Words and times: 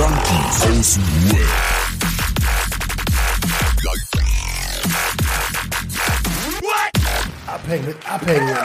Junkies 0.00 0.62
aus 0.62 0.94
dem 0.94 1.30
Web. 1.30 1.46
Abhängen 7.46 7.86
mit 7.86 8.10
Abhängen. 8.10 8.56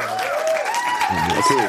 Okay. 1.38 1.68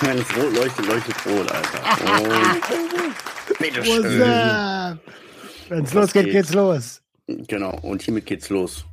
Wenn 0.00 0.18
es 0.18 0.36
rot 0.36 0.56
leuchtet, 0.56 0.86
leuchtet 0.86 1.14
rot, 1.24 1.52
Alter. 1.52 1.80
Und 3.48 3.58
bitteschön. 3.60 4.22
Up? 4.22 4.98
Wenn's 5.68 5.94
losgeht, 5.94 6.24
geht? 6.24 6.32
geht's 6.32 6.52
los. 6.52 7.00
Genau, 7.28 7.78
und 7.82 8.02
hiermit 8.02 8.26
geht's 8.26 8.48
los. 8.48 8.84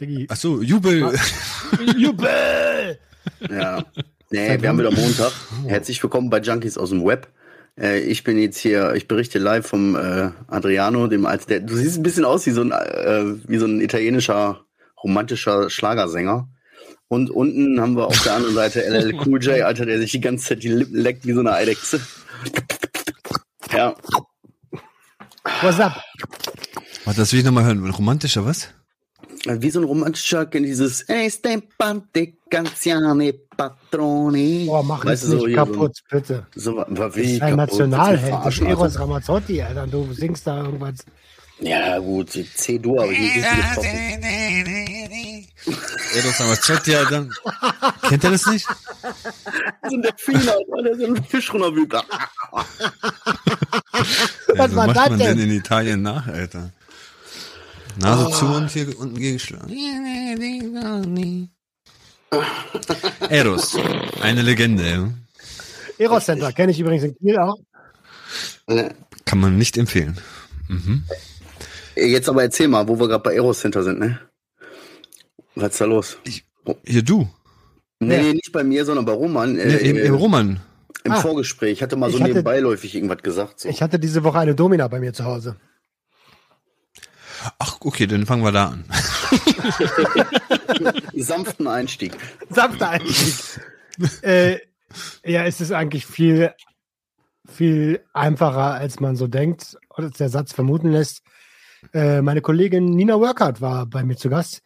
Diggi. 0.00 0.26
Ach 0.30 0.36
so, 0.36 0.62
Jubel. 0.62 1.14
Jubel! 1.94 2.98
Ja. 3.50 3.84
Nee, 4.30 4.60
wir 4.60 4.68
haben 4.68 4.78
wieder 4.78 4.90
Montag. 4.90 5.32
Herzlich 5.66 6.02
willkommen 6.02 6.30
bei 6.30 6.40
Junkies 6.40 6.78
aus 6.78 6.90
dem 6.90 7.04
Web. 7.04 7.28
Äh, 7.78 8.00
ich 8.00 8.24
bin 8.24 8.38
jetzt 8.38 8.58
hier, 8.58 8.94
ich 8.94 9.08
berichte 9.08 9.38
live 9.38 9.66
vom 9.66 9.96
äh, 9.96 10.30
Adriano, 10.48 11.06
dem 11.06 11.26
als 11.26 11.46
der. 11.46 11.60
Du 11.60 11.76
siehst 11.76 11.98
ein 11.98 12.02
bisschen 12.02 12.24
aus 12.24 12.46
wie 12.46 12.50
so 12.50 12.62
ein, 12.62 12.72
äh, 12.72 13.34
wie 13.48 13.58
so 13.58 13.66
ein 13.66 13.80
italienischer 13.80 14.64
romantischer 15.02 15.70
Schlagersänger. 15.70 16.48
Und 17.08 17.30
unten 17.30 17.80
haben 17.80 17.96
wir 17.96 18.06
auf 18.06 18.22
der 18.22 18.34
anderen 18.34 18.54
Seite 18.54 18.82
LL 18.82 19.14
Cool 19.24 19.42
J, 19.42 19.62
Alter, 19.62 19.86
der 19.86 19.98
sich 19.98 20.12
die 20.12 20.20
ganze 20.20 20.48
Zeit 20.48 20.62
die 20.62 20.68
Lippen 20.68 20.96
leckt 20.96 21.26
wie 21.26 21.32
so 21.32 21.40
eine 21.40 21.52
Eidechse. 21.52 22.00
Ja, 23.72 23.94
What's 25.60 25.78
up? 25.78 26.02
Warte, 27.04 27.20
das 27.20 27.32
will 27.32 27.40
ich 27.40 27.44
nochmal 27.44 27.64
hören. 27.64 27.84
Romantischer 27.90 28.44
was? 28.44 28.68
Wie 29.46 29.70
so 29.70 29.80
ein 29.80 29.84
romantischer, 29.84 30.46
kennt 30.46 30.66
dieses 30.66 31.02
Este 31.02 31.62
pante 31.78 32.32
canzone 32.50 33.32
patroni. 33.56 34.64
Boah, 34.66 34.82
mach 34.82 35.04
Weißt 35.04 35.24
das 35.24 35.30
du, 35.30 35.36
so 35.38 35.46
nicht 35.46 35.54
hier 35.54 35.56
kaputt, 35.64 35.98
bitte. 36.10 36.46
So, 36.54 36.72
so, 36.72 36.76
war 36.76 36.86
Das 36.86 37.16
wie 37.16 37.34
ist 37.34 37.42
ein 37.42 37.56
kaputt. 37.56 37.56
Nationalheld. 37.70 38.34
Das 38.44 38.54
ist 38.54 38.60
Eros. 38.62 38.98
Ramazzotti, 38.98 39.62
Alter. 39.62 39.86
Du 39.86 40.12
singst 40.12 40.46
da 40.46 40.62
irgendwas. 40.64 40.96
Ja, 41.60 41.98
gut, 41.98 42.30
C-Dur 42.30 43.04
ich 43.04 43.18
nicht 43.18 43.36
richtig 43.36 43.56
getroffen. 43.56 45.46
Eros 46.16 46.40
Ramazzotti, 46.40 46.94
Alter. 46.96 47.26
Kennt 48.08 48.24
ihr 48.24 48.30
das 48.30 48.46
nicht? 48.46 48.66
So 49.88 49.96
ein 49.96 50.02
Delfin, 50.02 50.36
Alter, 50.36 50.82
der 50.84 50.96
so 50.96 51.04
einen 51.06 51.24
Fisch 51.24 51.52
runterwühlt. 51.52 51.92
Ja, 51.92 52.02
Was 54.56 54.70
so 54.70 54.76
war 54.76 54.86
macht 54.86 54.96
das 54.96 55.10
man 55.10 55.18
denn? 55.18 55.38
denn 55.38 55.50
in 55.50 55.56
Italien 55.56 56.02
nach, 56.02 56.26
Alter? 56.26 56.70
Nase 57.98 58.30
zu 58.30 58.46
und 58.46 58.70
hier 58.70 58.98
unten 58.98 59.16
gegenschlagen. 59.18 59.70
Eros, 63.28 63.76
eine 64.20 64.42
Legende. 64.42 65.12
Eros 65.98 66.24
Center 66.24 66.52
kenne 66.52 66.72
ich 66.72 66.80
übrigens 66.80 67.04
in 67.04 67.16
Kiel 67.16 67.38
auch. 67.38 67.56
Kann 69.24 69.38
man 69.40 69.56
nicht 69.58 69.76
empfehlen. 69.78 70.18
Mhm. 70.68 71.04
Jetzt 71.96 72.28
aber 72.28 72.42
erzähl 72.42 72.68
mal, 72.68 72.88
wo 72.88 72.98
wir 72.98 73.06
gerade 73.08 73.22
bei 73.22 73.34
Eros 73.34 73.60
Center 73.60 73.82
sind, 73.82 74.00
ne? 74.00 74.18
Was 75.54 75.72
ist 75.72 75.80
da 75.80 75.84
los? 75.84 76.18
Hier 76.84 77.02
du. 77.02 77.28
Nee, 78.00 78.16
Ja. 78.16 78.32
nicht 78.32 78.50
bei 78.52 78.64
mir, 78.64 78.84
sondern 78.84 79.04
bei 79.04 79.12
Roman. 79.12 79.56
Äh, 79.56 79.70
Ja, 79.72 79.78
im, 79.78 79.96
im 79.96 80.04
äh, 80.04 80.08
Roman. 80.08 80.60
Im 81.04 81.12
Ah. 81.12 81.20
Vorgespräch. 81.20 81.72
Ich 81.74 81.82
hatte 81.82 81.96
mal 81.96 82.10
so 82.10 82.16
Ich 82.16 82.22
hatte- 82.22 82.32
nebenbeiläufig 82.32 82.94
irgendwas 82.94 83.22
gesagt. 83.22 83.60
So. 83.60 83.68
Ich 83.68 83.82
hatte 83.82 83.98
diese 83.98 84.24
Woche 84.24 84.38
eine 84.40 84.54
Domina 84.54 84.88
bei 84.88 84.98
mir 84.98 85.12
zu 85.12 85.24
Hause. 85.24 85.56
Ach, 87.58 87.78
okay, 87.80 88.06
dann 88.06 88.26
fangen 88.26 88.42
wir 88.42 88.52
da 88.52 88.68
an. 88.68 88.84
Sanften 91.14 91.66
Einstieg. 91.66 92.16
Sanfter 92.50 92.90
Einstieg. 92.90 93.34
äh, 94.22 94.58
ja, 95.24 95.44
es 95.44 95.60
ist 95.60 95.72
eigentlich 95.72 96.06
viel, 96.06 96.52
viel 97.46 98.04
einfacher, 98.12 98.74
als 98.74 99.00
man 99.00 99.16
so 99.16 99.26
denkt, 99.26 99.76
oder 99.90 100.06
als 100.06 100.18
der 100.18 100.28
Satz 100.28 100.52
vermuten 100.52 100.90
lässt. 100.90 101.22
Äh, 101.92 102.22
meine 102.22 102.40
Kollegin 102.40 102.86
Nina 102.86 103.20
Workhardt 103.20 103.60
war 103.60 103.86
bei 103.86 104.04
mir 104.04 104.16
zu 104.16 104.30
Gast 104.30 104.62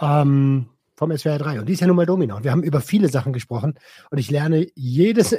ähm, 0.00 0.66
vom 0.96 1.16
SWR 1.16 1.38
3 1.38 1.60
und 1.60 1.68
die 1.68 1.72
ist 1.72 1.80
ja 1.80 1.86
nun 1.86 1.96
mal 1.96 2.06
Domina. 2.06 2.36
Und 2.36 2.44
wir 2.44 2.50
haben 2.50 2.62
über 2.62 2.80
viele 2.80 3.08
Sachen 3.08 3.32
gesprochen 3.32 3.74
und 4.10 4.18
ich 4.18 4.30
lerne 4.30 4.66
jedes, 4.74 5.36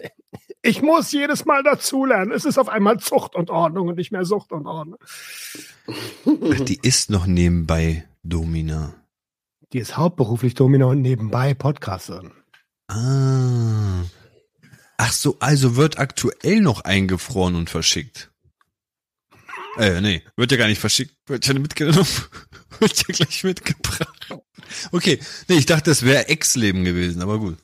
ich 0.66 0.82
muss 0.82 1.12
jedes 1.12 1.46
Mal 1.46 1.64
dazulernen. 1.64 2.32
Es 2.32 2.44
ist 2.46 2.58
auf 2.58 2.70
einmal 2.70 3.00
Zucht 3.00 3.36
und 3.36 3.50
Ordnung 3.50 3.88
und 3.88 3.98
nicht 3.98 4.12
mehr 4.12 4.26
Sucht 4.26 4.52
und 4.52 4.66
Ordnung. 4.66 5.00
Ach, 5.88 6.60
die 6.62 6.80
ist 6.82 7.10
noch 7.10 7.28
nebenbei 7.28 8.08
Domina. 8.24 8.96
Die 9.74 9.80
ist 9.80 9.98
hauptberuflich 9.98 10.56
Domina 10.56 10.86
und 10.86 11.02
nebenbei 11.02 11.54
Podcasterin. 11.54 12.32
Ah. 12.88 14.04
Ach 14.98 15.12
so, 15.12 15.38
also 15.40 15.76
wird 15.76 16.00
aktuell 16.00 16.62
noch 16.62 16.82
eingefroren 16.82 17.56
und 17.56 17.70
verschickt. 17.70 18.32
Äh, 19.78 20.02
nee, 20.02 20.24
wird 20.38 20.52
ja 20.52 20.58
gar 20.58 20.68
nicht 20.68 20.80
verschickt, 20.80 21.16
wird 21.28 21.46
ja 21.46 21.54
mitgenommen, 21.54 22.08
wird 22.80 22.98
ja 22.98 23.14
gleich 23.14 23.44
mitgebracht. 23.44 24.30
Okay, 24.92 25.20
nee, 25.50 25.58
ich 25.58 25.66
dachte, 25.66 25.92
das 25.92 26.04
wäre 26.04 26.30
Ex-Leben 26.30 26.86
gewesen, 26.86 27.22
aber 27.22 27.40
gut. 27.40 27.58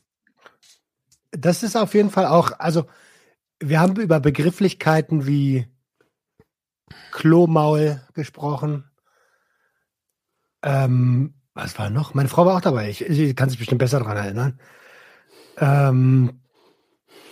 Das 1.32 1.64
ist 1.64 1.76
auf 1.76 1.94
jeden 1.94 2.10
Fall 2.10 2.26
auch, 2.26 2.52
also 2.60 2.86
wir 3.60 3.80
haben 3.80 3.96
über 3.96 4.20
Begrifflichkeiten 4.20 5.26
wie 5.26 5.68
Klomaul 7.12 8.02
gesprochen. 8.14 8.90
Ähm, 10.64 11.34
was 11.54 11.78
war 11.80 11.90
noch? 11.90 12.14
Meine 12.14 12.30
Frau 12.30 12.46
war 12.46 12.58
auch 12.58 12.62
dabei. 12.62 12.90
Ich, 12.90 13.02
ich 13.02 13.36
kann 13.36 13.50
sich 13.50 13.58
bestimmt 13.58 13.80
besser 13.80 14.00
daran 14.00 14.18
erinnern. 14.18 14.60
Ähm, 15.58 16.41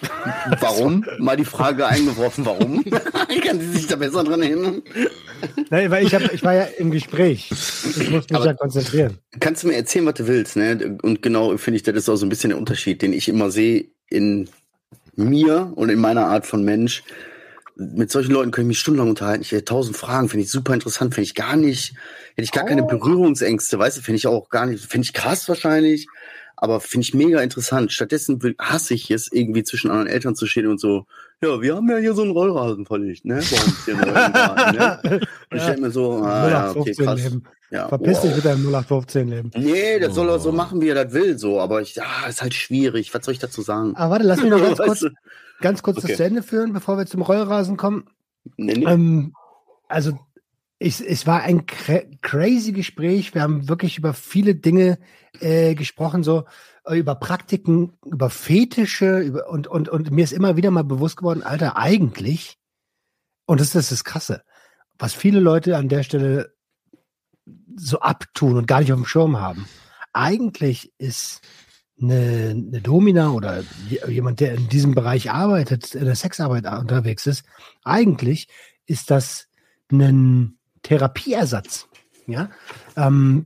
Warum? 0.60 1.06
Mal 1.20 1.36
die 1.38 1.46
Frage 1.46 1.86
eingeworfen, 1.88 2.46
warum? 2.46 2.84
Kann 3.46 3.60
sie 3.60 3.68
sich 3.68 3.88
da 3.88 3.96
besser 3.96 4.24
dran 4.24 4.42
erinnern? 4.42 4.82
nein, 5.70 5.92
weil 5.92 6.06
ich, 6.06 6.16
hab, 6.16 6.34
ich 6.34 6.44
war 6.44 6.54
ja 6.54 6.64
im 6.78 6.92
Gespräch. 6.92 7.50
Ich 7.52 8.10
muss 8.10 8.28
mich 8.30 8.36
Aber- 8.36 8.46
ja 8.46 8.54
konzentrieren. 8.54 9.18
Kannst 9.40 9.64
du 9.64 9.68
mir 9.68 9.76
erzählen, 9.76 10.06
was 10.06 10.16
du 10.16 10.28
willst, 10.28 10.56
ne? 10.56 10.98
Und 11.02 11.22
genau 11.22 11.58
finde 11.58 11.78
ich, 11.78 11.84
das 11.84 11.96
ist 11.96 12.10
auch 12.10 12.16
so 12.16 12.26
ein 12.26 12.30
bisschen 12.30 12.50
der 12.50 12.60
Unterschied, 12.60 13.02
den 13.02 13.14
ich 13.14 13.28
immer 13.28 13.52
sehe 13.52 13.88
in 14.10 14.50
mir 15.16 15.72
und 15.76 15.90
in 15.90 16.00
meiner 16.00 16.28
Art 16.28 16.46
von 16.46 16.64
Mensch. 16.64 17.04
Mit 17.76 18.12
solchen 18.12 18.31
Leuten 18.34 18.52
kann 18.52 18.64
ich 18.66 18.70
mich 18.70 18.80
stundenlang 18.80 19.10
unterhalten. 19.10 19.42
Ich 19.42 19.52
hätte 19.52 19.66
tausend 19.66 19.96
Fragen, 19.96 20.28
finde 20.28 20.44
ich 20.44 20.52
super 20.52 20.74
interessant, 20.74 21.14
finde 21.16 21.26
ich 21.26 21.36
gar 21.36 21.56
nicht, 21.56 21.94
hätte 22.36 22.44
ich 22.44 22.52
gar 22.52 22.66
keine 22.66 22.84
Berührungsängste, 22.84 23.80
weißt 23.80 23.98
du, 23.98 24.02
finde 24.02 24.18
ich 24.18 24.28
auch 24.28 24.50
gar 24.50 24.66
nicht, 24.66 24.84
finde 24.86 25.06
ich 25.06 25.14
krass 25.14 25.48
wahrscheinlich, 25.48 26.08
aber 26.62 26.81
finde 26.81 27.06
ich 27.06 27.14
mega 27.14 27.40
interessant. 27.42 27.92
Stattdessen 27.94 28.38
hasse 28.59 28.94
ich 28.94 29.09
es, 29.12 29.31
irgendwie 29.31 29.64
zwischen 29.64 29.90
anderen 29.90 30.08
Eltern 30.08 30.36
zu 30.36 30.46
stehen 30.46 30.68
und 30.68 30.80
so, 30.80 31.06
ja, 31.42 31.62
wir 31.62 31.75
haben 31.75 31.90
ja 31.90 31.97
hier 31.97 32.14
so 32.14 32.22
einen 32.24 32.31
Rollrasen 32.31 32.86
verlegt, 32.86 33.24
ne? 33.24 33.36
Bei 33.36 33.40
uns 33.64 33.86
hier 33.86 33.94
im 33.94 34.02
Garten, 34.02 34.78
ne? 34.78 35.22
Und 35.52 35.58
ich 35.58 35.64
denke 35.64 35.81
mir 35.81 35.92
so, 35.92 36.22
ah, 36.22 36.50
ja, 36.50 36.69
okay, 36.72 36.92
0815 36.92 37.06
krass. 37.06 37.24
Leben. 37.24 37.44
Ja, 37.72 37.88
Verpiss 37.88 38.18
wow. 38.18 38.24
dich 38.24 38.36
mit 38.36 38.46
deinem 38.46 38.62
0815 38.66 39.28
Leben. 39.30 39.52
Nee, 39.56 40.00
das 40.00 40.16
soll 40.16 40.28
er 40.28 40.36
Oh. 40.36 40.40
so 40.40 40.52
machen, 40.52 40.81
wie 40.81 40.90
er 40.90 41.06
das 41.06 41.14
will, 41.14 41.38
so. 41.40 41.62
Aber 41.62 41.81
ich, 41.81 42.02
ah, 42.02 42.28
ist 42.28 42.42
halt 42.42 42.53
schwierig. 42.56 43.14
Was 43.14 43.24
soll 43.24 43.34
ich 43.36 43.40
dazu 43.40 43.62
sagen? 43.62 43.96
Aber 43.96 44.12
warte, 44.12 44.25
lass 44.25 44.42
mich 44.42 44.50
noch 44.50 44.59
ganz 44.62 44.80
kurz, 44.80 45.06
ganz 45.62 45.81
kurz 45.84 45.98
Okay. 46.00 46.08
das 46.08 46.18
zu 46.18 46.24
Ende 46.25 46.44
führen, 46.44 46.74
bevor 46.74 46.98
wir 46.98 47.06
zum 47.06 47.22
Rollrasen 47.22 47.78
kommen. 47.78 48.06
Nee, 48.58 48.74
nee. 48.74 48.86
Ähm, 48.86 49.34
also 49.88 50.19
ich, 50.79 51.01
es 51.01 51.28
war 51.28 51.44
ein 51.44 51.66
cra 51.66 52.00
crazy 52.22 52.72
Gespräch. 52.72 53.34
Wir 53.35 53.41
haben 53.41 53.67
wirklich 53.67 53.97
über 53.97 54.13
viele 54.13 54.56
Dinge 54.56 54.97
äh, 55.41 55.75
gesprochen, 55.75 56.23
so 56.23 56.45
äh, 56.85 56.97
über 56.97 57.16
Praktiken, 57.16 57.94
über 58.06 58.29
Fetische, 58.29 59.19
über, 59.19 59.50
und, 59.50 59.68
und, 59.68 59.89
und 59.89 60.12
mir 60.12 60.23
ist 60.23 60.31
immer 60.31 60.56
wieder 60.56 60.72
mal 60.72 60.85
bewusst 60.85 61.18
geworden, 61.18 61.44
Alter, 61.44 61.78
eigentlich, 61.78 62.57
und 63.45 63.59
das 63.59 63.75
ist 63.75 63.91
das 63.91 64.03
Krasse, 64.03 64.44
was 64.97 65.13
viele 65.13 65.39
Leute 65.39 65.75
an 65.75 65.89
der 65.89 66.03
Stelle 66.03 66.53
so 67.75 68.00
abtun 68.00 68.57
und 68.57 68.68
gar 68.68 68.80
nicht 68.80 68.94
auf 68.94 69.00
dem 69.00 69.06
Schirm 69.06 69.39
haben. 69.39 69.68
Eigentlich 70.13 70.94
ist 70.98 71.42
eine, 72.01 72.51
eine 72.51 72.81
Domina 72.81 73.31
oder 73.31 73.63
je- 73.89 74.07
jemand, 74.07 74.39
der 74.39 74.54
in 74.54 74.69
diesem 74.69 74.94
Bereich 74.95 75.31
arbeitet, 75.31 75.95
in 75.95 76.06
der 76.06 76.15
Sexarbeit 76.15 76.65
unterwegs 76.65 77.25
ist, 77.27 77.44
eigentlich 77.83 78.48
ist 78.86 79.12
das 79.12 79.48
ein 79.92 80.58
Therapieersatz. 80.89 81.88
Ja, 82.25 82.50
ähm, 82.95 83.45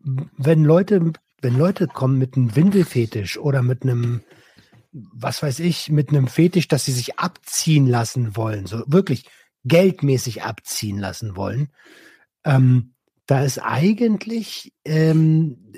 wenn 0.00 0.64
Leute, 0.64 1.12
wenn 1.42 1.56
Leute 1.56 1.86
kommen 1.86 2.18
mit 2.18 2.36
einem 2.36 2.56
Windelfetisch 2.56 3.38
oder 3.38 3.62
mit 3.62 3.82
einem, 3.82 4.22
was 4.92 5.42
weiß 5.42 5.60
ich, 5.60 5.90
mit 5.90 6.08
einem 6.08 6.26
Fetisch, 6.26 6.68
dass 6.68 6.86
sie 6.86 6.92
sich 6.92 7.18
abziehen 7.18 7.86
lassen 7.86 8.36
wollen, 8.36 8.66
so 8.66 8.82
wirklich 8.86 9.26
geldmäßig 9.64 10.42
abziehen 10.42 10.98
lassen 10.98 11.36
wollen, 11.36 11.68
ähm, 12.44 12.94
da 13.26 13.44
ist 13.44 13.58
eigentlich, 13.58 14.72
ähm, 14.84 15.74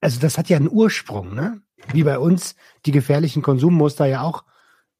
also 0.00 0.20
das 0.20 0.38
hat 0.38 0.48
ja 0.48 0.56
einen 0.56 0.70
Ursprung, 0.70 1.34
ne? 1.34 1.60
Wie 1.92 2.04
bei 2.04 2.18
uns 2.18 2.54
die 2.86 2.92
gefährlichen 2.92 3.42
Konsummuster 3.42 4.06
ja 4.06 4.22
auch 4.22 4.44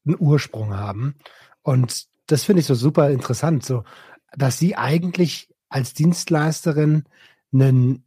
einen 0.05 0.17
Ursprung 0.19 0.75
haben. 0.75 1.15
Und 1.61 2.07
das 2.27 2.43
finde 2.43 2.59
ich 2.59 2.65
so 2.65 2.75
super 2.75 3.09
interessant, 3.09 3.65
so, 3.65 3.83
dass 4.35 4.59
sie 4.59 4.75
eigentlich 4.75 5.49
als 5.69 5.93
Dienstleisterin 5.93 7.03
einen, 7.53 8.03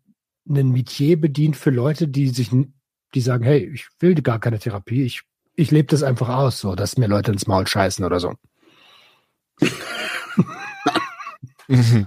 einen 0.49 0.71
Metier 0.73 1.21
bedient 1.21 1.57
für 1.57 1.71
Leute, 1.71 2.09
die 2.09 2.29
sich, 2.29 2.53
n- 2.53 2.75
die 3.15 3.21
sagen, 3.21 3.45
hey, 3.45 3.71
ich 3.73 3.87
will 4.01 4.15
gar 4.23 4.39
keine 4.39 4.59
Therapie, 4.59 5.03
ich 5.05 5.23
ich 5.59 5.71
lebe 5.71 5.89
das 5.89 6.03
einfach 6.03 6.29
aus, 6.29 6.61
so, 6.61 6.75
dass 6.75 6.99
mir 6.99 7.07
Leute 7.09 7.33
ins 7.33 7.47
Maul 7.47 7.67
scheißen 7.67 8.05
oder 8.05 8.21
so. 8.21 8.35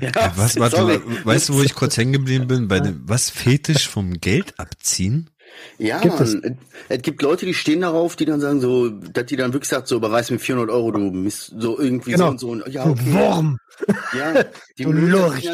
Ja, 0.00 0.32
Was, 0.36 0.58
warte, 0.58 0.76
sorry. 0.76 1.00
weißt 1.24 1.48
du, 1.50 1.54
wo 1.54 1.62
ich 1.62 1.74
kurz 1.74 1.96
hängen 1.96 2.12
geblieben 2.14 2.48
bin? 2.48 2.66
Bei 2.66 2.80
dem, 2.80 3.02
was 3.08 3.30
Fetisch 3.30 3.88
vom 3.88 4.14
Geld 4.20 4.58
abziehen? 4.58 5.30
Ja, 5.78 6.00
Gibt 6.00 6.14
Mann. 6.18 6.22
Es? 6.88 6.96
es 6.96 7.02
gibt 7.02 7.22
Leute, 7.22 7.44
die 7.46 7.54
stehen 7.54 7.80
darauf, 7.82 8.16
die 8.16 8.24
dann 8.24 8.40
sagen 8.40 8.60
so, 8.60 8.88
dass 8.88 9.26
die 9.26 9.36
dann 9.36 9.52
wirklich 9.52 9.68
sagt, 9.68 9.88
so, 9.88 9.96
überweis 9.96 10.30
mir 10.30 10.38
400 10.38 10.70
Euro, 10.74 10.90
du 10.90 10.98
Mist, 10.98 11.54
so 11.58 11.78
irgendwie 11.78 12.12
Genau. 12.12 12.26
so 12.26 12.30
und 12.30 12.38
so. 12.40 12.48
Und, 12.50 12.68
ja, 12.72 12.86
okay. 12.86 13.12
Wurm. 13.12 13.58
Ja, 14.16 14.44
die 14.78 14.84
Du 14.84 14.92
Lurch. 14.92 15.48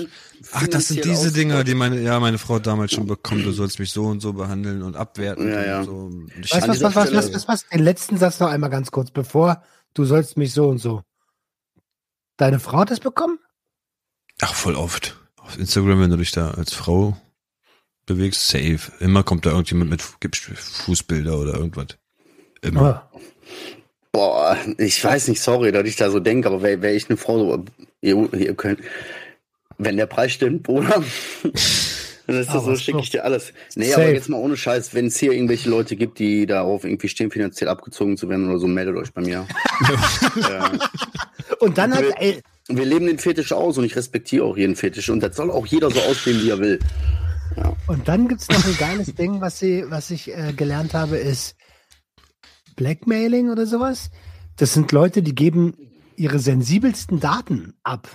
Ach, 0.53 0.67
das 0.69 0.89
sind 0.89 1.05
diese 1.05 1.29
aus. 1.29 1.33
Dinger, 1.33 1.65
die 1.65 1.75
meine, 1.75 2.01
ja, 2.01 2.19
meine 2.21 2.39
Frau 2.39 2.59
damals 2.59 2.93
schon 2.93 3.07
bekommen, 3.07 3.43
du 3.45 3.53
sollst 3.53 3.79
mich 3.79 3.91
so 3.93 4.05
und 4.07 4.21
so 4.21 4.33
behandeln 4.33 4.83
und 4.83 4.97
abwerten 4.97 5.49
Ja, 5.49 5.65
ja. 5.65 5.79
und 5.81 5.85
so. 5.87 5.93
Und 5.93 6.33
ich- 6.41 6.53
Weißt 6.53 6.69
was, 6.69 6.83
was, 6.83 6.95
was, 6.95 7.13
was, 7.15 7.35
was, 7.35 7.49
was? 7.49 7.69
Den 7.69 7.83
letzten 7.83 8.17
Satz 8.19 8.39
noch 8.41 8.49
einmal 8.49 8.71
ganz 8.71 8.91
kurz, 8.91 9.11
bevor 9.11 9.63
du 9.95 10.05
sollst 10.05 10.37
mich 10.37 10.53
so 10.53 10.69
und 10.69 10.79
so. 10.79 11.03
Deine 12.37 12.61
Frau 12.61 12.79
hat 12.79 12.91
das 12.91 13.01
bekommen? 13.01 13.39
Ach, 14.41 14.55
voll 14.55 14.75
oft. 14.75 15.17
Auf 15.37 15.59
Instagram, 15.59 16.01
wenn 16.01 16.11
du 16.11 16.17
dich 16.17 16.31
da 16.33 16.53
als 16.53 16.73
Frau 16.73 17.17
bewegst, 18.07 18.49
safe. 18.49 18.93
Immer 19.01 19.23
kommt 19.23 19.47
da 19.47 19.51
irgendjemand 19.51 19.91
mit 19.91 20.03
Fußbilder 20.03 21.39
oder 21.39 21.55
irgendwas. 21.55 21.99
Immer. 22.63 22.81
Ah. 22.83 23.19
Boah, 24.13 24.59
ich 24.77 25.03
weiß 25.03 25.29
nicht, 25.29 25.41
sorry, 25.41 25.73
dass 25.73 25.87
ich 25.87 25.97
da 25.97 26.11
so 26.11 26.21
denke, 26.21 26.49
aber 26.49 26.63
wäre 26.63 26.83
wär 26.83 26.95
ich 26.95 27.09
eine 27.09 27.17
Frau, 27.17 27.39
so, 27.39 27.65
ihr, 28.03 28.35
ihr 28.35 28.55
könnt, 28.55 28.81
wenn 29.79 29.97
der 29.97 30.05
Preis 30.07 30.33
stimmt, 30.33 30.65
Bruder, 30.65 31.03
dann 31.43 32.37
ist 32.37 32.49
das 32.49 32.49
Aber 32.51 32.61
so, 32.61 32.77
schicke 32.77 33.01
ich 33.01 33.09
dir 33.09 33.25
alles. 33.25 33.55
Nee, 33.75 33.87
Safe. 33.89 34.03
aber 34.03 34.13
jetzt 34.13 34.29
mal 34.29 34.37
ohne 34.37 34.59
Scheiß, 34.59 34.93
wenn 34.93 35.07
es 35.07 35.17
hier 35.17 35.33
irgendwelche 35.33 35.71
Leute 35.71 35.97
gibt, 35.97 36.19
die 36.19 36.45
darauf 36.45 36.85
irgendwie 36.85 37.09
stehen, 37.09 37.31
finanziell 37.31 37.71
abgezogen 37.71 38.19
zu 38.19 38.29
werden 38.29 38.51
oder 38.51 38.59
so, 38.59 38.67
meldet 38.67 38.97
euch 38.97 39.15
bei 39.15 39.23
mir. 39.23 39.47
ja. 40.37 40.73
Und 41.61 41.79
dann 41.79 41.95
hat, 41.95 42.05
ey, 42.19 42.43
Wir 42.69 42.85
leben 42.85 43.07
den 43.07 43.19
Fetisch 43.19 43.53
aus 43.53 43.77
und 43.79 43.85
ich 43.85 43.97
respektiere 43.97 44.45
auch 44.45 44.57
jeden 44.57 44.77
Fetisch 44.77 45.11
und 45.11 45.21
das 45.21 45.37
soll 45.37 45.51
auch 45.51 45.67
jeder 45.67 45.91
so 45.91 46.01
aussehen, 46.01 46.41
wie 46.43 46.51
er 46.51 46.59
will. 46.61 46.79
Und 47.87 48.09
dann 48.09 48.29
gibt's 48.29 48.49
noch 48.49 48.65
ein 48.65 48.77
geiles 48.77 49.15
Ding, 49.15 49.41
was 49.41 49.59
sie, 49.59 49.85
was 49.89 50.11
ich 50.11 50.37
äh, 50.37 50.53
gelernt 50.53 50.95
habe, 50.95 51.17
ist 51.17 51.57
Blackmailing 52.77 53.51
oder 53.51 53.67
sowas. 53.67 54.11
Das 54.57 54.75
sind 54.75 54.93
Leute, 54.93 55.23
die 55.23 55.35
geben 55.35 55.75
ihre 56.17 56.39
sensibelsten 56.39 57.21
Daten 57.21 57.75
ab. 57.83 58.09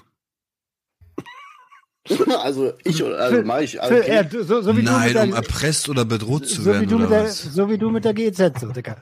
also 2.41 2.73
ich 2.83 3.03
oder 3.03 3.19
also 3.19 3.41
mach 3.43 3.59
ich. 3.59 3.81
Also, 3.81 3.95
Für, 3.95 4.07
äh, 4.07 4.29
so, 4.43 4.61
so 4.61 4.77
wie 4.77 4.83
du 4.83 4.91
Nein, 4.91 5.13
mit 5.13 5.17
um 5.17 5.29
der, 5.29 5.35
erpresst 5.37 5.89
oder 5.89 6.05
bedroht 6.05 6.47
zu 6.47 6.61
so 6.61 6.69
wie 6.69 6.73
werden 6.73 6.89
du 6.89 6.95
oder 6.95 7.03
mit 7.05 7.13
der, 7.13 7.23
was? 7.23 7.41
so 7.41 7.69
wie 7.69 7.77
du 7.77 7.89
mit 7.89 8.05
der 8.05 8.13
GZ, 8.13 8.59
so, 8.59 8.71
Digga. 8.71 8.95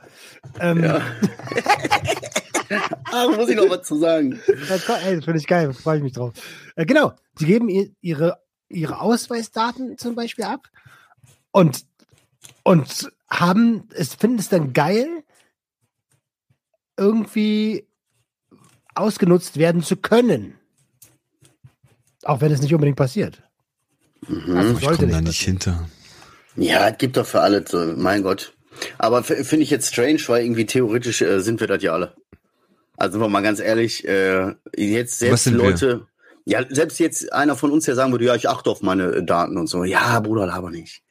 Ähm, 0.60 0.82
Ja. 0.82 1.02
ah, 3.12 3.28
muss 3.28 3.48
ich 3.48 3.56
noch 3.56 3.70
was 3.70 3.86
zu 3.86 3.98
sagen. 3.98 4.40
Das, 4.68 4.88
ey, 4.88 5.16
das 5.16 5.24
finde 5.24 5.38
ich 5.38 5.46
geil, 5.46 5.72
freue 5.72 5.98
ich 5.98 6.02
mich 6.02 6.12
drauf. 6.14 6.32
Äh, 6.74 6.84
genau, 6.84 7.12
die 7.38 7.46
geben 7.46 7.68
ihr, 7.68 7.90
ihre, 8.00 8.38
ihre 8.68 9.00
Ausweisdaten 9.00 9.98
zum 9.98 10.14
Beispiel 10.14 10.44
ab 10.44 10.68
und, 11.52 11.84
und 12.62 13.10
haben, 13.30 13.88
es 13.94 14.14
finden 14.14 14.38
es 14.38 14.48
dann 14.48 14.72
geil, 14.72 15.22
irgendwie 16.96 17.86
ausgenutzt 18.94 19.58
werden 19.58 19.82
zu 19.82 19.96
können. 19.96 20.54
Auch 22.22 22.40
wenn 22.40 22.50
es 22.50 22.60
nicht 22.60 22.74
unbedingt 22.74 22.96
passiert. 22.96 23.42
Also 24.48 24.78
Ich 24.78 24.98
komme 24.98 25.08
da 25.08 25.20
nicht 25.20 25.40
hinter. 25.40 25.88
Ja, 26.56 26.88
es 26.88 26.98
gibt 26.98 27.16
doch 27.16 27.26
für 27.26 27.42
alle 27.42 27.64
so, 27.66 27.78
mein 27.96 28.22
Gott. 28.22 28.54
Aber 28.98 29.22
finde 29.22 29.62
ich 29.62 29.70
jetzt 29.70 29.92
strange, 29.92 30.20
weil 30.26 30.44
irgendwie 30.44 30.66
theoretisch 30.66 31.22
äh, 31.22 31.40
sind 31.40 31.60
wir 31.60 31.66
das 31.66 31.82
ja 31.82 31.92
alle. 31.92 32.14
Also 32.96 33.12
sind 33.12 33.20
wir 33.20 33.28
mal 33.28 33.42
ganz 33.42 33.60
ehrlich, 33.60 34.06
äh, 34.06 34.54
jetzt 34.76 35.18
selbst? 35.18 35.46
Leute, 35.46 36.06
ja, 36.46 36.64
selbst 36.70 36.98
jetzt 37.00 37.32
einer 37.32 37.56
von 37.56 37.70
uns, 37.72 37.84
der 37.84 37.94
sagen 37.96 38.12
würde, 38.12 38.24
ja, 38.24 38.34
ich 38.34 38.48
achte 38.48 38.70
auf 38.70 38.80
meine 38.80 39.06
äh, 39.16 39.24
Daten 39.24 39.56
und 39.58 39.66
so. 39.66 39.84
Ja, 39.84 40.20
Bruder, 40.20 40.52
aber 40.54 40.70
nicht. 40.70 41.02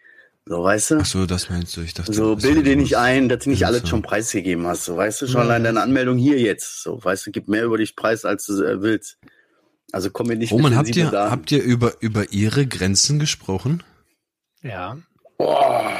So, 0.47 0.63
weißt 0.63 0.91
du? 0.91 0.97
Ach 1.01 1.05
so, 1.05 1.25
das 1.25 1.49
meinst 1.49 1.75
du. 1.75 1.81
Ich 1.81 1.93
dachte, 1.93 2.13
So, 2.13 2.35
bilde 2.35 2.61
dir 2.63 2.75
nicht 2.75 2.97
ein, 2.97 3.29
dass 3.29 3.43
du 3.43 3.49
nicht 3.49 3.65
alles 3.65 3.81
so. 3.81 3.87
schon 3.87 4.01
preisgegeben 4.03 4.65
hast. 4.67 4.85
So, 4.85 4.95
weißt 4.95 5.21
du, 5.23 5.27
schon 5.27 5.41
allein 5.41 5.63
deine 5.63 5.81
Anmeldung 5.81 6.17
hier 6.17 6.39
jetzt. 6.39 6.83
So, 6.83 7.03
weißt 7.03 7.25
du, 7.27 7.31
gib 7.31 7.47
mehr 7.47 7.63
über 7.65 7.77
dich 7.77 7.95
preis, 7.95 8.25
als 8.25 8.45
du 8.45 8.63
äh, 8.63 8.81
willst. 8.81 9.17
Also 9.91 10.09
komm 10.09 10.27
mir 10.27 10.35
nicht 10.35 10.51
Roman, 10.51 10.71
mit 10.71 10.77
habt 10.79 10.95
ihr, 10.95 11.09
Daten. 11.09 11.31
habt 11.31 11.51
ihr 11.51 11.63
über, 11.63 11.93
über 11.99 12.31
ihre 12.31 12.65
Grenzen 12.67 13.17
gesprochen? 13.19 13.81
Ja. 14.61 14.97
Boah. 15.37 15.91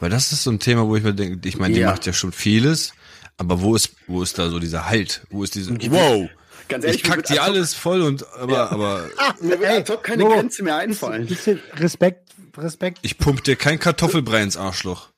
Weil 0.00 0.10
das 0.10 0.32
ist 0.32 0.42
so 0.42 0.50
ein 0.50 0.58
Thema, 0.58 0.86
wo 0.88 0.96
ich 0.96 1.02
mir 1.04 1.14
denke, 1.14 1.46
ich 1.48 1.56
meine, 1.58 1.74
die 1.74 1.80
Ja. 1.80 1.90
macht 1.90 2.04
ja 2.06 2.12
schon 2.12 2.32
vieles, 2.32 2.92
aber 3.38 3.60
wo 3.60 3.74
ist, 3.76 3.94
wo 4.08 4.22
ist 4.22 4.38
da 4.38 4.48
so 4.50 4.58
dieser 4.58 4.88
Halt? 4.88 5.24
Wo 5.30 5.44
ist 5.44 5.54
diese, 5.54 5.70
wow, 5.90 6.28
Ganz 6.72 6.84
ich 6.84 7.02
die 7.02 7.08
wird 7.10 7.30
ad 7.30 7.34
hoc- 7.38 7.40
alles 7.42 7.74
voll 7.74 8.02
und, 8.02 8.26
aber, 8.38 8.72
aber 8.72 9.04
Mir 9.40 9.60
wird 9.60 9.62
Ey, 9.62 9.84
hoc 9.84 10.02
keine 10.02 10.24
Momo, 10.24 10.34
Grenze 10.36 10.62
mehr 10.64 10.76
einfallen. 10.76 11.26
Bisschen 11.26 11.60
Respekt, 11.76 12.30
Respekt. 12.58 12.98
ich 13.02 13.18
pump 13.18 13.44
dir 13.44 13.56
kein 13.56 13.78
Kartoffelbrei 13.78 14.42
ins 14.42 14.56
Arschloch. 14.56 15.08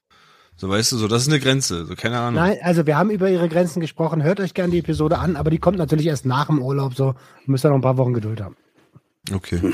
So, 0.57 0.69
weißt 0.69 0.93
du, 0.93 0.97
so, 0.99 1.09
das 1.09 1.23
ist 1.23 1.29
eine 1.29 1.41
Grenze, 1.41 1.85
so, 1.85 1.97
keine 1.97 2.19
Ahnung. 2.21 2.35
Nein, 2.41 2.59
also 2.63 2.87
wir 2.87 2.97
haben 2.97 3.11
über 3.11 3.29
ihre 3.29 3.49
Grenzen 3.49 3.81
gesprochen. 3.81 4.23
Hört 4.23 4.39
euch 4.39 4.55
gerne 4.55 4.71
die 4.71 4.79
Episode 4.79 5.19
an, 5.19 5.35
aber 5.35 5.51
die 5.51 5.59
kommt 5.59 5.79
natürlich 5.79 6.07
erst 6.07 6.27
nach 6.27 6.47
dem 6.47 6.63
Urlaub, 6.63 6.95
so 6.95 7.15
müsst 7.47 7.65
ihr 7.65 7.71
noch 7.71 7.77
ein 7.77 7.83
paar 7.83 7.97
Wochen 7.97 8.15
Geduld 8.15 8.41
haben. 8.41 8.57
Okay. 9.33 9.61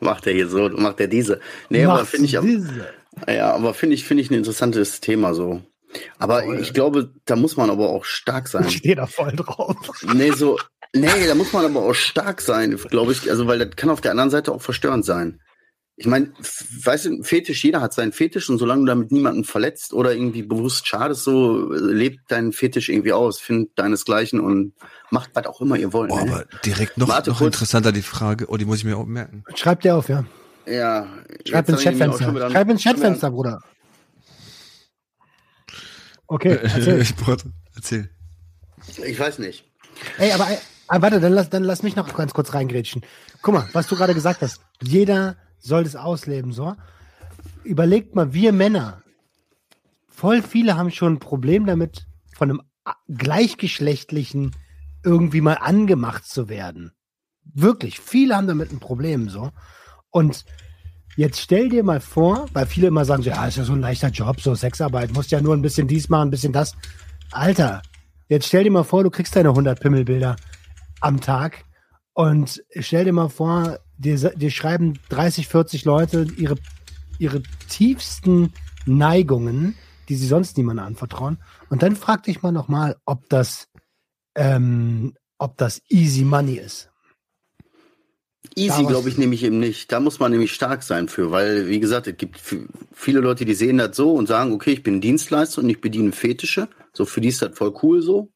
Macht 0.00 0.26
er 0.26 0.32
hier 0.32 0.48
so, 0.48 0.68
macht 0.68 1.00
er 1.00 1.08
diese. 1.08 1.40
Nee, 1.68 1.84
aber 1.84 2.00
Mach's 2.00 2.10
finde 2.10 2.26
ich, 2.26 2.38
diese. 2.40 2.86
ja, 3.26 3.52
aber 3.52 3.74
finde 3.74 3.94
ich, 3.94 4.04
finde 4.04 4.22
ich 4.22 4.30
ein 4.30 4.34
interessantes 4.34 5.00
Thema 5.00 5.34
so. 5.34 5.62
Aber 6.18 6.46
ich 6.58 6.74
glaube, 6.74 7.12
da 7.24 7.36
muss 7.36 7.56
man 7.56 7.70
aber 7.70 7.88
auch 7.90 8.04
stark 8.04 8.48
sein. 8.48 8.64
Ich 8.68 8.78
stehe 8.78 8.96
da 8.96 9.06
voll 9.06 9.32
drauf. 9.32 9.76
Nee, 10.14 10.32
so, 10.32 10.58
nee, 10.94 11.26
da 11.26 11.34
muss 11.34 11.52
man 11.52 11.64
aber 11.64 11.82
auch 11.82 11.94
stark 11.94 12.40
sein, 12.40 12.76
glaube 12.76 13.12
ich. 13.12 13.30
Also, 13.30 13.46
weil 13.46 13.58
das 13.58 13.76
kann 13.76 13.90
auf 13.90 14.00
der 14.00 14.12
anderen 14.12 14.30
Seite 14.30 14.52
auch 14.52 14.62
verstörend 14.62 15.04
sein. 15.04 15.40
Ich 16.00 16.06
meine, 16.06 16.32
weißt 16.84 17.06
du, 17.06 17.22
Fetisch, 17.24 17.64
jeder 17.64 17.80
hat 17.80 17.92
seinen 17.92 18.12
Fetisch 18.12 18.48
und 18.48 18.58
solange 18.58 18.82
du 18.82 18.86
damit 18.86 19.10
niemanden 19.10 19.42
verletzt 19.42 19.92
oder 19.92 20.12
irgendwie 20.12 20.44
bewusst 20.44 20.86
schadest, 20.86 21.24
so 21.24 21.74
äh, 21.74 21.76
lebt 21.76 22.20
dein 22.28 22.52
Fetisch 22.52 22.88
irgendwie 22.88 23.12
aus, 23.12 23.40
find 23.40 23.76
deinesgleichen 23.76 24.38
und 24.38 24.74
macht 25.10 25.30
was 25.34 25.46
auch 25.46 25.60
immer 25.60 25.76
ihr 25.76 25.92
wollt. 25.92 26.12
Oh, 26.12 26.16
ne? 26.16 26.22
aber 26.22 26.44
direkt 26.64 26.98
noch, 26.98 27.08
Warte 27.08 27.30
noch 27.30 27.38
kurz. 27.38 27.48
interessanter 27.48 27.90
die 27.90 28.02
Frage, 28.02 28.46
oh, 28.48 28.56
die 28.56 28.64
muss 28.64 28.78
ich 28.78 28.84
mir 28.84 28.96
auch 28.96 29.06
merken. 29.06 29.42
Schreibt 29.56 29.82
dir 29.82 29.96
auf, 29.96 30.08
ja. 30.08 30.24
Ja. 30.68 31.08
Schreib 31.44 31.68
ins 31.68 31.82
Chatfenster. 31.82 32.50
Schreib 32.50 32.68
ins 32.70 32.84
Chatfenster, 32.84 33.30
Bruder. 33.32 33.60
Okay, 36.28 36.58
erzähl. 36.62 37.00
ich 37.02 37.16
brauche, 37.16 37.52
erzähl. 37.74 38.10
Ich 39.04 39.18
weiß 39.18 39.38
nicht. 39.40 39.64
Ey, 40.18 40.30
aber 40.32 40.48
äh, 40.50 40.58
ah, 40.86 41.02
warte, 41.02 41.20
dann 41.20 41.32
lass, 41.32 41.50
dann 41.50 41.64
lass 41.64 41.82
mich 41.82 41.96
noch 41.96 42.14
ganz 42.14 42.32
kurz 42.32 42.54
reingrätschen. 42.54 43.02
Guck 43.42 43.54
mal, 43.54 43.68
was 43.72 43.88
du 43.88 43.96
gerade 43.96 44.14
gesagt 44.14 44.42
hast. 44.42 44.60
Jeder 44.80 45.36
soll 45.58 45.84
das 45.84 45.96
ausleben, 45.96 46.52
so. 46.52 46.76
Überlegt 47.64 48.14
mal, 48.14 48.32
wir 48.32 48.52
Männer, 48.52 49.02
voll 50.08 50.42
viele 50.42 50.76
haben 50.76 50.90
schon 50.90 51.14
ein 51.14 51.18
Problem 51.18 51.66
damit, 51.66 52.06
von 52.36 52.50
einem 52.50 52.62
gleichgeschlechtlichen 53.08 54.54
irgendwie 55.04 55.40
mal 55.40 55.54
angemacht 55.54 56.26
zu 56.26 56.48
werden. 56.48 56.92
Wirklich, 57.44 58.00
viele 58.00 58.36
haben 58.36 58.46
damit 58.46 58.70
ein 58.70 58.80
Problem, 58.80 59.28
so. 59.28 59.50
Und 60.10 60.44
jetzt 61.18 61.40
stell 61.40 61.68
dir 61.68 61.82
mal 61.82 62.00
vor, 62.00 62.46
weil 62.52 62.64
viele 62.66 62.86
immer 62.86 63.04
sagen, 63.04 63.24
so, 63.24 63.30
ja, 63.30 63.44
ist 63.44 63.56
ja 63.56 63.64
so 63.64 63.72
ein 63.72 63.80
leichter 63.80 64.10
Job, 64.10 64.40
so 64.40 64.54
Sexarbeit, 64.54 65.12
musst 65.12 65.32
ja 65.32 65.40
nur 65.40 65.52
ein 65.52 65.62
bisschen 65.62 65.88
dies 65.88 66.08
machen, 66.08 66.28
ein 66.28 66.30
bisschen 66.30 66.52
das. 66.52 66.76
Alter, 67.32 67.82
jetzt 68.28 68.46
stell 68.46 68.62
dir 68.62 68.70
mal 68.70 68.84
vor, 68.84 69.02
du 69.02 69.10
kriegst 69.10 69.34
deine 69.34 69.48
100 69.48 69.80
Pimmelbilder 69.80 70.36
am 71.00 71.20
Tag 71.20 71.64
und 72.12 72.62
stell 72.78 73.04
dir 73.04 73.12
mal 73.12 73.30
vor, 73.30 73.80
dir, 73.96 74.16
dir 74.16 74.50
schreiben 74.52 75.00
30, 75.08 75.48
40 75.48 75.84
Leute 75.84 76.24
ihre, 76.36 76.54
ihre 77.18 77.42
tiefsten 77.68 78.52
Neigungen, 78.86 79.74
die 80.08 80.14
sie 80.14 80.28
sonst 80.28 80.56
niemandem 80.56 80.86
anvertrauen. 80.86 81.38
Und 81.68 81.82
dann 81.82 81.96
frag 81.96 82.22
dich 82.22 82.42
mal 82.42 82.52
nochmal, 82.52 82.94
ob 83.04 83.28
das, 83.28 83.66
ähm, 84.36 85.14
ob 85.36 85.56
das 85.56 85.82
easy 85.88 86.22
money 86.22 86.54
ist. 86.54 86.90
Easy, 88.56 88.84
glaube 88.84 89.08
ich, 89.08 89.18
nämlich 89.18 89.42
eben 89.44 89.58
nicht. 89.58 89.90
Da 89.92 90.00
muss 90.00 90.18
man 90.18 90.32
nämlich 90.32 90.52
stark 90.52 90.82
sein 90.82 91.08
für, 91.08 91.30
weil, 91.30 91.68
wie 91.68 91.80
gesagt, 91.80 92.06
es 92.06 92.16
gibt 92.16 92.40
viele 92.92 93.20
Leute, 93.20 93.44
die 93.44 93.54
sehen 93.54 93.78
das 93.78 93.96
so 93.96 94.12
und 94.12 94.26
sagen, 94.26 94.52
okay, 94.52 94.72
ich 94.72 94.82
bin 94.82 95.00
Dienstleister 95.00 95.62
und 95.62 95.68
ich 95.68 95.80
bediene 95.80 96.12
Fetische. 96.12 96.68
So, 96.92 97.04
für 97.04 97.20
die 97.20 97.28
ist 97.28 97.42
das 97.42 97.56
voll 97.56 97.74
cool 97.82 98.02
so. 98.02 98.30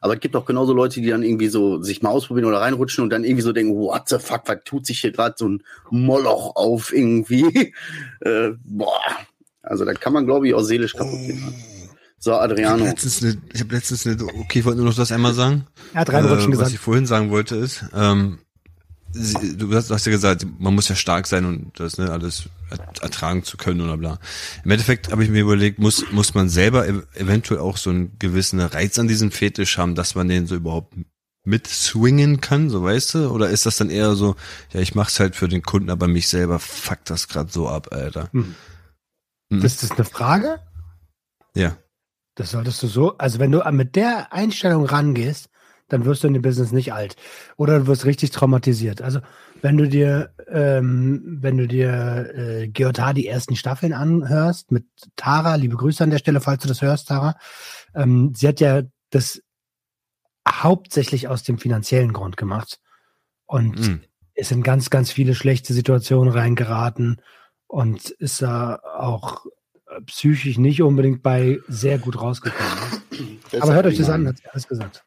Aber 0.00 0.14
es 0.14 0.20
gibt 0.20 0.36
auch 0.36 0.44
genauso 0.44 0.72
Leute, 0.72 1.00
die 1.00 1.08
dann 1.08 1.22
irgendwie 1.22 1.48
so 1.48 1.82
sich 1.82 2.02
mal 2.02 2.10
ausprobieren 2.10 2.46
oder 2.46 2.60
reinrutschen 2.60 3.02
und 3.02 3.10
dann 3.10 3.24
irgendwie 3.24 3.42
so 3.42 3.52
denken, 3.52 3.74
what 3.74 4.08
the 4.08 4.18
fuck, 4.18 4.42
was 4.46 4.58
tut 4.64 4.86
sich 4.86 5.00
hier 5.00 5.12
gerade 5.12 5.34
so 5.36 5.48
ein 5.48 5.62
Moloch 5.90 6.54
auf 6.56 6.92
irgendwie? 6.92 7.72
äh, 8.20 8.50
boah. 8.64 9.00
Also 9.62 9.84
da 9.84 9.92
kann 9.94 10.12
man, 10.12 10.26
glaube 10.26 10.48
ich, 10.48 10.54
auch 10.54 10.62
seelisch 10.62 10.94
kaputt 10.94 11.18
gehen. 11.26 11.54
So, 12.18 12.32
Ich 12.32 12.36
habe 12.36 12.52
Adriano. 12.52 12.84
letztens 12.84 13.22
eine, 13.22 13.36
ich 13.52 13.60
habe 13.60 13.74
letztens 13.74 14.06
eine, 14.06 14.22
okay, 14.22 14.60
ich 14.60 14.64
wollte 14.64 14.78
nur 14.78 14.88
noch 14.88 14.96
das 14.96 15.12
einmal 15.12 15.34
sagen. 15.34 15.66
Er 15.94 16.00
hat 16.00 16.12
reinrutschen 16.12 16.52
äh, 16.52 16.56
Was 16.56 16.58
gesagt. 16.58 16.72
ich 16.72 16.78
vorhin 16.80 17.06
sagen 17.06 17.30
wollte 17.30 17.56
ist, 17.56 17.84
ähm, 17.94 18.38
du 19.56 19.74
hast, 19.74 19.90
du 19.90 19.94
hast 19.94 20.06
ja 20.06 20.12
gesagt, 20.12 20.46
man 20.58 20.74
muss 20.74 20.88
ja 20.88 20.94
stark 20.94 21.26
sein 21.26 21.44
und 21.44 21.78
das 21.80 21.98
ne, 21.98 22.10
alles 22.10 22.48
er- 22.70 23.02
ertragen 23.02 23.42
zu 23.44 23.56
können 23.56 23.80
oder 23.80 23.96
bla. 23.96 24.18
Im 24.64 24.70
Endeffekt 24.70 25.10
habe 25.10 25.24
ich 25.24 25.30
mir 25.30 25.42
überlegt, 25.42 25.78
muss 25.78 26.10
muss 26.12 26.34
man 26.34 26.48
selber 26.48 26.86
ev 26.86 27.02
eventuell 27.14 27.60
auch 27.60 27.76
so 27.76 27.90
einen 27.90 28.18
gewissen 28.18 28.60
Reiz 28.60 28.98
an 28.98 29.08
diesem 29.08 29.30
Fetisch 29.30 29.78
haben, 29.78 29.94
dass 29.94 30.14
man 30.14 30.28
den 30.28 30.46
so 30.46 30.54
überhaupt 30.54 30.94
mit 31.44 31.66
swingen 31.66 32.40
kann, 32.40 32.68
so 32.68 32.82
weißt 32.82 33.14
du? 33.14 33.30
Oder 33.30 33.50
ist 33.50 33.64
das 33.66 33.76
dann 33.76 33.90
eher 33.90 34.14
so, 34.14 34.36
ja, 34.72 34.80
ich 34.80 34.94
mach's 34.94 35.18
halt 35.18 35.34
für 35.34 35.48
den 35.48 35.62
Kunden, 35.62 35.90
aber 35.90 36.06
mich 36.06 36.28
selber 36.28 36.58
fuckt 36.58 37.08
das 37.10 37.28
gerade 37.28 37.50
so 37.50 37.68
ab, 37.68 37.88
Alter. 37.90 38.28
Hm. 38.32 38.54
Das 39.50 39.82
ist 39.82 39.92
eine 39.92 40.04
Frage. 40.04 40.60
Ja. 41.54 41.76
Das 42.34 42.50
solltest 42.50 42.82
du 42.82 42.86
so, 42.86 43.16
also 43.18 43.38
wenn 43.38 43.50
du 43.50 43.62
mit 43.72 43.96
der 43.96 44.32
Einstellung 44.32 44.84
rangehst, 44.84 45.48
dann 45.88 46.04
wirst 46.04 46.22
du 46.22 46.28
in 46.28 46.34
dem 46.34 46.42
Business 46.42 46.72
nicht 46.72 46.92
alt. 46.92 47.16
Oder 47.56 47.80
du 47.80 47.86
wirst 47.86 48.04
richtig 48.04 48.30
traumatisiert. 48.30 49.02
Also 49.02 49.20
wenn 49.62 49.76
du 49.76 49.88
dir, 49.88 50.30
ähm, 50.48 51.38
wenn 51.40 51.56
du 51.56 51.66
dir 51.66 52.30
äh, 52.34 52.68
GOT 52.68 53.16
die 53.16 53.26
ersten 53.26 53.56
Staffeln 53.56 53.92
anhörst 53.92 54.70
mit 54.70 54.84
Tara, 55.16 55.56
liebe 55.56 55.76
Grüße 55.76 56.04
an 56.04 56.10
der 56.10 56.18
Stelle, 56.18 56.40
falls 56.40 56.62
du 56.62 56.68
das 56.68 56.82
hörst, 56.82 57.08
Tara, 57.08 57.36
ähm, 57.94 58.32
sie 58.36 58.48
hat 58.48 58.60
ja 58.60 58.82
das 59.10 59.42
hauptsächlich 60.48 61.28
aus 61.28 61.42
dem 61.42 61.58
finanziellen 61.58 62.12
Grund 62.12 62.36
gemacht. 62.36 62.80
Und 63.46 63.78
Mhm. 63.78 64.00
ist 64.34 64.52
in 64.52 64.62
ganz, 64.62 64.90
ganz 64.90 65.10
viele 65.10 65.34
schlechte 65.34 65.72
Situationen 65.72 66.32
reingeraten 66.32 67.20
und 67.66 68.10
ist 68.10 68.42
da 68.42 68.76
auch 68.76 69.46
äh, 69.46 70.00
psychisch 70.02 70.58
nicht 70.58 70.82
unbedingt 70.82 71.22
bei 71.22 71.58
sehr 71.66 71.98
gut 71.98 72.20
rausgekommen. 72.20 72.78
Das 73.50 73.62
Aber 73.62 73.74
hört 73.74 73.86
euch 73.86 73.96
das 73.96 74.10
an, 74.10 74.28
hat 74.28 74.38
sie 74.38 74.48
alles 74.50 74.68
gesagt. 74.68 75.04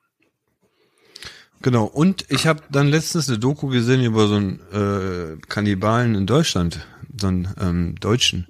Genau, 1.62 1.86
und 1.86 2.25
ich 2.30 2.48
habe 2.48 2.62
dann 2.72 2.88
letztens 2.88 3.30
eine 3.30 3.38
Doku 3.38 3.68
gesehen 3.68 4.03
über 4.03 4.27
so 4.27 4.36
einen 4.36 4.60
äh, 4.74 5.38
Kannibalen 5.48 6.15
in 6.15 6.25
Deutschland, 6.25 6.86
so 7.20 7.27
einen 7.27 7.48
ähm, 7.60 7.96
Deutschen. 8.00 8.48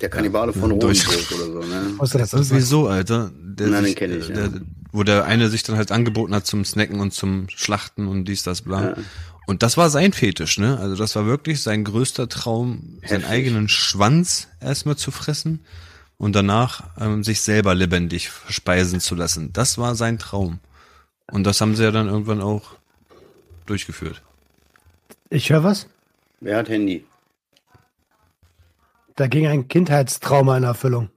Der 0.00 0.08
Kannibale 0.08 0.52
von 0.52 0.70
Ja. 0.70 0.86
Rosenburg 0.86 1.32
oder 1.32 1.44
so, 1.52 1.68
ne? 1.68 1.98
Wusste, 1.98 2.18
dass 2.18 2.30
das 2.30 2.48
Irgendwie 2.50 2.64
so, 2.64 2.88
Alter. 2.88 3.30
Der 3.40 3.68
Nein, 3.68 3.84
sich, 3.84 3.94
den 3.94 4.10
kenn 4.10 4.20
ich, 4.20 4.26
der, 4.28 4.44
ja. 4.46 4.50
Wo 4.92 5.02
der 5.02 5.24
eine 5.24 5.48
sich 5.48 5.62
dann 5.62 5.76
halt 5.76 5.90
angeboten 5.92 6.34
hat 6.34 6.46
zum 6.46 6.64
Snacken 6.64 7.00
und 7.00 7.12
zum 7.12 7.46
Schlachten 7.48 8.06
und 8.06 8.24
dies, 8.26 8.42
das, 8.42 8.62
bla. 8.62 8.90
Ja. 8.90 8.96
Und 9.46 9.62
das 9.62 9.76
war 9.76 9.90
sein 9.90 10.12
Fetisch, 10.12 10.58
ne? 10.58 10.78
Also 10.78 10.96
das 10.96 11.14
war 11.16 11.26
wirklich 11.26 11.62
sein 11.62 11.84
größter 11.84 12.28
Traum, 12.28 12.98
seinen 13.06 13.20
Heftig. 13.20 13.28
eigenen 13.28 13.68
Schwanz 13.68 14.48
erstmal 14.60 14.96
zu 14.96 15.10
fressen 15.10 15.60
und 16.16 16.34
danach 16.34 16.84
ähm, 17.00 17.22
sich 17.24 17.40
selber 17.40 17.74
lebendig 17.74 18.30
verspeisen 18.30 19.00
zu 19.00 19.14
lassen. 19.14 19.52
Das 19.52 19.76
war 19.78 19.94
sein 19.96 20.18
Traum. 20.18 20.60
Und 21.32 21.44
das 21.44 21.60
haben 21.60 21.74
sie 21.74 21.82
ja 21.84 21.90
dann 21.90 22.08
irgendwann 22.08 22.40
auch 22.40 22.76
durchgeführt. 23.66 24.22
Ich 25.30 25.50
höre 25.50 25.64
was. 25.64 25.88
Wer 26.40 26.58
hat 26.58 26.68
Handy? 26.68 27.04
Da 29.16 29.26
ging 29.28 29.46
ein 29.46 29.68
Kindheitstrauma 29.68 30.56
in 30.56 30.64
Erfüllung. 30.64 31.10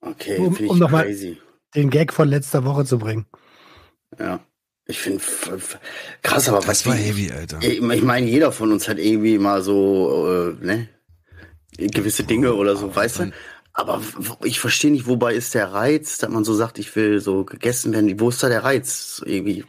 Okay, 0.00 0.36
Um- 0.38 0.54
finde 0.54 0.64
ich 0.64 0.70
um 0.70 0.78
noch 0.78 0.90
mal- 0.90 1.04
crazy. 1.04 1.38
Den 1.74 1.90
Gag 1.90 2.12
von 2.12 2.28
letzter 2.28 2.64
Woche 2.64 2.84
zu 2.84 2.98
bringen. 2.98 3.26
Ja. 4.18 4.40
Ich 4.86 4.98
finde 5.00 5.22
krass, 6.22 6.48
aber 6.48 6.58
Das 6.58 6.66
was 6.68 6.86
war 6.86 6.94
wie- 6.96 6.98
heavy, 7.02 7.30
Alter. 7.30 7.58
Ich 7.60 7.82
ich 7.82 8.02
meine, 8.02 8.26
jeder 8.26 8.52
von 8.52 8.72
uns 8.72 8.88
hat 8.88 8.98
irgendwie 8.98 9.36
mal 9.36 9.60
so, 9.62 10.54
äh, 10.60 10.64
ne, 10.64 10.88
gewisse 11.76 12.24
Dinge 12.24 12.54
oder 12.54 12.74
so, 12.74 12.94
weißt 12.94 13.18
du? 13.18 13.32
Aber 13.78 14.02
ich 14.42 14.58
verstehe 14.58 14.90
nicht, 14.90 15.06
wobei 15.06 15.34
ist 15.34 15.54
der 15.54 15.72
Reiz, 15.72 16.18
dass 16.18 16.28
man 16.28 16.42
so 16.42 16.52
sagt, 16.52 16.80
ich 16.80 16.96
will 16.96 17.20
so 17.20 17.44
gegessen 17.44 17.92
werden. 17.92 18.18
Wo 18.18 18.28
ist 18.28 18.42
da 18.42 18.48
der 18.48 18.64
Reiz? 18.64 19.22
Irgendwie 19.24 19.64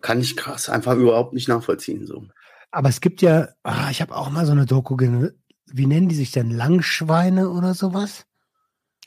kann 0.00 0.20
ich 0.20 0.36
krass 0.36 0.68
einfach 0.68 0.94
überhaupt 0.94 1.32
nicht 1.32 1.48
nachvollziehen. 1.48 2.06
So. 2.06 2.24
Aber 2.70 2.88
es 2.88 3.00
gibt 3.00 3.20
ja, 3.20 3.48
ah, 3.64 3.88
ich 3.90 4.00
habe 4.00 4.14
auch 4.14 4.30
mal 4.30 4.46
so 4.46 4.52
eine 4.52 4.64
Doku 4.64 4.96
Wie 4.96 5.86
nennen 5.86 6.08
die 6.08 6.14
sich 6.14 6.30
denn? 6.30 6.52
Langschweine 6.52 7.50
oder 7.50 7.74
sowas? 7.74 8.26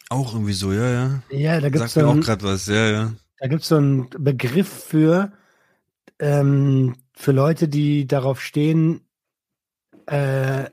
Auch 0.09 0.33
irgendwie 0.33 0.51
so, 0.51 0.73
ja, 0.73 0.89
ja. 0.89 1.23
Ja, 1.29 1.61
da 1.61 1.69
gibt's 1.69 1.93
Sagt 1.93 2.05
mir 2.05 2.11
so 2.13 2.19
auch 2.19 2.25
gerade 2.25 2.43
was, 2.43 2.67
ja, 2.67 2.89
ja. 2.89 3.13
da 3.37 3.47
gibt's 3.47 3.69
so 3.69 3.77
einen 3.77 4.09
Begriff 4.09 4.67
für, 4.67 5.31
ähm, 6.19 6.97
für 7.13 7.31
Leute, 7.31 7.69
die 7.69 8.05
darauf 8.05 8.41
stehen, 8.41 9.07
äh, 10.07 10.65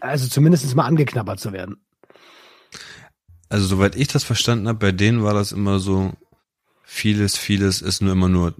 also 0.00 0.26
zumindest 0.26 0.74
mal 0.74 0.86
angeknabbert 0.86 1.38
zu 1.38 1.52
werden. 1.52 1.85
Also 3.48 3.66
soweit 3.66 3.96
ich 3.96 4.08
das 4.08 4.24
verstanden 4.24 4.68
habe, 4.68 4.78
bei 4.78 4.92
denen 4.92 5.22
war 5.22 5.34
das 5.34 5.52
immer 5.52 5.78
so, 5.78 6.12
vieles, 6.84 7.36
vieles 7.36 7.82
ist 7.82 8.00
nur 8.00 8.12
immer 8.12 8.28
nur 8.28 8.54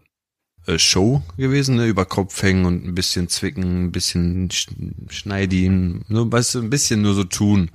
äh, 0.66 0.78
Show 0.78 1.22
gewesen, 1.36 1.76
ne? 1.76 1.86
über 1.86 2.04
Kopf 2.04 2.42
hängen 2.42 2.66
und 2.66 2.84
ein 2.84 2.94
bisschen 2.94 3.28
zwicken, 3.28 3.86
ein 3.86 3.92
bisschen 3.92 4.50
sch 4.50 4.68
schneiden, 5.08 6.04
nur 6.08 6.30
weißt 6.30 6.56
du, 6.56 6.62
ein 6.62 6.70
bisschen 6.70 7.02
nur 7.02 7.14
so 7.14 7.24
tun. 7.24 7.70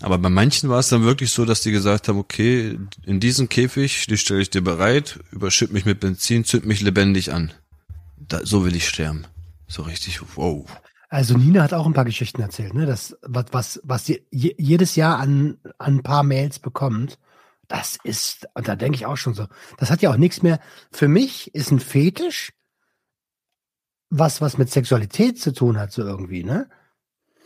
Aber 0.00 0.18
bei 0.18 0.28
manchen 0.28 0.68
war 0.68 0.78
es 0.78 0.88
dann 0.88 1.02
wirklich 1.02 1.32
so, 1.32 1.44
dass 1.44 1.62
die 1.62 1.72
gesagt 1.72 2.06
haben, 2.06 2.18
okay, 2.18 2.78
in 3.04 3.18
diesen 3.18 3.48
Käfig, 3.48 4.06
die 4.06 4.16
stelle 4.16 4.40
ich 4.42 4.50
dir 4.50 4.62
bereit, 4.62 5.18
überschütt 5.32 5.72
mich 5.72 5.86
mit 5.86 5.98
Benzin, 5.98 6.44
zünd 6.44 6.66
mich 6.66 6.82
lebendig 6.82 7.32
an. 7.32 7.52
Da, 8.16 8.44
so 8.44 8.64
will 8.64 8.76
ich 8.76 8.86
sterben. 8.86 9.26
So 9.66 9.82
richtig, 9.82 10.20
wow. 10.36 10.66
Also 11.08 11.36
Nina 11.36 11.62
hat 11.62 11.72
auch 11.72 11.86
ein 11.86 11.94
paar 11.94 12.04
Geschichten 12.04 12.42
erzählt, 12.42 12.74
ne? 12.74 12.84
Das, 12.84 13.16
was, 13.22 13.46
was, 13.52 13.80
was 13.82 14.04
sie 14.04 14.26
je, 14.30 14.54
jedes 14.58 14.94
Jahr 14.94 15.18
an, 15.18 15.58
an 15.78 15.96
ein 15.96 16.02
paar 16.02 16.22
Mails 16.22 16.58
bekommt, 16.58 17.18
das 17.66 17.98
ist, 18.02 18.46
und 18.54 18.68
da 18.68 18.76
denke 18.76 18.96
ich 18.96 19.06
auch 19.06 19.16
schon 19.16 19.34
so, 19.34 19.46
das 19.78 19.90
hat 19.90 20.02
ja 20.02 20.10
auch 20.10 20.16
nichts 20.16 20.42
mehr. 20.42 20.60
Für 20.90 21.08
mich 21.08 21.54
ist 21.54 21.70
ein 21.70 21.80
Fetisch 21.80 22.52
was, 24.10 24.40
was 24.40 24.58
mit 24.58 24.70
Sexualität 24.70 25.38
zu 25.38 25.52
tun 25.52 25.78
hat, 25.78 25.92
so 25.92 26.02
irgendwie, 26.02 26.44
ne? 26.44 26.68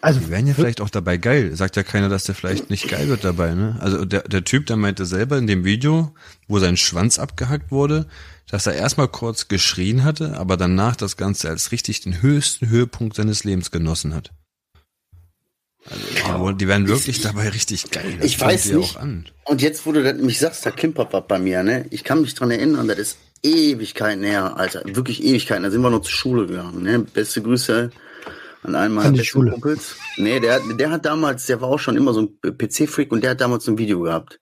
Also 0.02 0.18
Die 0.18 0.30
wären 0.30 0.48
ja 0.48 0.54
vielleicht 0.54 0.80
auch 0.80 0.90
dabei 0.90 1.16
geil. 1.16 1.54
Sagt 1.54 1.76
ja 1.76 1.84
keiner, 1.84 2.08
dass 2.08 2.24
der 2.24 2.34
vielleicht 2.34 2.70
nicht 2.70 2.88
geil 2.88 3.06
wird 3.06 3.22
dabei, 3.22 3.54
ne? 3.54 3.76
Also 3.78 4.04
der, 4.04 4.22
der 4.22 4.42
Typ, 4.42 4.66
der 4.66 4.76
meinte 4.76 5.06
selber 5.06 5.38
in 5.38 5.46
dem 5.46 5.64
Video, 5.64 6.12
wo 6.48 6.58
sein 6.58 6.76
Schwanz 6.76 7.20
abgehackt 7.20 7.70
wurde, 7.70 8.08
dass 8.50 8.66
er 8.66 8.74
erstmal 8.74 9.06
kurz 9.06 9.46
geschrien 9.46 10.02
hatte, 10.02 10.36
aber 10.36 10.56
danach 10.56 10.96
das 10.96 11.16
Ganze 11.16 11.48
als 11.48 11.70
richtig 11.70 12.00
den 12.00 12.20
höchsten 12.20 12.68
Höhepunkt 12.68 13.14
seines 13.14 13.44
Lebens 13.44 13.70
genossen 13.70 14.12
hat. 14.12 14.32
Also, 16.28 16.50
die, 16.50 16.66
wären 16.66 16.88
wirklich 16.88 17.20
dabei 17.20 17.50
richtig 17.50 17.92
geil. 17.92 18.16
Das 18.16 18.26
Ich 18.26 18.40
weiß 18.40 18.72
nicht. 18.72 18.96
Auch 18.96 19.00
an. 19.00 19.26
Und 19.44 19.62
jetzt, 19.62 19.86
wo 19.86 19.92
du 19.92 20.02
das 20.02 20.16
mich 20.20 20.40
sagst, 20.40 20.66
da 20.66 20.72
klimpert 20.72 21.12
was 21.12 21.28
bei 21.28 21.38
mir, 21.38 21.62
ne? 21.62 21.86
Ich 21.90 22.02
kann 22.02 22.22
mich 22.22 22.34
dran 22.34 22.50
erinnern, 22.50 22.88
das 22.88 22.98
ist 22.98 23.18
Ewigkeiten 23.44 24.24
her, 24.24 24.56
Alter. 24.56 24.82
Wirklich 24.84 25.22
Ewigkeiten. 25.22 25.62
Da 25.62 25.70
sind 25.70 25.80
wir 25.80 25.90
noch 25.90 26.02
zur 26.02 26.10
Schule 26.10 26.46
gegangen, 26.48 26.82
ne? 26.82 26.98
Beste 26.98 27.40
Grüße 27.40 27.92
an 28.62 28.74
einen 28.74 28.94
meiner 28.94 29.10
besten 29.10 29.24
Schule. 29.24 29.50
Kumpels. 29.52 29.96
Nee, 30.16 30.40
der, 30.40 30.60
der 30.60 30.90
hat 30.90 31.04
damals, 31.04 31.46
der 31.46 31.60
war 31.60 31.68
auch 31.68 31.78
schon 31.78 31.96
immer 31.96 32.14
so 32.14 32.22
ein 32.22 32.56
PC-Freak 32.56 33.12
und 33.12 33.22
der 33.22 33.32
hat 33.32 33.40
damals 33.40 33.64
so 33.64 33.72
ein 33.72 33.78
Video 33.78 34.00
gehabt. 34.00 34.40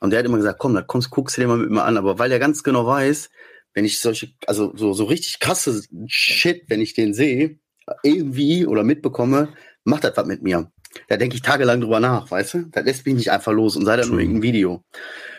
Und 0.00 0.10
der 0.10 0.18
hat 0.18 0.26
immer 0.26 0.38
gesagt, 0.38 0.58
komm, 0.58 0.74
da 0.74 0.82
kommst, 0.82 1.10
guckst 1.10 1.36
du 1.36 1.42
dir 1.42 1.48
mal 1.48 1.58
mit 1.58 1.70
mir 1.70 1.84
an. 1.84 1.96
Aber 1.96 2.18
weil 2.18 2.32
er 2.32 2.38
ganz 2.38 2.62
genau 2.62 2.86
weiß, 2.86 3.30
wenn 3.74 3.84
ich 3.84 4.00
solche, 4.00 4.30
also 4.46 4.72
so, 4.76 4.92
so 4.92 5.04
richtig 5.04 5.38
krasse 5.38 5.82
Shit, 6.06 6.64
wenn 6.68 6.80
ich 6.80 6.94
den 6.94 7.14
sehe, 7.14 7.58
irgendwie 8.02 8.66
oder 8.66 8.84
mitbekomme, 8.84 9.48
macht 9.84 10.04
das 10.04 10.16
was 10.16 10.26
mit 10.26 10.42
mir. 10.42 10.70
Da 11.08 11.16
denke 11.16 11.36
ich 11.36 11.42
tagelang 11.42 11.80
drüber 11.80 12.00
nach, 12.00 12.30
weißt 12.30 12.54
du? 12.54 12.62
Das 12.70 12.84
lässt 12.84 13.06
mich 13.06 13.14
nicht 13.14 13.30
einfach 13.30 13.52
los 13.52 13.76
und 13.76 13.84
sei 13.84 13.96
da 13.96 14.06
nur 14.06 14.18
irgendein 14.18 14.42
Video. 14.42 14.84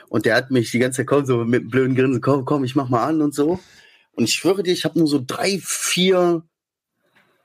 Und 0.10 0.26
der 0.26 0.36
hat 0.36 0.52
mich 0.52 0.72
die 0.72 0.80
ganze 0.80 0.98
Zeit 0.98 1.08
komm, 1.08 1.26
so 1.26 1.44
mit 1.44 1.62
einem 1.62 1.70
blöden 1.70 1.96
Grinsen, 1.96 2.22
komm, 2.22 2.46
komm, 2.46 2.64
ich 2.64 2.76
mach 2.76 2.90
mal 2.90 3.06
an 3.06 3.22
und 3.22 3.34
so. 3.34 3.60
Und 4.14 4.24
ich 4.26 4.34
schwöre 4.34 4.64
dir, 4.64 4.72
ich 4.72 4.86
habe 4.86 5.00
nur 5.00 5.08
so 5.08 5.22
drei, 5.26 5.60
vier, 5.62 6.44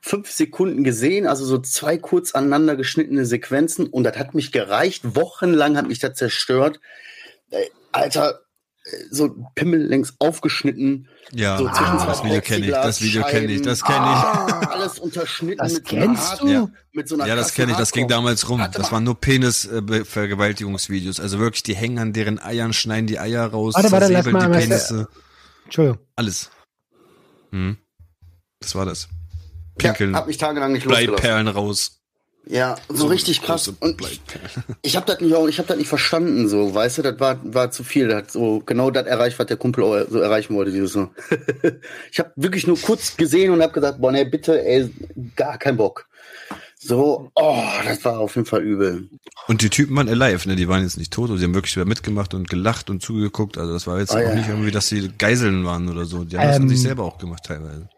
fünf 0.00 0.30
Sekunden 0.30 0.84
gesehen, 0.84 1.26
also 1.26 1.44
so 1.44 1.58
zwei 1.58 1.98
kurz 1.98 2.34
aneinander 2.34 2.76
geschnittene 2.76 3.26
Sequenzen 3.26 3.86
und 3.86 4.04
das 4.04 4.16
hat 4.16 4.34
mich 4.34 4.52
gereicht. 4.52 5.14
Wochenlang 5.16 5.76
hat 5.76 5.88
mich 5.88 5.98
das 5.98 6.14
zerstört. 6.16 6.80
Äh, 7.50 7.64
Alter, 7.92 8.40
äh, 8.84 8.90
so 9.10 9.34
Pimmel 9.54 9.82
längs 9.86 10.14
aufgeschnitten. 10.18 11.08
Ja, 11.32 11.58
so 11.58 11.68
zwischen 11.68 11.98
zwei 11.98 12.06
das 12.06 12.24
Video 12.24 12.40
kenne 12.40 12.66
ich, 12.66 12.72
das 12.72 13.02
Video 13.02 13.22
kenne 13.24 13.52
ich, 13.52 13.62
das 13.62 13.82
kenne 13.84 13.98
ich. 13.98 14.02
Ah, 14.02 14.68
alles 14.72 14.98
unterschnitten 14.98 15.58
Das 15.58 15.74
mit 15.74 15.86
so 15.88 15.96
einer 15.96 16.06
kennst 16.06 16.30
Art- 16.32 16.40
du? 16.42 16.48
Ja. 16.48 16.68
Mit 16.92 17.08
so 17.08 17.14
einer 17.16 17.26
Ja, 17.26 17.36
das 17.36 17.52
kenne 17.52 17.72
ich, 17.72 17.78
das 17.78 17.92
ging 17.92 18.08
damals 18.08 18.48
rum. 18.48 18.60
Warte 18.60 18.78
Das 18.78 18.88
mal. 18.88 18.92
waren 18.96 19.04
nur 19.04 19.20
Penis-Vergewaltigungsvideos. 19.20 21.20
Also 21.20 21.38
wirklich, 21.38 21.62
die 21.64 21.74
hängen 21.74 21.98
an 21.98 22.12
deren 22.12 22.38
Eiern, 22.40 22.72
schneiden 22.72 23.06
die 23.06 23.18
Eier 23.18 23.46
raus, 23.46 23.74
Warte, 23.74 23.90
warte, 23.92 24.12
lass 24.12 24.26
mal 24.26 24.46
die 24.50 24.58
Penisse. 24.58 25.08
Entschuldigung. 25.64 25.98
Alles. 26.16 26.50
Hm. 27.50 27.76
Das 28.60 28.74
war 28.74 28.86
das. 28.86 29.08
Ja, 29.82 29.90
Pinkeln, 29.92 30.14
hab 30.16 30.26
mich 30.26 30.38
tagelang 30.38 30.72
nicht 30.72 30.84
losgelassen. 30.84 31.14
Bleibperlen 31.16 31.48
raus. 31.48 31.94
Ja, 32.50 32.76
so 32.88 33.08
richtig 33.08 33.42
krass. 33.42 33.68
Und 33.68 34.00
ich, 34.00 34.20
ich 34.82 34.96
habe 34.96 35.04
das 35.04 35.20
nicht, 35.20 35.34
auch- 35.34 35.48
ich 35.48 35.58
habe 35.58 35.68
das 35.68 35.76
nicht 35.76 35.88
verstanden, 35.88 36.48
so, 36.48 36.74
weißt 36.74 36.98
du, 36.98 37.02
das 37.02 37.20
war, 37.20 37.38
war 37.44 37.70
zu 37.70 37.84
viel. 37.84 38.08
Das 38.08 38.16
hat 38.16 38.30
so 38.30 38.62
genau 38.64 38.90
das 38.90 39.06
erreicht, 39.06 39.38
was 39.38 39.46
der 39.46 39.58
Kumpel 39.58 39.84
auch 39.84 40.06
so 40.10 40.18
erreichen 40.20 40.54
wollte. 40.54 40.70
Dieses 40.72 40.92
so. 40.92 41.10
ich 42.10 42.18
habe 42.18 42.32
wirklich 42.36 42.66
nur 42.66 42.78
kurz 42.80 43.16
gesehen 43.18 43.52
und 43.52 43.60
habe 43.62 43.72
gesagt, 43.74 44.00
boah, 44.00 44.12
nee, 44.12 44.24
bitte, 44.24 44.64
ey, 44.64 44.88
gar 45.36 45.58
kein 45.58 45.76
Bock. 45.76 46.06
So, 46.80 47.30
oh, 47.34 47.62
das 47.84 48.04
war 48.04 48.20
auf 48.20 48.36
jeden 48.36 48.46
Fall 48.46 48.62
übel. 48.62 49.10
Und 49.48 49.62
die 49.62 49.68
Typen 49.68 49.96
waren 49.96 50.08
alive, 50.08 50.48
ne? 50.48 50.54
Die 50.54 50.68
waren 50.68 50.82
jetzt 50.84 50.96
nicht 50.96 51.12
tot, 51.12 51.28
die 51.28 51.42
haben 51.44 51.52
wirklich 51.54 51.74
wieder 51.74 51.84
mitgemacht 51.84 52.34
und 52.34 52.48
gelacht 52.48 52.88
und 52.88 53.02
zugeguckt. 53.02 53.58
Also 53.58 53.72
das 53.72 53.86
war 53.88 53.98
jetzt 53.98 54.12
Ah, 54.14 54.18
auch 54.18 54.22
ja. 54.22 54.34
nicht 54.36 54.48
irgendwie, 54.48 54.70
dass 54.70 54.86
sie 54.88 55.10
Geiseln 55.18 55.64
waren 55.66 55.88
oder 55.88 56.04
so. 56.04 56.22
Die 56.24 56.38
haben 56.38 56.46
das 56.46 56.56
an 56.56 56.62
Ähm, 56.62 56.68
sich 56.68 56.80
selber 56.80 57.02
auch 57.04 57.18
gemacht 57.18 57.42
teilweise. 57.44 57.88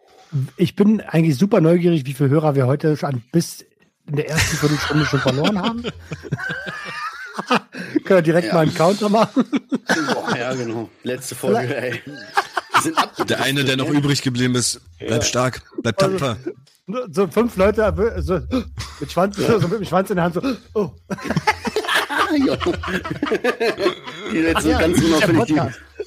Ich 0.57 0.75
bin 0.75 1.01
eigentlich 1.01 1.37
super 1.37 1.61
neugierig, 1.61 2.05
wie 2.05 2.13
viele 2.13 2.29
Hörer 2.29 2.55
wir 2.55 2.67
heute 2.67 2.95
schon 2.97 3.21
bis 3.31 3.65
in 4.07 4.15
der 4.15 4.29
ersten 4.29 4.57
Viertelstunde 4.57 5.05
schon 5.05 5.19
verloren 5.19 5.61
haben. 5.61 5.83
Können 8.03 8.17
wir 8.17 8.21
direkt 8.21 8.47
Ja. 8.47 8.53
mal 8.53 8.61
einen 8.61 8.73
Counter 8.73 9.09
machen? 9.09 9.45
Boah, 10.13 10.35
ja, 10.37 10.53
genau. 10.53 10.89
Letzte 11.03 11.35
Folge, 11.35 11.75
ey. 11.75 12.01
Wir 12.73 12.81
sind 12.81 12.97
ab 12.97 13.15
Der 13.27 13.41
eine, 13.41 13.63
der 13.63 13.77
noch 13.77 13.89
übrig 13.89 14.21
geblieben 14.21 14.55
ist, 14.55 14.81
bleib 14.99 15.23
stark, 15.23 15.61
bleib 15.81 15.97
tapfer. 15.97 16.37
So 17.11 17.27
fünf 17.27 17.55
Leute 17.55 17.93
so, 18.17 18.39
mit, 18.99 19.11
Schwanz, 19.11 19.37
so 19.37 19.59
mit 19.59 19.79
dem 19.79 19.85
Schwanz 19.85 20.09
in 20.09 20.17
der 20.17 20.25
Hand 20.25 20.35
so, 20.35 20.41
oh, 20.73 20.91
Ja. 22.45 22.57
Die 24.31 24.37
jetzt 24.37 24.61
so 24.63 24.69
ja, 24.69 24.79
ganz 24.79 25.01
unauffällig 25.01 25.43
die, 25.45 25.59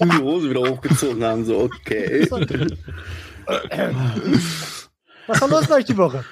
die 0.05 0.19
Hose 0.19 0.51
wieder 0.51 0.61
hochgezogen 0.61 1.23
haben. 1.25 1.45
So, 1.45 1.61
okay. 1.61 2.27
was 5.27 5.41
war 5.41 5.49
los 5.49 5.67
bei 5.67 5.77
euch 5.77 5.85
die 5.85 5.97
Woche? 5.97 6.25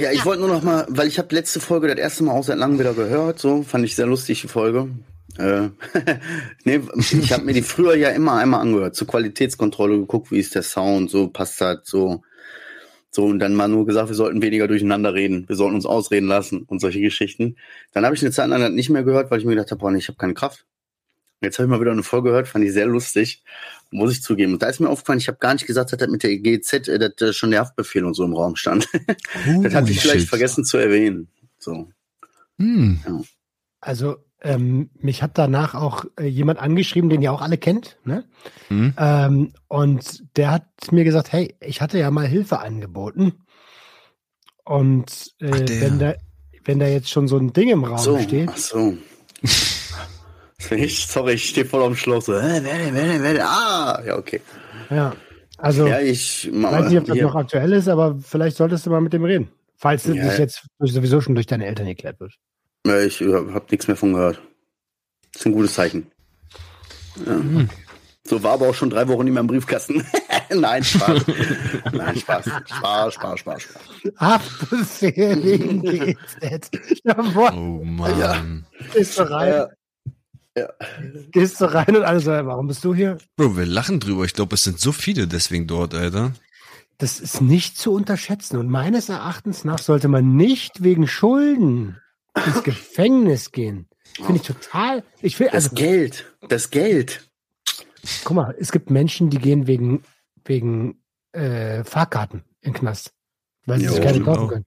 Ja, 0.00 0.12
ich 0.12 0.24
wollte 0.24 0.40
nur 0.40 0.50
noch 0.50 0.62
mal, 0.62 0.86
weil 0.88 1.08
ich 1.08 1.18
habe 1.18 1.34
letzte 1.34 1.60
Folge 1.60 1.88
das 1.88 1.98
erste 1.98 2.24
Mal 2.24 2.32
auch 2.32 2.44
seit 2.44 2.58
langem 2.58 2.78
wieder 2.78 2.94
gehört. 2.94 3.38
So, 3.38 3.62
fand 3.62 3.84
ich 3.84 3.94
sehr 3.94 4.06
lustig, 4.06 4.40
die 4.42 4.48
Folge. 4.48 4.88
Äh, 5.38 5.68
nee, 6.64 6.80
ich 6.96 7.32
habe 7.32 7.44
mir 7.44 7.52
die 7.52 7.62
früher 7.62 7.94
ja 7.94 8.10
immer 8.10 8.34
einmal 8.34 8.60
angehört, 8.60 8.94
zur 8.94 9.06
Qualitätskontrolle 9.06 9.98
geguckt, 9.98 10.30
wie 10.30 10.38
ist 10.38 10.54
der 10.54 10.62
Sound, 10.62 11.10
so 11.10 11.28
passt 11.28 11.60
das, 11.60 11.80
so. 11.84 12.22
So, 13.10 13.24
und 13.24 13.38
dann 13.38 13.54
mal 13.54 13.68
nur 13.68 13.86
gesagt, 13.86 14.08
wir 14.08 14.14
sollten 14.14 14.42
weniger 14.42 14.68
durcheinander 14.68 15.14
reden, 15.14 15.48
wir 15.48 15.56
sollten 15.56 15.76
uns 15.76 15.86
ausreden 15.86 16.26
lassen 16.26 16.64
und 16.64 16.80
solche 16.80 17.00
Geschichten. 17.00 17.56
Dann 17.92 18.04
habe 18.04 18.14
ich 18.14 18.20
eine 18.20 18.30
Zeit 18.30 18.48
lang 18.48 18.74
nicht 18.74 18.90
mehr 18.90 19.04
gehört, 19.04 19.30
weil 19.30 19.38
ich 19.38 19.46
mir 19.46 19.54
gedacht 19.54 19.70
habe, 19.70 19.96
ich 19.96 20.08
habe 20.08 20.18
keine 20.18 20.34
Kraft. 20.34 20.66
Jetzt 21.42 21.58
habe 21.58 21.66
ich 21.66 21.70
mal 21.70 21.80
wieder 21.80 21.92
eine 21.92 22.02
Folge 22.02 22.30
gehört, 22.30 22.48
fand 22.48 22.64
ich 22.64 22.72
sehr 22.72 22.86
lustig, 22.86 23.42
muss 23.90 24.12
ich 24.12 24.22
zugeben. 24.22 24.54
Und 24.54 24.62
da 24.62 24.68
ist 24.68 24.80
mir 24.80 24.88
aufgefallen, 24.88 25.18
ich 25.18 25.28
habe 25.28 25.38
gar 25.38 25.52
nicht 25.52 25.66
gesagt, 25.66 25.92
dass 25.92 25.98
das 25.98 26.08
mit 26.08 26.22
der 26.22 26.38
GZ, 26.38 26.88
äh, 26.88 26.98
dass 26.98 27.28
äh, 27.28 27.32
schon 27.32 27.50
der 27.50 27.60
Haftbefehl 27.60 28.04
und 28.04 28.14
so 28.14 28.24
im 28.24 28.32
Raum 28.32 28.56
stand. 28.56 28.88
das 29.62 29.74
hatte 29.74 29.90
ich 29.90 30.00
vielleicht 30.00 30.28
vergessen 30.28 30.64
zu 30.64 30.78
erwähnen. 30.78 31.28
So. 31.58 31.88
Hm. 32.58 33.00
Also, 33.80 34.16
ähm, 34.40 34.90
mich 34.98 35.22
hat 35.22 35.36
danach 35.38 35.74
auch 35.74 36.04
äh, 36.18 36.26
jemand 36.26 36.58
angeschrieben, 36.58 37.10
den 37.10 37.22
ihr 37.22 37.32
auch 37.32 37.42
alle 37.42 37.58
kennt, 37.58 37.98
ne? 38.04 38.24
Hm? 38.68 38.94
Ähm, 38.96 39.52
und 39.68 40.24
der 40.36 40.50
hat 40.52 40.66
mir 40.90 41.04
gesagt, 41.04 41.32
hey, 41.32 41.54
ich 41.60 41.80
hatte 41.80 41.98
ja 41.98 42.10
mal 42.10 42.26
Hilfe 42.26 42.60
angeboten. 42.60 43.34
Und 44.64 45.34
äh, 45.40 45.50
Ach, 45.52 45.80
wenn 45.80 45.98
da 45.98 46.14
wenn 46.66 46.78
da 46.80 46.86
jetzt 46.86 47.10
schon 47.10 47.28
so 47.28 47.38
ein 47.38 47.52
Ding 47.52 47.68
im 47.68 47.84
Raum 47.84 47.98
So, 47.98 48.18
steht, 48.18 48.48
ach 48.50 48.56
so. 48.56 48.98
Ich, 50.70 51.06
sorry, 51.06 51.34
ich 51.34 51.48
stehe 51.48 51.66
voll 51.66 51.82
am 51.82 51.96
Schloss. 51.96 52.26
So, 52.26 52.34
äh, 52.34 52.60
wer 52.62 52.78
denn, 52.78 52.94
wer 52.94 53.04
denn, 53.06 53.22
wer 53.22 53.32
denn? 53.34 53.42
Ah, 53.42 54.02
ja, 54.06 54.16
okay. 54.16 54.40
ja. 54.90 55.14
Also, 55.58 55.86
Ja, 55.86 56.00
ich 56.00 56.50
weiß 56.52 56.88
nicht, 56.88 56.98
ob 56.98 57.06
das 57.06 57.14
hier. 57.14 57.22
noch 57.24 57.34
aktuell 57.34 57.72
ist, 57.72 57.88
aber 57.88 58.18
vielleicht 58.22 58.56
solltest 58.56 58.84
du 58.86 58.90
mal 58.90 59.00
mit 59.00 59.12
dem 59.12 59.24
reden. 59.24 59.48
Falls 59.78 60.02
das 60.04 60.16
Ja. 60.16 60.34
jetzt 60.34 60.66
sowieso 60.78 61.20
schon 61.20 61.34
durch 61.34 61.46
deine 61.46 61.66
Eltern 61.66 61.86
geklärt 61.86 62.20
wird. 62.20 62.34
Ja, 62.86 63.00
ich 63.00 63.20
habe 63.20 63.64
nichts 63.70 63.86
mehr 63.88 63.96
von 63.96 64.12
gehört. 64.12 64.40
Das 65.32 65.42
ist 65.42 65.46
ein 65.46 65.52
gutes 65.52 65.74
Zeichen. 65.74 66.06
Ja. 67.26 67.32
Hm. 67.32 67.68
So 68.28 68.42
war 68.42 68.54
aber 68.54 68.68
auch 68.68 68.74
schon 68.74 68.90
drei 68.90 69.06
Wochen 69.06 69.24
nicht 69.24 69.34
mehr 69.34 69.40
im 69.42 69.46
Briefkasten. 69.46 70.04
Nein, 70.52 70.82
Spaß. 70.82 71.22
Nein, 71.92 72.16
Spaß. 72.16 72.44
Spaß, 72.66 73.14
Spaß, 73.14 73.38
Spaß, 73.40 73.62
Spaß. 73.62 73.82
Haftbefehl 74.18 75.42
wegen 75.44 75.82
GZ. 75.82 76.70
Jawohl, 77.04 77.50
Oh 77.52 77.84
Mann. 77.84 78.66
gehst 78.92 79.18
du 79.18 79.22
rein, 79.30 79.66
Ja. 80.56 80.68
gehst 81.32 81.60
du 81.60 81.66
rein 81.66 81.96
und 81.96 82.02
alle 82.02 82.20
so, 82.20 82.30
warum 82.30 82.66
bist 82.68 82.84
du 82.84 82.94
hier? 82.94 83.18
Bro, 83.36 83.56
wir 83.56 83.66
lachen 83.66 84.00
drüber. 84.00 84.24
Ich 84.24 84.32
glaube, 84.34 84.54
es 84.54 84.64
sind 84.64 84.80
so 84.80 84.92
viele 84.92 85.26
deswegen 85.26 85.66
dort, 85.66 85.94
Alter. 85.94 86.32
Das 86.98 87.20
ist 87.20 87.42
nicht 87.42 87.76
zu 87.76 87.92
unterschätzen. 87.92 88.56
Und 88.56 88.68
meines 88.70 89.08
Erachtens 89.10 89.64
nach 89.64 89.78
sollte 89.78 90.08
man 90.08 90.34
nicht 90.36 90.82
wegen 90.82 91.06
Schulden 91.06 92.00
ins 92.46 92.62
Gefängnis 92.62 93.52
gehen. 93.52 93.86
Finde 94.14 94.36
ich 94.36 94.42
total. 94.42 95.02
Ich 95.20 95.38
will, 95.38 95.48
Das 95.52 95.64
also, 95.64 95.76
Geld. 95.76 96.24
Das 96.48 96.70
Geld. 96.70 97.28
guck 98.24 98.36
mal, 98.36 98.54
es 98.58 98.72
gibt 98.72 98.88
Menschen, 98.88 99.28
die 99.28 99.38
gehen 99.38 99.66
wegen, 99.66 100.02
wegen 100.46 101.02
äh, 101.32 101.84
Fahrkarten 101.84 102.44
in 102.62 102.72
den 102.72 102.78
Knast. 102.78 103.12
Weil 103.66 103.80
sie 103.80 103.86
Jo, 103.86 103.90
sich 103.92 104.00
keine 104.00 104.10
stimmt 104.14 104.26
kaufen 104.26 104.44
auch. 104.44 104.48
können. 104.48 104.64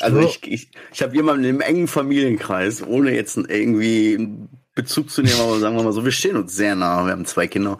Also 0.00 0.22
So. 0.22 0.26
ich, 0.28 0.42
ich, 0.44 0.70
ich 0.92 1.02
habe 1.02 1.14
jemanden 1.14 1.44
im 1.44 1.60
engen 1.60 1.86
Familienkreis, 1.86 2.82
ohne 2.84 3.12
jetzt 3.14 3.36
irgendwie 3.36 4.48
Bezug 4.74 5.10
zu 5.10 5.22
nehmen, 5.22 5.40
aber 5.40 5.58
sagen 5.60 5.76
wir 5.76 5.82
mal 5.82 5.92
so, 5.92 6.04
wir 6.04 6.12
stehen 6.12 6.36
uns 6.36 6.54
sehr 6.54 6.74
nah, 6.74 7.04
wir 7.04 7.12
haben 7.12 7.26
zwei 7.26 7.46
Kinder. 7.46 7.78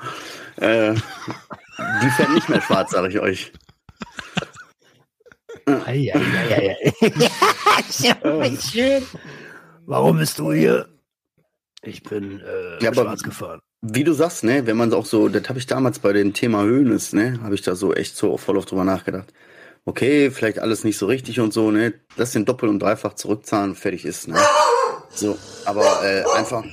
Äh, 0.57 0.95
die 0.95 2.11
fährt 2.11 2.31
nicht 2.31 2.49
mehr 2.49 2.61
schwarz, 2.61 2.93
sage 2.93 3.09
ich 3.09 3.19
euch. 3.19 3.53
Ei, 5.67 5.73
ei, 5.87 6.13
ei, 6.15 6.55
ei, 6.55 6.77
ei. 7.01 7.13
ja, 7.99 8.61
schön. 8.61 9.03
Warum 9.87 10.19
bist 10.19 10.39
du 10.39 10.53
hier? 10.53 10.89
Ich 11.83 12.03
bin 12.03 12.41
äh, 12.41 12.83
Ja, 12.83 12.95
schwarz 12.95 13.23
gefahren. 13.23 13.61
Wie 13.83 14.05
du 14.05 14.13
sagst, 14.13 14.45
ne, 14.45 14.67
wenn 14.67 14.77
man 14.77 14.93
auch 14.95 15.05
so, 15.05 15.29
das 15.29 15.49
habe 15.49 15.59
ich 15.59 15.67
damals 15.67 15.99
bei 15.99 16.13
dem 16.13 16.33
Thema 16.33 16.63
Höhnes, 16.63 17.13
ne, 17.13 17.39
habe 17.43 17.55
ich 17.55 17.63
da 17.63 17.75
so 17.75 17.93
echt 17.93 18.17
so 18.17 18.39
voll 18.39 18.57
oft 18.57 18.71
drüber 18.71 18.85
nachgedacht. 18.85 19.33
Okay, 19.85 20.31
vielleicht 20.31 20.59
alles 20.59 20.85
nicht 20.85 20.97
so 20.97 21.07
richtig 21.07 21.41
und 21.41 21.53
so, 21.53 21.71
ne, 21.71 21.93
lass 22.17 22.33
den 22.33 22.47
doppelt 22.47 22.71
und 22.71 22.79
dreifach 22.79 23.15
zurückzahlen, 23.15 23.75
fertig 23.75 24.07
ist, 24.07 24.29
ne. 24.29 24.39
So, 25.11 25.37
aber 25.67 26.03
äh, 26.03 26.25
einfach, 26.35 26.65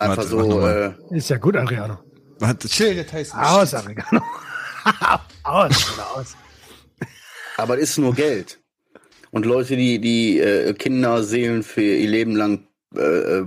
einfach 0.00 0.16
Warte, 0.18 0.28
so, 0.28 0.66
äh, 0.66 0.92
Ist 1.10 1.30
ja 1.30 1.36
gut, 1.36 1.56
Adriano. 1.56 1.98
Warte, 2.38 2.68
chill, 2.68 2.94
der 2.94 3.06
Tyson. 3.06 3.38
Aus, 3.38 3.74
Adriano. 3.74 4.22
aus, 5.44 5.94
oder 5.94 6.16
aus. 6.16 6.36
Aber 7.56 7.76
es 7.78 7.90
ist 7.90 7.98
nur 7.98 8.14
Geld. 8.14 8.58
Und 9.30 9.46
Leute, 9.46 9.76
die 9.76 10.00
die 10.00 10.40
äh, 10.40 10.72
Kinderseelen 10.74 11.62
für 11.62 11.82
ihr 11.82 12.08
Leben 12.08 12.34
lang 12.34 12.66
äh, 12.96 13.00
äh, 13.00 13.46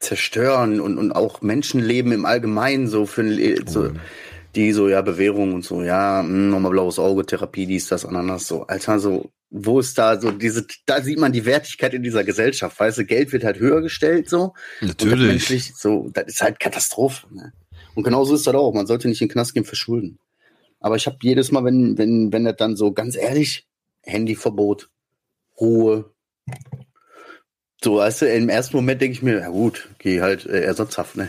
zerstören 0.00 0.80
und, 0.80 0.98
und 0.98 1.12
auch 1.12 1.40
Menschenleben 1.42 2.12
im 2.12 2.26
Allgemeinen 2.26 2.86
so 2.86 3.06
für 3.06 3.22
Le- 3.22 3.64
so, 3.66 3.90
die 4.54 4.72
so, 4.72 4.88
ja, 4.88 5.00
Bewährung 5.02 5.54
und 5.54 5.64
so, 5.64 5.82
ja, 5.82 6.22
mh, 6.22 6.28
nochmal 6.50 6.70
blaues 6.70 6.98
Auge, 6.98 7.24
Therapie, 7.26 7.66
dies, 7.66 7.88
das, 7.88 8.04
ananas, 8.04 8.46
so. 8.46 8.66
Alter, 8.66 8.98
so, 9.00 9.30
wo 9.50 9.80
ist 9.80 9.96
da 9.96 10.20
so 10.20 10.30
diese, 10.30 10.66
da 10.86 11.00
sieht 11.00 11.18
man 11.18 11.32
die 11.32 11.44
Wertigkeit 11.44 11.94
in 11.94 12.02
dieser 12.02 12.24
Gesellschaft, 12.24 12.78
weißt 12.78 12.98
du, 12.98 13.04
Geld 13.04 13.32
wird 13.32 13.44
halt 13.44 13.58
höher 13.58 13.80
gestellt, 13.80 14.28
so. 14.28 14.54
Das 14.80 14.90
Natürlich. 14.90 15.28
menschlich, 15.28 15.74
so, 15.76 16.10
das 16.12 16.26
ist 16.26 16.42
halt 16.42 16.60
Katastrophe. 16.60 17.26
Ne? 17.32 17.52
Und 17.94 18.02
genauso 18.02 18.34
ist 18.34 18.46
das 18.46 18.54
auch. 18.54 18.74
Man 18.74 18.86
sollte 18.86 19.08
nicht 19.08 19.20
in 19.22 19.28
den 19.28 19.32
Knast 19.32 19.54
gehen 19.54 19.64
für 19.64 19.76
Schulden. 19.76 20.18
Aber 20.80 20.96
ich 20.96 21.06
habe 21.06 21.16
jedes 21.22 21.52
Mal, 21.52 21.64
wenn, 21.64 21.96
wenn, 21.96 22.32
wenn 22.32 22.44
das 22.44 22.56
dann 22.56 22.76
so, 22.76 22.92
ganz 22.92 23.16
ehrlich, 23.16 23.66
Handyverbot, 24.02 24.90
Ruhe. 25.60 26.12
So, 27.82 27.96
weißt 27.96 28.22
du, 28.22 28.32
im 28.32 28.48
ersten 28.48 28.76
Moment 28.76 29.00
denke 29.00 29.16
ich 29.16 29.22
mir, 29.22 29.40
ja 29.40 29.48
gut, 29.48 29.88
geh 29.98 30.20
halt 30.20 30.44
äh, 30.46 30.62
Ersatzhaft, 30.62 31.16
ne? 31.16 31.28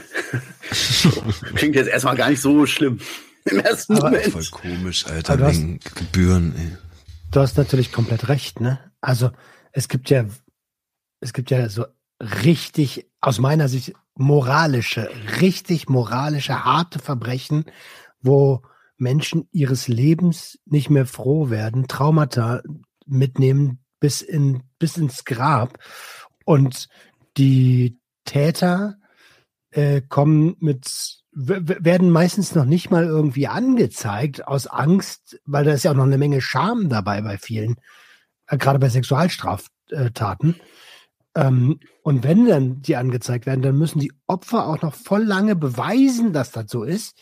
so, 0.71 1.10
klingt 1.56 1.75
jetzt 1.75 1.89
erstmal 1.89 2.15
gar 2.15 2.30
nicht 2.30 2.41
so 2.41 2.65
schlimm. 2.65 2.99
Im 3.45 3.60
ersten 3.60 3.97
Aber 3.97 4.10
Moment. 4.10 4.34
Voll 4.34 4.45
komisch, 4.51 5.06
Alter, 5.08 5.39
wegen 5.47 5.80
Gebühren, 5.95 6.53
ey. 6.58 6.87
Du 7.32 7.42
hast 7.42 7.58
natürlich 7.58 7.92
komplett 7.92 8.30
recht, 8.30 8.62
ne? 8.62 8.80
Also 9.02 9.32
es 9.72 9.90
gibt 9.90 10.10
ja, 10.10 10.26
es 11.20 11.34
gibt 11.34 11.52
ja 11.52 11.68
so 11.70 11.86
richtig, 12.20 13.10
aus 13.22 13.40
meiner 13.40 13.68
Sicht, 13.68 13.94
moralische, 14.16 15.10
richtig 15.42 15.90
moralische, 15.90 16.66
harte 16.66 17.00
Verbrechen, 17.00 17.66
wo 18.22 18.63
Menschen 18.98 19.48
ihres 19.52 19.88
Lebens 19.88 20.60
nicht 20.66 20.90
mehr 20.90 21.06
froh 21.06 21.50
werden, 21.50 21.88
Traumata 21.88 22.62
mitnehmen 23.06 23.84
bis 24.00 24.22
in, 24.22 24.63
bis 24.80 24.98
ins 24.98 25.26
Grab. 25.26 25.78
Und 26.46 26.88
die 27.38 28.00
Täter 28.26 28.98
äh, 29.72 30.02
kommen 30.02 30.56
mit, 30.60 31.22
werden 31.39 32.10
meistens 32.10 32.56
noch 32.56 32.65
nicht 32.65 32.89
mal 32.89 33.06
irgendwie 33.06 33.47
angezeigt 33.47 34.47
aus 34.47 34.65
Angst, 34.65 35.39
weil 35.45 35.65
da 35.65 35.73
ist 35.73 35.84
ja 35.84 35.91
auch 35.91 35.95
noch 35.95 36.06
eine 36.06 36.17
Menge 36.17 36.41
Scham 36.41 36.89
dabei 36.89 37.21
bei 37.21 37.38
vielen, 37.38 37.76
äh, 38.47 38.58
gerade 38.58 38.80
bei 38.80 38.89
Sexualstraftaten. 38.89 40.56
Ähm, 41.36 41.80
und 42.02 42.23
wenn 42.23 42.47
dann 42.47 42.82
die 42.82 42.95
angezeigt 42.95 43.45
werden, 43.45 43.62
dann 43.62 43.78
müssen 43.78 44.00
die 44.00 44.12
Opfer 44.26 44.65
auch 44.65 44.82
noch 44.82 44.95
voll 44.95 45.23
lange 45.23 45.56
beweisen, 45.56 46.34
dass 46.34 46.52
das 46.52 46.71
so 46.71 46.84
ist. 46.84 47.15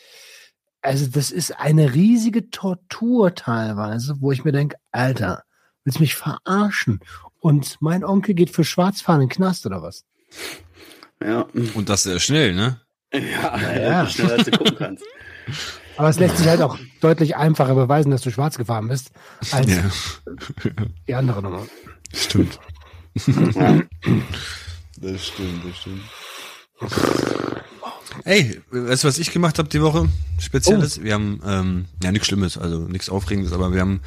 Also 0.82 1.08
das 1.08 1.32
ist 1.32 1.60
eine 1.60 1.94
riesige 1.94 2.50
Tortur 2.52 3.36
teilweise, 3.36 4.22
wo 4.22 4.32
ich 4.32 4.46
mir 4.46 4.54
denke, 4.54 4.78
Alter, 4.94 5.44
willst 5.84 6.00
du 6.00 6.04
mich 6.04 6.16
verarschen? 6.16 7.02
Und 7.42 7.78
mein 7.82 8.06
Onkel 8.06 8.34
geht 8.34 8.50
für 8.50 8.64
Schwarzfahren 8.64 9.24
in 9.24 9.28
den 9.28 9.36
Knast 9.36 9.66
oder 9.66 9.82
was? 9.82 10.06
Ja, 11.22 11.48
Und 11.74 11.90
das 11.90 12.04
sehr 12.04 12.20
schnell, 12.20 12.54
ne? 12.56 12.80
Ja, 13.14 13.78
ja. 13.80 14.08
schneller 14.08 14.34
als 14.34 14.46
du 14.46 14.52
gucken 14.52 14.76
kannst. 14.78 15.04
Aber 15.98 16.10
es 16.10 16.20
lässt 16.20 16.38
sich 16.38 16.48
halt 16.48 16.62
auch 16.62 16.78
deutlich 17.00 17.38
einfacher 17.38 17.74
beweisen, 17.74 18.12
dass 18.12 18.22
du 18.22 18.30
schwarz 18.30 18.58
gefahren 18.58 18.90
bist, 18.90 19.12
als 19.52 19.72
Ja, 19.72 19.84
die 21.08 21.16
andere 21.16 21.42
Nummer. 21.42 21.66
stimmt. 22.14 22.60
Ja. 23.56 23.82
Das 24.98 25.28
stimmt, 25.28 25.64
das 25.66 25.78
stimmt. 25.78 26.02
Ey, 28.26 28.62
weißt 28.72 29.04
du, 29.04 29.08
was 29.08 29.18
ich 29.20 29.32
gemacht 29.32 29.58
habe 29.60 29.70
die 29.70 29.82
Woche? 29.82 30.10
Spezielles? 30.40 31.02
Wir 31.02 31.14
haben, 31.14 31.42
ähm, 31.46 31.86
ja, 32.04 32.12
nichts 32.12 32.28
Schlimmes, 32.28 32.58
also 32.58 32.80
nichts 32.80 33.10
Aufregendes, 33.10 33.54
aber 33.54 33.74
wir 33.74 33.82
haben 33.82 34.02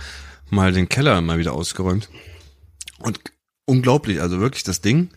mal 0.51 0.73
den 0.73 0.89
Keller 0.89 1.21
mal 1.21 1.39
wieder 1.39 1.53
ausgeräumt. 1.53 2.09
Und 2.99 3.21
unglaublich, 3.65 4.21
also 4.21 4.41
wirklich 4.41 4.65
das 4.65 4.81
Ding, 4.81 5.11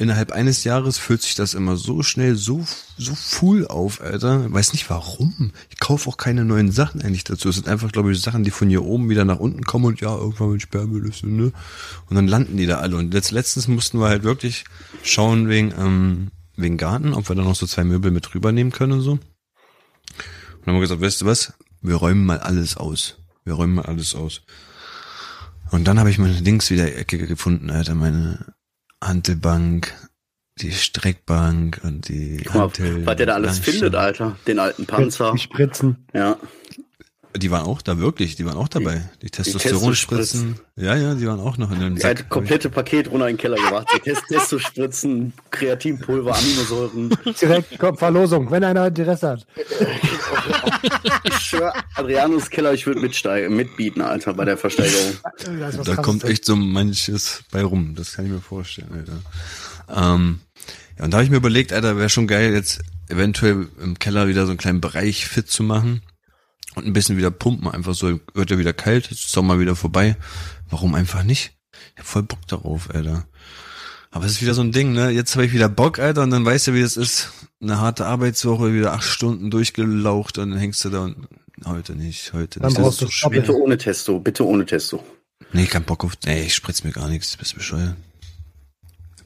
innerhalb 0.00 0.32
eines 0.32 0.64
Jahres 0.64 0.96
füllt 0.96 1.20
sich 1.20 1.34
das 1.34 1.52
immer 1.52 1.76
so 1.76 2.02
schnell, 2.02 2.34
so, 2.34 2.64
so 2.96 3.14
full 3.14 3.66
auf, 3.66 4.00
Alter. 4.00 4.50
Weiß 4.50 4.72
nicht 4.72 4.88
warum. 4.88 5.52
Ich 5.68 5.78
kaufe 5.78 6.08
auch 6.08 6.16
keine 6.16 6.46
neuen 6.46 6.72
Sachen 6.72 7.02
eigentlich 7.02 7.24
dazu. 7.24 7.50
Es 7.50 7.56
sind 7.56 7.68
einfach, 7.68 7.92
glaube 7.92 8.10
ich, 8.10 8.22
Sachen, 8.22 8.42
die 8.42 8.50
von 8.50 8.70
hier 8.70 8.82
oben 8.82 9.10
wieder 9.10 9.26
nach 9.26 9.38
unten 9.38 9.62
kommen 9.62 9.84
und 9.84 10.00
ja, 10.00 10.16
irgendwann 10.16 10.52
mit 10.52 10.62
Sperrmüll 10.62 11.06
ist, 11.06 11.22
ne? 11.22 11.52
Und 12.08 12.16
dann 12.16 12.26
landen 12.26 12.56
die 12.56 12.64
da 12.64 12.78
alle. 12.78 12.96
Und 12.96 13.12
letzt, 13.12 13.30
letztens 13.30 13.68
mussten 13.68 14.00
wir 14.00 14.08
halt 14.08 14.22
wirklich 14.22 14.64
schauen 15.02 15.48
wegen, 15.50 15.74
ähm, 15.78 16.30
wegen 16.56 16.78
Garten, 16.78 17.12
ob 17.12 17.28
wir 17.28 17.36
da 17.36 17.42
noch 17.42 17.56
so 17.56 17.66
zwei 17.66 17.84
Möbel 17.84 18.10
mit 18.10 18.34
rübernehmen 18.34 18.72
können 18.72 18.92
und 18.92 19.02
so. 19.02 19.12
Und 19.12 19.20
dann 20.64 20.74
haben 20.74 20.74
wir 20.76 20.80
gesagt, 20.80 21.02
weißt 21.02 21.20
du 21.20 21.26
was? 21.26 21.52
Wir 21.82 21.96
räumen 21.96 22.24
mal 22.24 22.38
alles 22.38 22.78
aus. 22.78 23.18
Wir 23.44 23.52
räumen 23.52 23.74
mal 23.74 23.84
alles 23.84 24.14
aus. 24.14 24.40
Und 25.70 25.84
dann 25.84 25.98
habe 25.98 26.10
ich 26.10 26.18
meine 26.18 26.40
Dings 26.40 26.70
wieder 26.70 26.96
Ecke 26.96 27.18
gefunden, 27.18 27.70
Alter, 27.70 27.94
meine 27.94 28.54
Hantelbank, 29.02 29.94
die 30.58 30.72
Streckbank 30.72 31.80
und 31.84 32.08
die 32.08 32.38
Guck 32.44 32.54
mal, 32.54 32.60
Hantel. 32.62 33.06
was 33.06 33.16
der 33.16 33.26
da 33.26 33.34
alles 33.34 33.46
Langstange. 33.52 33.72
findet, 33.78 33.94
Alter. 33.94 34.36
Den 34.46 34.58
alten 34.58 34.86
Panzer. 34.86 35.32
Die 35.32 35.38
Spritzen. 35.38 36.06
Ja. 36.12 36.36
Die 37.36 37.50
waren 37.52 37.64
auch 37.64 37.80
da, 37.80 37.98
wirklich, 37.98 38.34
die 38.34 38.44
waren 38.44 38.56
auch 38.56 38.66
dabei. 38.66 39.08
Die 39.22 39.30
Testosteronspritzen. 39.30 40.58
Ja, 40.74 40.96
ja, 40.96 41.14
die 41.14 41.28
waren 41.28 41.38
auch 41.38 41.58
noch 41.58 41.70
in 41.70 41.78
dem 41.78 41.96
Er 41.96 42.10
hat 42.10 42.28
komplette 42.28 42.70
Paket 42.70 43.08
runter 43.08 43.28
in 43.28 43.36
den 43.36 43.40
Keller 43.40 43.56
gebracht. 43.56 43.86
Die 43.94 44.00
Test 44.00 44.22
Testo-Spritzen, 44.28 45.32
Kreatinpulver, 45.52 46.36
Aminosäuren. 46.36 47.16
Direkt 47.40 47.78
kommt 47.78 48.00
Verlosung, 48.00 48.50
wenn 48.50 48.64
einer 48.64 48.88
Interesse 48.88 49.28
hat. 49.28 49.46
Ich 51.22 51.34
schwör, 51.34 51.72
Adrianus 51.94 52.50
Keller, 52.50 52.72
ich 52.72 52.86
würde 52.86 53.00
mitsteigen, 53.00 53.54
mitbieten, 53.54 54.00
Alter, 54.00 54.34
bei 54.34 54.44
der 54.44 54.56
Versteigerung. 54.56 55.18
Da 55.84 55.96
kommt 55.96 56.24
echt 56.24 56.44
so 56.44 56.56
manches 56.56 57.44
bei 57.52 57.62
rum, 57.62 57.94
das 57.94 58.14
kann 58.14 58.24
ich 58.24 58.32
mir 58.32 58.40
vorstellen, 58.40 58.90
Alter. 58.92 60.14
Ähm, 60.14 60.40
ja, 60.98 61.04
und 61.04 61.12
da 61.12 61.18
habe 61.18 61.24
ich 61.24 61.30
mir 61.30 61.36
überlegt, 61.36 61.72
Alter, 61.72 61.96
wäre 61.96 62.08
schon 62.08 62.26
geil, 62.26 62.52
jetzt 62.52 62.80
eventuell 63.08 63.68
im 63.80 63.98
Keller 63.98 64.26
wieder 64.26 64.46
so 64.46 64.50
einen 64.50 64.58
kleinen 64.58 64.80
Bereich 64.80 65.26
fit 65.26 65.48
zu 65.48 65.62
machen 65.62 66.02
und 66.80 66.86
ein 66.86 66.92
bisschen 66.92 67.16
wieder 67.16 67.30
pumpen, 67.30 67.68
einfach 67.68 67.94
so, 67.94 68.20
wird 68.34 68.50
ja 68.50 68.58
wieder 68.58 68.72
kalt, 68.72 69.10
ist 69.10 69.30
Sommer 69.30 69.60
wieder 69.60 69.76
vorbei. 69.76 70.16
Warum 70.68 70.94
einfach 70.94 71.22
nicht? 71.22 71.52
Ich 71.94 72.00
hab 72.00 72.06
voll 72.06 72.22
Bock 72.22 72.46
darauf, 72.48 72.94
Alter. 72.94 73.26
Aber 74.10 74.24
es 74.24 74.32
ist 74.32 74.42
wieder 74.42 74.54
so 74.54 74.62
ein 74.62 74.72
Ding, 74.72 74.92
ne? 74.92 75.10
Jetzt 75.10 75.34
habe 75.36 75.46
ich 75.46 75.52
wieder 75.52 75.68
Bock, 75.68 75.98
Alter, 75.98 76.22
und 76.22 76.30
dann 76.30 76.44
weißt 76.44 76.68
du, 76.68 76.74
wie 76.74 76.80
es 76.80 76.96
ist. 76.96 77.32
Eine 77.62 77.78
harte 77.78 78.06
Arbeitswoche, 78.06 78.72
wieder 78.74 78.92
acht 78.92 79.04
Stunden 79.04 79.50
durchgelaucht 79.50 80.38
und 80.38 80.50
dann 80.50 80.58
hängst 80.58 80.84
du 80.84 80.88
da 80.88 81.04
und 81.04 81.28
heute 81.66 81.94
nicht, 81.94 82.32
heute 82.32 82.58
Dann 82.58 82.68
nicht. 82.68 82.78
Das 82.78 82.84
brauchst 82.84 83.02
ist 83.02 83.20
so. 83.20 83.28
Bitte 83.28 83.54
ohne 83.54 83.76
Testo, 83.76 84.18
bitte 84.18 84.46
ohne 84.46 84.64
Testo. 84.64 85.04
Nee, 85.52 85.66
kein 85.66 85.84
Bock 85.84 86.04
auf. 86.04 86.14
Nee, 86.24 86.44
ich 86.44 86.54
spritz 86.54 86.82
mir 86.84 86.92
gar 86.92 87.08
nichts. 87.08 87.36
Bist 87.36 87.52
du 87.52 87.56
bescheuert? 87.56 87.96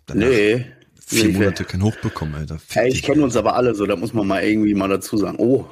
Danach 0.06 0.26
Nee. 0.26 0.66
Vier 1.06 1.26
Nee, 1.26 1.32
Monate 1.32 1.64
kein 1.64 1.82
Hoch 1.82 1.96
bekommen, 1.96 2.34
Alter. 2.34 2.58
Fick 2.58 2.86
ich 2.86 3.02
kenne 3.02 3.22
uns 3.22 3.36
aber 3.36 3.54
alle 3.54 3.74
so, 3.74 3.86
da 3.86 3.94
muss 3.94 4.14
man 4.14 4.26
mal 4.26 4.42
irgendwie 4.42 4.74
mal 4.74 4.88
dazu 4.88 5.16
sagen. 5.16 5.36
Oh, 5.38 5.66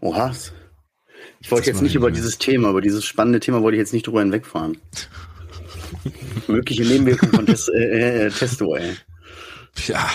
oha. 0.00 0.32
Ich 1.40 1.50
wollte 1.50 1.70
jetzt 1.70 1.80
nicht 1.82 1.92
ich 1.92 1.96
über 1.96 2.10
dieses 2.10 2.38
Thema, 2.38 2.70
über 2.70 2.82
dieses 2.82 3.04
spannende 3.04 3.40
Thema 3.40 3.62
wollte 3.62 3.76
ich 3.76 3.80
jetzt 3.80 3.92
nicht 3.92 4.06
drüber 4.06 4.20
hinwegfahren. 4.20 4.78
Mögliche 6.46 6.84
Nebenwirkungen 6.84 7.34
von 7.34 7.46
Test, 7.46 7.70
äh, 7.70 8.26
äh, 8.26 8.30
Testo, 8.30 8.76
ey. 8.76 8.96
Ja. 9.86 10.08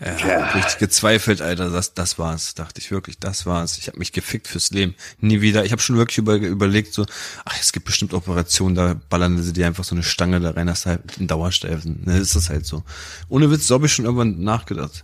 Ja, 0.00 0.14
Tja. 0.16 0.50
richtig 0.50 0.78
gezweifelt, 0.78 1.40
Alter. 1.40 1.70
Das, 1.70 1.94
das 1.94 2.18
war's, 2.18 2.54
dachte 2.54 2.80
ich 2.80 2.90
wirklich. 2.90 3.18
Das 3.20 3.46
war's. 3.46 3.78
Ich 3.78 3.86
habe 3.86 3.98
mich 3.98 4.10
gefickt 4.10 4.48
fürs 4.48 4.70
Leben. 4.70 4.96
Nie 5.20 5.40
wieder. 5.40 5.64
Ich 5.64 5.70
habe 5.70 5.80
schon 5.80 5.96
wirklich 5.96 6.18
über, 6.18 6.34
überlegt, 6.34 6.92
so, 6.92 7.06
ach, 7.44 7.56
es 7.60 7.72
gibt 7.72 7.86
bestimmt 7.86 8.12
Operationen, 8.12 8.74
da 8.74 9.00
ballern 9.08 9.40
sie 9.40 9.52
dir 9.52 9.68
einfach 9.68 9.84
so 9.84 9.94
eine 9.94 10.02
Stange 10.02 10.40
da 10.40 10.50
rein, 10.50 10.68
hast 10.68 10.86
halt 10.86 11.16
einen 11.18 11.28
Dauerstreifen. 11.28 12.02
Ne, 12.04 12.18
ist 12.18 12.34
das 12.34 12.50
halt 12.50 12.66
so. 12.66 12.82
Ohne 13.28 13.52
Witz, 13.52 13.68
so 13.68 13.76
habe 13.76 13.86
ich 13.86 13.92
schon 13.92 14.04
irgendwann 14.04 14.40
nachgedacht. 14.42 15.02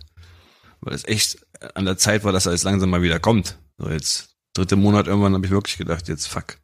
Weil 0.81 0.93
es 0.93 1.05
echt 1.05 1.39
an 1.73 1.85
der 1.85 1.97
Zeit 1.97 2.25
war, 2.25 2.33
dass 2.33 2.45
er 2.45 2.51
jetzt 2.51 2.63
langsam 2.63 2.89
mal 2.89 3.01
wieder 3.01 3.19
kommt. 3.19 3.59
So 3.77 3.89
jetzt, 3.89 4.30
dritte 4.53 4.75
Monat 4.75 5.07
irgendwann 5.07 5.33
habe 5.33 5.45
ich 5.45 5.51
wirklich 5.51 5.77
gedacht, 5.77 6.07
jetzt 6.07 6.27
fuck. 6.27 6.57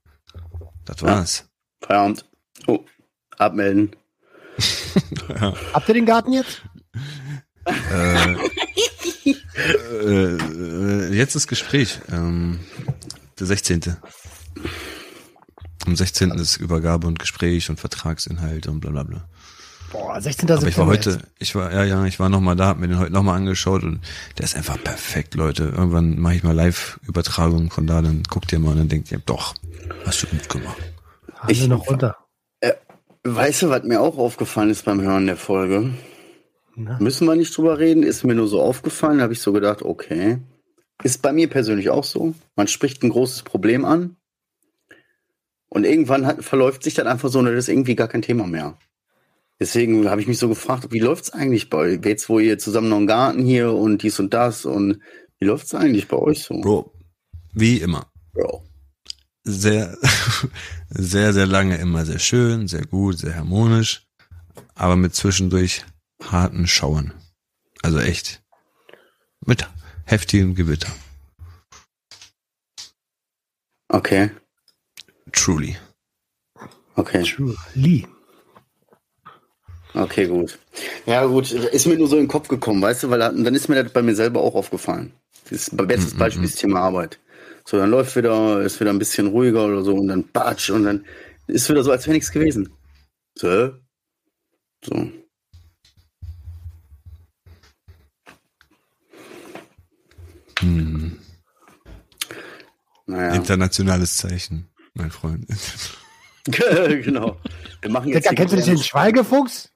Das 0.85 1.01
war's. 1.01 1.49
Feierabend. 1.81 2.25
Oh, 2.65 2.79
abmelden. 3.37 3.95
Habt 5.73 5.87
ihr 5.87 5.93
den 5.93 6.05
Garten 6.05 6.33
jetzt? 6.33 6.61
äh, 7.65 8.33
äh, 9.91 10.37
äh, 10.37 11.13
jetzt 11.13 11.35
das 11.35 11.47
Gespräch. 11.47 11.99
Ähm, 12.09 12.59
der 13.39 13.47
16. 13.47 13.97
Am 15.85 15.95
16. 15.95 16.31
ist 16.31 16.57
Übergabe 16.57 17.07
und 17.07 17.19
Gespräch 17.19 17.69
und 17.69 17.79
Vertragsinhalt 17.79 18.67
und 18.67 18.79
bla 18.79 18.91
bla 18.91 19.03
bla. 19.03 19.29
Boah, 19.91 20.19
16. 20.21 20.49
Aber 20.51 20.67
ich 20.67 20.77
war 20.77 20.85
heute, 20.85 21.11
jetzt. 21.11 21.23
ich 21.39 21.55
war, 21.55 21.71
ja, 21.73 21.83
ja, 21.85 22.03
ich 22.05 22.19
war 22.19 22.27
noch 22.29 22.41
mal 22.41 22.55
da, 22.55 22.67
hab 22.67 22.77
mir 22.79 22.87
den 22.87 22.99
heute 22.99 23.13
noch 23.13 23.23
mal 23.23 23.35
angeschaut 23.35 23.83
und 23.83 24.01
der 24.37 24.45
ist 24.45 24.55
einfach 24.55 24.81
perfekt, 24.83 25.35
Leute. 25.35 25.63
Irgendwann 25.75 26.19
mache 26.19 26.35
ich 26.35 26.43
mal 26.43 26.53
Live-Übertragung 26.55 27.71
von 27.71 27.87
da, 27.87 28.01
dann 28.01 28.23
guckt 28.23 28.51
ihr 28.51 28.59
mal 28.59 28.71
und 28.71 28.79
dann 28.79 28.89
denkt 28.89 29.11
ihr, 29.11 29.19
doch, 29.25 29.55
hast 30.05 30.23
du 30.23 30.27
gut 30.27 30.49
gemacht. 30.49 30.77
Haben 31.35 31.49
Ich- 31.51 31.67
noch 31.67 31.87
runter. 31.89 32.17
Weißt 33.23 33.63
du, 33.63 33.69
was 33.69 33.83
mir 33.83 33.99
auch 33.99 34.17
aufgefallen 34.17 34.69
ist 34.69 34.85
beim 34.85 35.01
Hören 35.01 35.25
der 35.25 35.35
Folge? 35.35 35.93
Na? 36.75 36.97
Müssen 36.99 37.27
wir 37.27 37.35
nicht 37.35 37.55
drüber 37.57 37.77
reden, 37.77 38.03
ist 38.03 38.23
mir 38.23 38.35
nur 38.35 38.47
so 38.47 38.61
aufgefallen, 38.61 39.21
habe 39.21 39.33
ich 39.33 39.41
so 39.41 39.51
gedacht, 39.51 39.81
okay. 39.81 40.37
Ist 41.03 41.21
bei 41.21 41.33
mir 41.33 41.49
persönlich 41.49 41.89
auch 41.89 42.03
so. 42.05 42.33
Man 42.55 42.67
spricht 42.67 43.03
ein 43.03 43.09
großes 43.09 43.43
Problem 43.43 43.83
an 43.83 44.15
und 45.69 45.83
irgendwann 45.85 46.25
hat, 46.25 46.43
verläuft 46.43 46.83
sich 46.83 46.93
dann 46.93 47.07
einfach 47.07 47.29
so, 47.29 47.39
und 47.39 47.45
das 47.45 47.55
ist 47.55 47.69
irgendwie 47.69 47.95
gar 47.95 48.07
kein 48.07 48.21
Thema 48.21 48.47
mehr. 48.47 48.77
Deswegen 49.59 50.07
habe 50.09 50.21
ich 50.21 50.27
mich 50.27 50.37
so 50.37 50.49
gefragt, 50.49 50.91
wie 50.91 50.99
läuft's 50.99 51.31
eigentlich 51.31 51.69
bei 51.69 51.77
euch? 51.77 52.05
Jetzt, 52.05 52.29
wo 52.29 52.39
ihr 52.39 52.59
zusammen 52.59 52.89
noch 52.89 52.97
einen 52.97 53.07
Garten 53.07 53.43
hier 53.43 53.73
und 53.73 54.03
dies 54.03 54.19
und 54.19 54.33
das 54.33 54.65
und 54.65 55.01
wie 55.39 55.45
läuft's 55.45 55.73
eigentlich 55.73 56.07
bei 56.07 56.17
euch 56.17 56.43
so? 56.43 56.59
Bro, 56.61 56.93
wie 57.53 57.77
immer. 57.77 58.11
Bro. 58.33 58.63
sehr, 59.43 59.97
sehr, 60.89 61.33
sehr 61.33 61.47
lange 61.47 61.77
immer 61.77 62.05
sehr 62.05 62.19
schön, 62.19 62.67
sehr 62.67 62.85
gut, 62.85 63.17
sehr 63.17 63.35
harmonisch, 63.35 64.05
aber 64.75 64.95
mit 64.95 65.15
zwischendurch 65.15 65.83
harten 66.23 66.67
Schauern. 66.67 67.13
Also 67.81 67.99
echt. 67.99 68.43
Mit 69.45 69.67
heftigem 70.05 70.53
Gewitter. 70.55 70.91
Okay, 73.89 74.29
Truly. 75.31 75.77
okay. 76.95 77.23
True. 77.23 77.55
Okay, 79.97 80.27
gut. 80.27 80.59
Ja, 81.07 81.25
gut, 81.25 81.51
ist 81.51 81.87
mir 81.87 81.97
nur 81.97 82.07
so 82.07 82.17
in 82.17 82.23
den 82.23 82.27
Kopf 82.27 82.47
gekommen, 82.47 82.81
weißt 82.81 83.03
du, 83.03 83.09
weil 83.09 83.19
dann 83.19 83.55
ist 83.55 83.67
mir 83.67 83.83
das 83.83 83.91
bei 83.91 84.03
mir 84.03 84.15
selber 84.15 84.41
auch 84.41 84.53
aufgefallen. 84.53 85.11
Das 85.49 85.71
bestes 85.71 86.13
Mhm, 86.13 86.17
Beispiel 86.19 86.43
ist 86.43 86.59
Thema 86.59 86.81
Arbeit. 86.81 87.19
So, 87.65 87.77
dann 87.77 87.89
läuft 87.89 88.15
wieder, 88.15 88.61
ist 88.61 88.79
wieder 88.79 88.91
ein 88.91 88.99
bisschen 88.99 89.27
ruhiger 89.27 89.65
oder 89.65 89.81
so 89.83 89.95
und 89.95 90.07
dann 90.07 90.27
batsch 90.31 90.69
und 90.69 90.83
dann 90.83 91.05
ist 91.47 91.67
wieder 91.69 91.83
so, 91.83 91.91
als 91.91 92.05
wäre 92.05 92.13
nichts 92.13 92.31
gewesen. 92.31 92.69
So. 93.35 93.71
So. 94.85 95.11
Hm. 100.59 101.17
Naja. 103.07 103.33
Internationales 103.33 104.17
Zeichen, 104.17 104.67
mein 104.93 105.09
Freund. 105.09 105.47
genau. 106.45 107.37
Wir 107.81 107.89
machen 107.89 108.09
jetzt 108.09 108.25
Digga, 108.29 108.35
kennst 108.35 108.53
du 108.53 108.61
den 108.61 108.77
Schweigefuchs? 108.77 109.71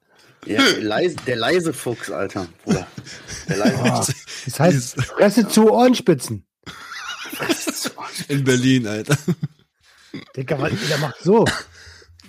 Ja, 0.46 0.62
der, 0.62 0.80
leise, 0.82 1.16
der 1.26 1.36
leise 1.36 1.72
Fuchs, 1.72 2.10
Alter. 2.10 2.46
Bruder. 2.64 2.86
Der 3.48 3.56
leise 3.58 3.76
Boah, 3.78 4.06
das 4.44 4.60
heißt, 4.60 5.02
Fresse 5.02 5.48
zu 5.48 5.70
Ohrenspitzen. 5.70 6.46
In 8.28 8.44
Berlin, 8.44 8.86
Alter. 8.86 9.16
Digga, 10.36 10.60
was, 10.60 10.72
der 10.88 10.98
macht 10.98 11.22
so. 11.22 11.44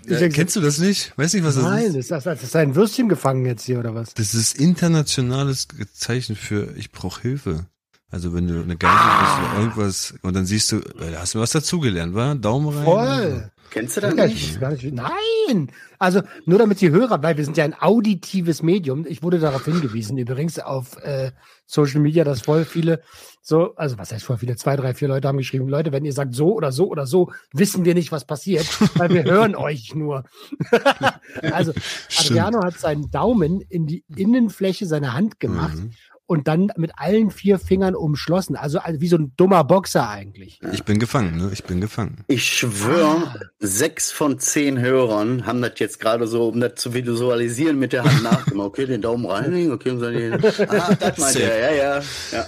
Ja, 0.07 0.19
denk- 0.19 0.33
kennst 0.35 0.55
du 0.55 0.61
das 0.61 0.79
nicht? 0.79 1.13
Weiß 1.17 1.33
nicht, 1.33 1.43
was 1.43 1.55
das 1.55 1.63
Nein, 1.63 1.85
ist? 1.85 1.95
ist 1.95 2.11
das, 2.11 2.23
das 2.25 2.43
ist 2.43 2.55
ein 2.55 2.75
Würstchen 2.75 3.07
gefangen 3.09 3.45
jetzt 3.45 3.63
hier, 3.63 3.79
oder 3.79 3.95
was? 3.95 4.13
Das 4.13 4.33
ist 4.33 4.57
internationales 4.57 5.67
Zeichen 5.93 6.35
für 6.35 6.75
ich 6.75 6.91
brauche 6.91 7.21
Hilfe. 7.21 7.67
Also 8.09 8.33
wenn 8.33 8.47
du 8.47 8.61
eine 8.61 8.77
Geige 8.77 8.93
bist 9.21 9.51
oder 9.51 9.59
irgendwas 9.59 10.13
und 10.21 10.35
dann 10.35 10.45
siehst 10.45 10.71
du, 10.71 10.77
äh, 10.77 11.11
da 11.11 11.21
hast 11.21 11.33
du 11.35 11.39
was 11.39 11.51
dazugelernt, 11.51 12.13
wa? 12.13 12.35
Daumen 12.35 12.67
rein. 12.69 12.83
Voll. 12.85 13.51
Kennst 13.73 13.97
du 13.97 14.01
das 14.01 14.13
nicht? 14.13 14.61
nicht, 14.61 14.93
nein! 14.93 15.71
Also, 15.97 16.21
nur 16.45 16.59
damit 16.59 16.79
die 16.79 16.91
Hörer, 16.91 17.23
weil 17.23 17.37
wir 17.37 17.43
sind 17.43 17.57
ja 17.57 17.63
ein 17.63 17.73
auditives 17.73 18.61
Medium. 18.61 19.07
Ich 19.07 19.23
wurde 19.23 19.39
darauf 19.39 19.65
hingewiesen, 19.65 20.15
übrigens 20.19 20.59
auf 20.59 20.95
äh, 20.97 21.31
Social 21.65 21.99
Media, 21.99 22.23
dass 22.23 22.41
voll 22.41 22.65
viele 22.65 23.01
so, 23.41 23.75
also 23.75 23.97
was 23.97 24.11
heißt 24.13 24.23
voll 24.23 24.37
viele, 24.37 24.55
zwei, 24.55 24.75
drei, 24.75 24.93
vier 24.93 25.07
Leute 25.07 25.27
haben 25.27 25.37
geschrieben, 25.37 25.67
Leute, 25.67 25.91
wenn 25.91 26.05
ihr 26.05 26.13
sagt 26.13 26.33
so 26.35 26.53
oder 26.53 26.71
so 26.71 26.87
oder 26.87 27.07
so, 27.07 27.31
wissen 27.51 27.83
wir 27.83 27.93
nicht, 27.95 28.11
was 28.11 28.25
passiert, 28.25 28.65
weil 28.95 29.09
wir 29.09 29.23
hören 29.23 29.55
euch 29.55 29.95
nur. 29.95 30.23
also, 31.41 31.73
Stimmt. 32.07 32.39
Adriano 32.39 32.63
hat 32.63 32.79
seinen 32.79 33.09
Daumen 33.09 33.59
in 33.59 33.87
die 33.87 34.05
Innenfläche 34.15 34.85
seiner 34.85 35.13
Hand 35.13 35.39
gemacht 35.39 35.75
Mhm. 35.75 35.91
Und 36.33 36.47
dann 36.47 36.69
mit 36.77 36.91
allen 36.97 37.29
vier 37.31 37.59
Fingern 37.59 37.95
umschlossen. 37.95 38.55
Also, 38.55 38.79
also 38.79 38.99
wie 38.99 39.07
so 39.07 39.17
ein 39.17 39.33
dummer 39.37 39.63
Boxer 39.63 40.09
eigentlich. 40.09 40.59
Ich 40.71 40.83
bin 40.83 40.99
gefangen, 40.99 41.37
ne? 41.37 41.49
Ich 41.53 41.63
bin 41.63 41.79
gefangen. 41.79 42.23
Ich 42.27 42.43
schwöre, 42.45 43.51
sechs 43.59 44.11
von 44.11 44.39
zehn 44.39 44.79
Hörern 44.79 45.45
haben 45.45 45.61
das 45.61 45.73
jetzt 45.77 45.99
gerade 45.99 46.27
so, 46.27 46.49
um 46.49 46.59
das 46.59 46.75
zu 46.75 46.93
visualisieren, 46.93 47.77
mit 47.79 47.93
der 47.93 48.03
Hand 48.03 48.23
nachgemacht. 48.23 48.67
Okay, 48.69 48.85
den 48.87 49.01
Daumen 49.01 49.25
reinlegen, 49.25 49.71
okay, 49.71 49.91
den. 49.91 50.33
Ah, 50.33 50.95
das 50.95 51.17
meint 51.19 51.35
er, 51.35 51.59
ja, 51.59 51.71
ja. 51.71 52.03
ja. 52.31 52.45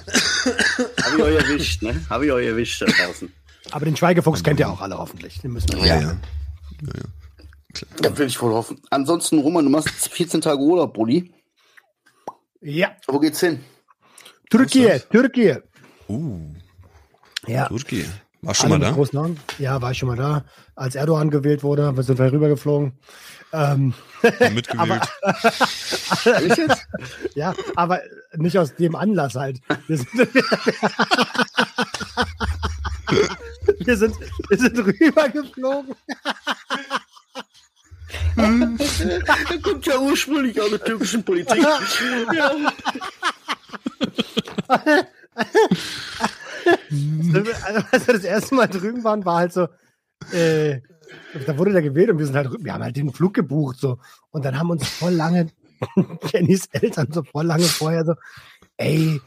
Hab 1.03 1.13
ich 1.15 1.23
euch 1.23 1.35
erwischt, 1.35 1.81
ne? 1.83 2.01
Hab 2.09 2.21
ich 2.23 2.31
euch 2.31 2.47
erwischt 2.47 2.81
da 2.81 2.85
draußen. 2.87 3.31
Aber 3.71 3.85
den 3.85 3.95
Schweigefuchs 3.95 4.43
kennt 4.43 4.59
ihr 4.59 4.69
auch 4.69 4.81
alle 4.81 4.97
hoffentlich. 4.97 5.41
Den 5.41 5.53
müssen 5.53 5.71
wir 5.73 5.79
Ja, 5.85 6.01
Ja. 6.01 6.01
ja. 6.01 6.17
Das 8.01 8.17
will 8.17 8.27
ich 8.27 8.41
wohl 8.41 8.53
hoffen. 8.53 8.79
Ansonsten, 8.89 9.39
Roman, 9.39 9.65
du 9.65 9.69
machst 9.69 9.89
14 9.89 10.41
Tage 10.41 10.61
Urlaub, 10.61 10.93
Brudi. 10.93 11.31
ja. 12.61 12.91
Wo 13.07 13.19
geht's 13.19 13.39
hin? 13.41 13.59
Türkei, 14.49 14.99
Türkei. 15.11 15.61
Uh, 16.07 16.39
Ja. 17.47 17.67
Turkey. 17.67 18.05
War 18.41 18.53
schon 18.53 18.71
Alle 18.71 18.91
mal 18.93 19.09
da? 19.11 19.29
Ja, 19.57 19.81
war 19.81 19.91
ich 19.91 19.97
schon 19.97 20.09
mal 20.09 20.17
da. 20.17 20.45
Als 20.75 20.93
Erdogan 20.95 21.31
gewählt 21.31 21.63
wurde, 21.63 21.95
wir 21.95 22.03
sind 22.03 22.19
wir 22.19 22.31
rübergeflogen. 22.31 22.93
Ähm, 23.53 23.93
Mitgewählt. 24.53 25.01
Ich 26.47 26.57
jetzt? 26.57 26.87
ja, 27.35 27.53
aber 27.75 28.01
nicht 28.35 28.57
aus 28.57 28.75
dem 28.75 28.95
Anlass 28.95 29.35
halt. 29.35 29.61
Wir 29.87 29.97
sind, 29.97 30.09
wir 33.79 33.97
sind, 33.97 34.15
wir 34.49 34.57
sind 34.57 34.77
rübergeflogen. 34.79 35.95
Der 38.37 39.59
kommt 39.63 39.85
ja 39.85 39.97
ursprünglich 39.99 40.59
aus 40.59 40.69
der 40.69 40.83
türkischen 40.83 41.23
Politik. 41.23 41.57
ja. 42.35 42.55
Als 47.91 48.07
wir 48.07 48.13
das 48.13 48.23
erste 48.23 48.55
Mal 48.55 48.67
drüben 48.67 49.03
waren, 49.03 49.25
war 49.25 49.37
halt 49.37 49.53
so, 49.53 49.67
äh, 50.31 50.81
da 51.45 51.57
wurde 51.57 51.71
der 51.71 51.81
gewählt 51.81 52.09
und 52.09 52.19
wir 52.19 52.25
sind 52.25 52.35
halt, 52.35 52.49
wir 52.59 52.73
haben 52.73 52.83
halt 52.83 52.95
den 52.95 53.13
Flug 53.13 53.33
gebucht 53.33 53.77
so. 53.77 53.99
Und 54.31 54.45
dann 54.45 54.57
haben 54.57 54.69
uns 54.69 54.87
voll 54.87 55.13
lange, 55.13 55.49
Jennys 56.31 56.67
Eltern 56.71 57.07
so 57.11 57.23
voll 57.23 57.45
lange 57.45 57.65
vorher 57.65 58.05
so, 58.05 58.15
ey, 58.77 59.21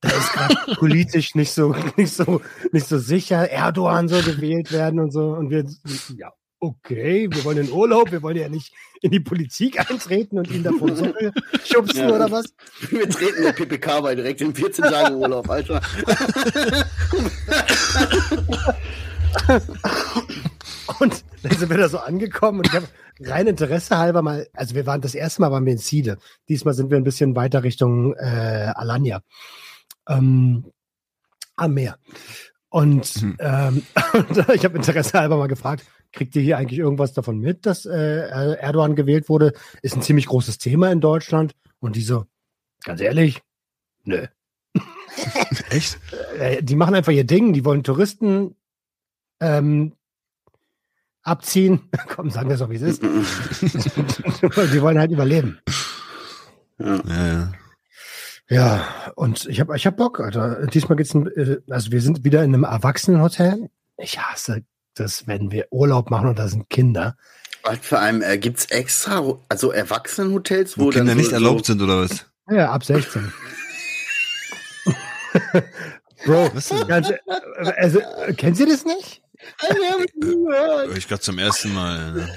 da 0.00 0.08
ist 0.10 0.32
gerade 0.32 0.54
politisch 0.76 1.34
nicht 1.34 1.52
so, 1.52 1.74
nicht 1.96 2.12
so, 2.12 2.40
nicht 2.72 2.86
so 2.86 2.98
sicher, 2.98 3.50
Erdogan 3.50 4.08
soll 4.08 4.22
gewählt 4.22 4.72
werden 4.72 5.00
und 5.00 5.10
so. 5.12 5.30
Und 5.30 5.50
wir, 5.50 5.64
ja, 6.16 6.32
okay, 6.60 7.28
wir 7.30 7.44
wollen 7.44 7.58
in 7.58 7.70
Urlaub, 7.70 8.10
wir 8.10 8.22
wollen 8.22 8.36
ja 8.36 8.48
nicht 8.48 8.72
in 9.00 9.10
die 9.10 9.20
Politik 9.20 9.78
eintreten 9.90 10.38
und 10.38 10.50
ihn 10.50 10.62
davon 10.62 10.96
so 10.96 11.12
schubsen 11.64 12.08
Ja. 12.08 12.14
oder 12.14 12.30
was. 12.30 12.46
Wir 12.90 13.08
treten 13.08 13.42
der 13.42 13.52
PPK 13.52 14.00
bei 14.00 14.14
direkt 14.14 14.40
in 14.40 14.54
14 14.54 14.84
Tagen 14.84 15.14
Urlaub, 15.16 15.48
Alter. 15.48 15.80
Und 21.00 21.24
dann 21.42 21.56
sind 21.56 21.70
wir 21.70 21.76
da 21.76 21.88
so 21.88 21.98
angekommen 21.98 22.60
und 22.60 22.66
ich 22.66 22.72
habe 22.74 22.88
rein 23.20 23.46
Interesse 23.46 23.98
halber 23.98 24.22
mal, 24.22 24.48
also 24.54 24.74
wir 24.74 24.86
waren 24.86 25.00
das 25.00 25.14
erste 25.14 25.40
Mal 25.42 25.50
waren 25.52 25.64
wir 25.66 25.72
in 25.72 25.78
Siede. 25.78 26.18
Diesmal 26.48 26.74
sind 26.74 26.90
wir 26.90 26.96
ein 26.96 27.04
bisschen 27.04 27.36
weiter 27.36 27.62
Richtung 27.62 28.14
äh, 28.14 28.72
Alanya. 28.74 29.20
Ähm, 30.08 30.64
am 31.56 31.74
Meer. 31.74 31.98
Und, 32.70 33.22
Mhm. 33.22 33.36
ähm, 33.40 33.82
und 34.12 34.48
ich 34.54 34.64
habe 34.64 34.76
Interesse 34.76 35.18
halber 35.18 35.36
mal 35.36 35.48
gefragt, 35.48 35.84
kriegt 36.12 36.36
ihr 36.36 36.42
hier 36.42 36.58
eigentlich 36.58 36.78
irgendwas 36.78 37.12
davon 37.12 37.38
mit, 37.38 37.66
dass 37.66 37.86
äh, 37.86 38.28
Erdogan 38.56 38.94
gewählt 38.96 39.28
wurde? 39.28 39.52
Ist 39.82 39.96
ein 39.96 40.02
ziemlich 40.02 40.26
großes 40.26 40.58
Thema 40.58 40.90
in 40.92 41.00
Deutschland. 41.00 41.54
Und 41.80 41.96
die 41.96 42.02
so, 42.02 42.24
ganz 42.84 43.00
ehrlich, 43.00 43.40
nö. 44.04 44.26
Echt? 45.70 45.98
Äh, 46.38 46.62
die 46.62 46.76
machen 46.76 46.94
einfach 46.94 47.12
ihr 47.12 47.24
Ding, 47.24 47.52
die 47.52 47.64
wollen 47.64 47.84
Touristen 47.84 48.56
ähm, 49.40 49.94
abziehen. 51.22 51.88
Komm, 52.08 52.30
sagen 52.30 52.48
wir 52.48 52.56
es 52.56 52.62
auch, 52.62 52.70
wie 52.70 52.76
es 52.76 52.82
ist. 52.82 53.02
die 53.02 54.82
wollen 54.82 54.98
halt 54.98 55.10
überleben. 55.12 55.60
Ja, 56.78 56.96
ja. 56.96 57.04
Ja, 57.06 57.52
und 59.14 59.46
ich 59.46 59.60
habe 59.60 59.76
ich 59.76 59.86
hab 59.86 59.96
Bock, 59.96 60.20
Alter. 60.20 60.66
Diesmal 60.66 60.96
geht's, 60.96 61.14
ein, 61.14 61.26
äh, 61.26 61.58
also 61.68 61.92
wir 61.92 62.00
sind 62.00 62.24
wieder 62.24 62.42
in 62.42 62.54
einem 62.54 62.64
Erwachsenenhotel. 62.64 63.68
Ich 63.98 64.18
hasse 64.18 64.62
das, 64.94 65.26
wenn 65.26 65.50
wir 65.50 65.66
Urlaub 65.70 66.10
machen 66.10 66.28
und 66.28 66.38
da 66.38 66.48
sind 66.48 66.70
Kinder. 66.70 67.16
Und 67.68 67.84
vor 67.84 67.98
allem 67.98 68.22
äh, 68.22 68.38
gibt's 68.38 68.66
extra, 68.66 69.38
also 69.48 69.70
Erwachsenenhotels, 69.72 70.78
wo, 70.78 70.84
Wo 70.86 70.90
Kinder 70.90 71.08
dann 71.08 71.18
nicht 71.18 71.30
so, 71.30 71.34
erlaubt 71.34 71.66
so, 71.66 71.72
sind, 71.74 71.82
oder 71.82 72.00
was? 72.02 72.24
Ja, 72.50 72.70
ab 72.70 72.84
16. 72.84 73.32
Bro, 76.24 76.50
ganz, 76.86 77.10
äh, 77.10 77.18
also, 77.76 78.00
kennt 78.36 78.58
ihr 78.58 78.66
das 78.66 78.84
nicht? 78.84 79.22
Ich 80.96 81.06
gerade 81.06 81.20
zum 81.20 81.38
ersten 81.38 81.74
Mal. 81.74 82.12
Ne? 82.12 82.28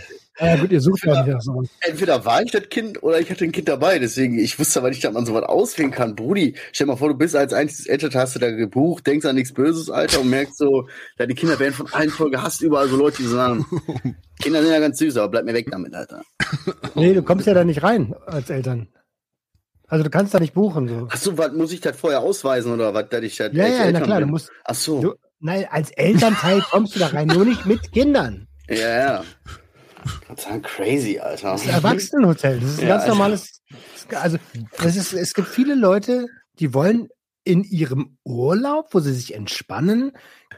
Ja, 0.42 0.56
gut, 0.58 0.72
ihr 0.72 0.82
sucht 0.82 1.06
ja 1.06 1.24
nicht 1.24 1.34
nach 1.34 1.42
sowas. 1.42 1.68
Entweder 1.82 2.26
war 2.26 2.42
ich 2.42 2.52
das 2.52 2.68
Kind 2.70 3.04
oder 3.04 3.20
ich 3.20 3.30
hatte 3.30 3.44
ein 3.46 3.52
Kind 3.52 3.68
dabei, 3.68 4.00
deswegen, 4.00 4.40
ich 4.40 4.58
wusste 4.58 4.80
aber 4.80 4.90
nicht, 4.90 5.04
dass 5.04 5.14
man 5.14 5.26
sowas 5.26 5.44
auswählen 5.44 5.92
kann. 5.92 6.16
Brudi, 6.16 6.56
stell 6.72 6.88
dir 6.88 6.94
mal 6.94 6.98
vor, 6.98 7.10
du 7.10 7.16
bist 7.16 7.36
als 7.36 7.54
einziges 7.54 7.86
Eltern, 7.88 8.12
hast 8.16 8.36
du 8.36 8.40
da 8.40 8.50
gebucht, 8.50 9.06
denkst 9.06 9.26
an 9.26 9.36
nichts 9.36 9.54
Böses, 9.54 9.90
Alter, 9.90 10.22
und 10.22 10.30
merkst 10.30 10.58
so, 10.58 10.88
deine 11.18 11.36
Kinder 11.36 11.60
werden 11.60 11.74
von 11.74 11.88
allen 11.94 12.10
voll 12.10 12.32
gehasst, 12.32 12.62
überall 12.62 12.88
so 12.90 12.96
Leute, 12.98 13.18
die 13.18 13.28
sagen, 13.28 13.66
Kinder 14.42 14.62
sind 14.64 14.72
ja 14.72 14.80
ganz 14.80 14.98
süß, 14.98 15.18
aber 15.18 15.30
bleib 15.30 15.46
mir 15.46 15.54
weg 15.54 15.68
damit, 15.70 15.94
Alter. 15.94 16.22
Nee, 16.96 17.14
du 17.14 17.22
kommst 17.22 17.46
ja 17.46 17.54
da 17.54 17.64
nicht 17.64 17.84
rein 17.84 18.16
als 18.26 18.50
Eltern. 18.50 18.88
Also 19.88 20.04
du 20.06 20.10
kannst 20.10 20.34
da 20.34 20.40
nicht 20.40 20.54
buchen. 20.54 20.88
So. 20.88 21.08
Ach 21.12 21.18
so, 21.18 21.38
was, 21.38 21.52
muss 21.52 21.72
ich 21.74 21.82
das 21.82 21.98
vorher 21.98 22.22
ausweisen 22.22 22.72
oder 22.74 22.94
was, 22.94 23.10
dass 23.10 23.22
ich 23.24 23.36
das 23.36 23.52
Ja, 23.54 23.68
ja, 23.68 23.92
na 23.92 24.00
klar, 24.00 24.20
du 24.20 24.26
bin? 24.26 24.32
musst. 24.32 24.50
Ach 24.64 24.74
so, 24.74 25.02
Du, 25.02 25.14
nein, 25.42 25.68
als 25.70 25.92
Elternteil 25.92 26.62
kommst 26.72 26.96
du 26.96 27.00
da 27.00 27.08
rein, 27.08 27.28
nur 27.28 27.44
nicht 27.46 27.66
mit 27.66 27.92
Kindern. 27.92 28.48
ja, 28.70 28.76
ja. 28.78 29.24
Total 30.28 30.62
crazy, 30.62 31.20
Alter. 31.20 31.52
Das 31.52 31.62
ist 31.62 31.68
ein 31.70 31.76
Erwachsenenhotel. 31.76 32.60
Das 32.60 32.70
ist 32.72 32.80
ein 32.80 32.88
Ja, 32.88 32.90
ganz 32.90 33.04
Alter. 33.04 33.14
normales. 33.14 33.62
Also, 34.16 34.38
das 34.78 34.96
ist, 34.96 35.14
es 35.14 35.34
gibt 35.34 35.48
viele 35.48 35.76
Leute, 35.76 36.28
die 36.60 36.74
wollen 36.74 37.10
in 37.44 37.64
ihrem 37.64 38.18
Urlaub, 38.24 38.90
wo 38.94 39.00
sie 39.00 39.14
sich 39.14 39.34
entspannen, 39.34 40.12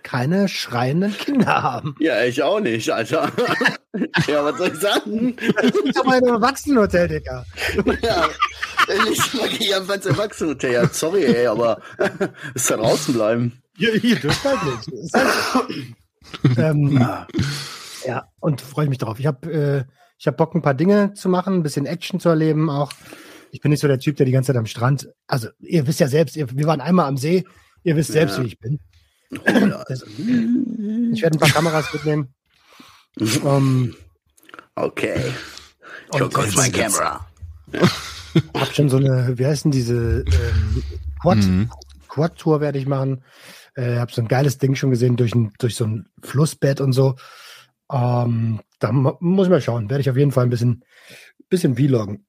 keine 0.03 0.49
schreienden 0.49 1.15
Kinder 1.17 1.63
haben. 1.63 1.95
Ja, 1.99 2.23
ich 2.23 2.43
auch 2.43 2.59
nicht, 2.59 2.89
Alter. 2.89 3.31
ja, 4.27 4.43
was 4.43 4.57
soll 4.57 4.67
ich 4.73 4.79
sagen? 4.79 5.35
Das 5.61 5.71
ist 5.71 5.97
aber 5.99 6.13
ein 6.13 6.23
Erwachsenenhotel, 6.25 7.07
Digga. 7.07 7.45
ja, 8.01 8.27
ich 9.09 9.33
mag 9.33 9.51
ich 9.61 9.73
einfach 9.73 9.95
ins 9.95 10.05
Erwachsenenhotel. 10.07 10.73
Ja, 10.73 10.89
sorry, 10.89 11.23
ey, 11.23 11.47
aber 11.47 11.81
ist 12.53 12.69
da 12.69 12.75
draußen 12.75 13.13
bleiben. 13.13 13.61
Hier, 13.77 13.93
hier 13.93 14.17
dürft 14.17 14.43
halt 14.43 14.59
nicht. 14.65 14.87
Ist 14.89 15.13
halt 15.13 15.73
ähm, 16.57 17.05
ja, 18.05 18.27
und 18.39 18.61
freue 18.61 18.85
ich 18.85 18.89
mich 18.89 18.97
drauf. 18.99 19.19
Ich 19.19 19.25
habe 19.25 19.51
äh, 19.51 19.83
ich 20.17 20.27
hab 20.27 20.37
Bock, 20.37 20.55
ein 20.55 20.61
paar 20.61 20.73
Dinge 20.73 21.13
zu 21.13 21.27
machen, 21.29 21.55
ein 21.55 21.63
bisschen 21.63 21.85
Action 21.85 22.19
zu 22.19 22.29
erleben 22.29 22.69
auch. 22.69 22.91
Ich 23.51 23.61
bin 23.61 23.71
nicht 23.71 23.81
so 23.81 23.87
der 23.87 23.99
Typ, 23.99 24.15
der 24.17 24.25
die 24.25 24.31
ganze 24.31 24.47
Zeit 24.47 24.57
am 24.57 24.65
Strand. 24.65 25.09
Also, 25.27 25.49
ihr 25.59 25.85
wisst 25.85 25.99
ja 25.99 26.07
selbst, 26.07 26.35
ihr, 26.35 26.47
wir 26.49 26.65
waren 26.65 26.81
einmal 26.81 27.05
am 27.07 27.17
See. 27.17 27.45
Ihr 27.83 27.95
wisst 27.95 28.11
selbst, 28.11 28.37
Ja. 28.37 28.43
wie 28.43 28.47
ich 28.47 28.59
bin. 28.59 28.79
Das, 29.87 30.03
ich 30.03 31.21
werde 31.21 31.37
ein 31.37 31.39
paar 31.39 31.49
Kameras 31.49 31.91
mitnehmen. 31.93 32.33
Ähm, 33.19 33.95
Okay. 34.75 35.19
Here 36.13 36.29
goes 36.29 36.55
my 36.55 36.69
camera. 36.71 37.27
hab 38.55 38.73
schon 38.73 38.89
so 38.89 38.97
eine, 38.97 39.37
wie 39.37 39.45
heißen 39.45 39.69
diese 39.71 40.23
ähm, 40.25 40.83
Quad, 41.21 41.37
Mhm. 41.37 41.69
Quad-Tour 42.07 42.59
werde 42.61 42.79
ich 42.79 42.87
machen. 42.87 43.23
Äh, 43.75 43.97
hab 43.97 44.11
so 44.11 44.21
ein 44.21 44.27
geiles 44.27 44.57
Ding 44.57 44.75
schon 44.75 44.89
gesehen 44.91 45.15
durch, 45.15 45.33
ein, 45.35 45.51
durch 45.59 45.75
so 45.75 45.85
ein 45.85 46.07
Flussbett 46.21 46.81
und 46.81 46.93
so. 46.93 47.15
Ähm, 47.93 48.59
da 48.79 48.91
mu- 48.91 49.17
muss 49.19 49.47
ich 49.47 49.51
mal 49.51 49.61
schauen. 49.61 49.89
Werde 49.89 50.01
ich 50.01 50.09
auf 50.09 50.17
jeden 50.17 50.31
Fall 50.31 50.45
ein 50.45 50.49
bisschen, 50.49 50.83
bisschen 51.49 51.75
vloggen. 51.75 52.25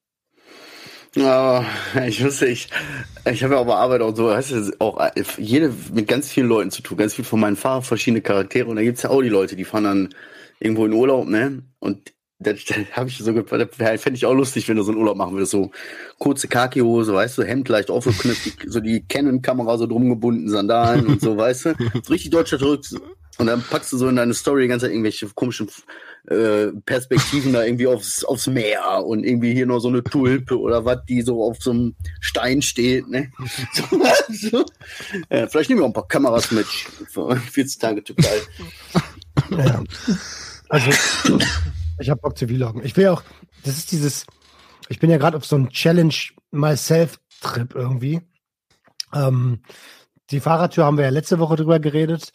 Ja, 1.16 1.64
ich 2.06 2.24
wusste, 2.24 2.46
ich, 2.46 2.68
ich 3.30 3.44
habe 3.44 3.54
ja 3.54 3.60
auch 3.60 3.66
bei 3.66 3.74
Arbeit 3.74 4.00
auch 4.00 4.16
so, 4.16 4.34
heißt 4.34 4.50
es 4.50 4.80
auch 4.80 4.98
äh, 4.98 5.22
jede 5.38 5.72
mit 5.92 6.08
ganz 6.08 6.28
vielen 6.28 6.48
Leuten 6.48 6.72
zu 6.72 6.82
tun, 6.82 6.98
ganz 6.98 7.14
viel 7.14 7.24
von 7.24 7.38
meinen 7.38 7.54
Fahrern, 7.54 7.82
verschiedene 7.82 8.20
Charaktere 8.20 8.68
und 8.68 8.76
da 8.76 8.82
gibt's 8.82 9.02
ja 9.02 9.10
auch 9.10 9.22
die 9.22 9.28
Leute, 9.28 9.54
die 9.54 9.64
fahren 9.64 9.84
dann 9.84 10.14
irgendwo 10.58 10.86
in 10.86 10.92
Urlaub, 10.92 11.28
ne? 11.28 11.62
Und 11.78 12.12
das, 12.40 12.58
habe 12.92 13.08
ich 13.08 13.18
so 13.18 13.32
gefragt, 13.32 13.76
fände 13.76 14.14
ich 14.14 14.26
auch 14.26 14.34
lustig, 14.34 14.68
wenn 14.68 14.76
du 14.76 14.82
so 14.82 14.90
einen 14.90 15.00
Urlaub 15.00 15.16
machen 15.16 15.34
würdest, 15.34 15.52
so 15.52 15.70
kurze 16.18 16.48
Khaki-Hose, 16.48 17.14
weißt 17.14 17.38
du, 17.38 17.44
Hemd 17.44 17.68
leicht 17.68 17.90
aufgeknüpft, 17.90 18.66
so 18.66 18.80
die 18.80 19.06
Canon-Kamera 19.06 19.78
so 19.78 19.86
drum 19.86 20.08
gebunden, 20.08 20.48
Sandalen 20.48 21.06
und 21.06 21.20
so, 21.20 21.36
weißt 21.36 21.66
du, 21.66 21.74
so 22.02 22.12
richtig 22.12 22.30
deutscher 22.32 22.58
Drück. 22.58 22.84
Und 23.38 23.46
dann 23.46 23.62
packst 23.62 23.92
du 23.92 23.96
so 23.96 24.08
in 24.08 24.16
deine 24.16 24.34
Story 24.34 24.62
die 24.62 24.68
ganze 24.68 24.86
Zeit 24.86 24.92
irgendwelche 24.92 25.28
komischen 25.28 25.68
äh, 26.28 26.68
Perspektiven 26.86 27.52
da 27.52 27.64
irgendwie 27.64 27.86
aufs, 27.86 28.24
aufs 28.24 28.46
Meer 28.46 29.04
und 29.04 29.24
irgendwie 29.24 29.52
hier 29.52 29.66
noch 29.66 29.80
so 29.80 29.88
eine 29.88 30.04
Tulpe 30.04 30.58
oder 30.58 30.84
was, 30.84 31.04
die 31.08 31.22
so 31.22 31.42
auf 31.42 31.58
so 31.60 31.70
einem 31.70 31.96
Stein 32.20 32.62
steht, 32.62 33.08
ne? 33.08 33.32
So, 33.72 33.84
so. 34.50 34.64
Ja, 35.30 35.46
vielleicht 35.48 35.68
nehmen 35.68 35.80
wir 35.80 35.84
auch 35.84 35.90
ein 35.90 35.94
paar 35.94 36.08
Kameras 36.08 36.50
mit. 36.50 36.66
für 36.66 37.36
14 37.36 37.80
Tage 37.80 38.04
Türkei. 38.04 38.40
Ja. 39.50 39.82
Also, 40.68 40.90
ich 41.98 42.10
habe 42.10 42.20
Bock 42.20 42.38
zu 42.38 42.46
vloggen. 42.48 42.84
Ich 42.84 42.96
will 42.96 43.08
auch, 43.08 43.22
das 43.64 43.76
ist 43.76 43.92
dieses, 43.92 44.26
ich 44.88 44.98
bin 44.98 45.10
ja 45.10 45.18
gerade 45.18 45.36
auf 45.36 45.44
so 45.44 45.56
einem 45.56 45.70
Challenge 45.70 46.14
Myself 46.50 47.18
Trip 47.40 47.74
irgendwie. 47.74 48.20
Ähm, 49.12 49.60
die 50.30 50.40
Fahrradtür 50.40 50.84
haben 50.84 50.96
wir 50.96 51.04
ja 51.04 51.10
letzte 51.10 51.38
Woche 51.38 51.56
drüber 51.56 51.78
geredet. 51.78 52.32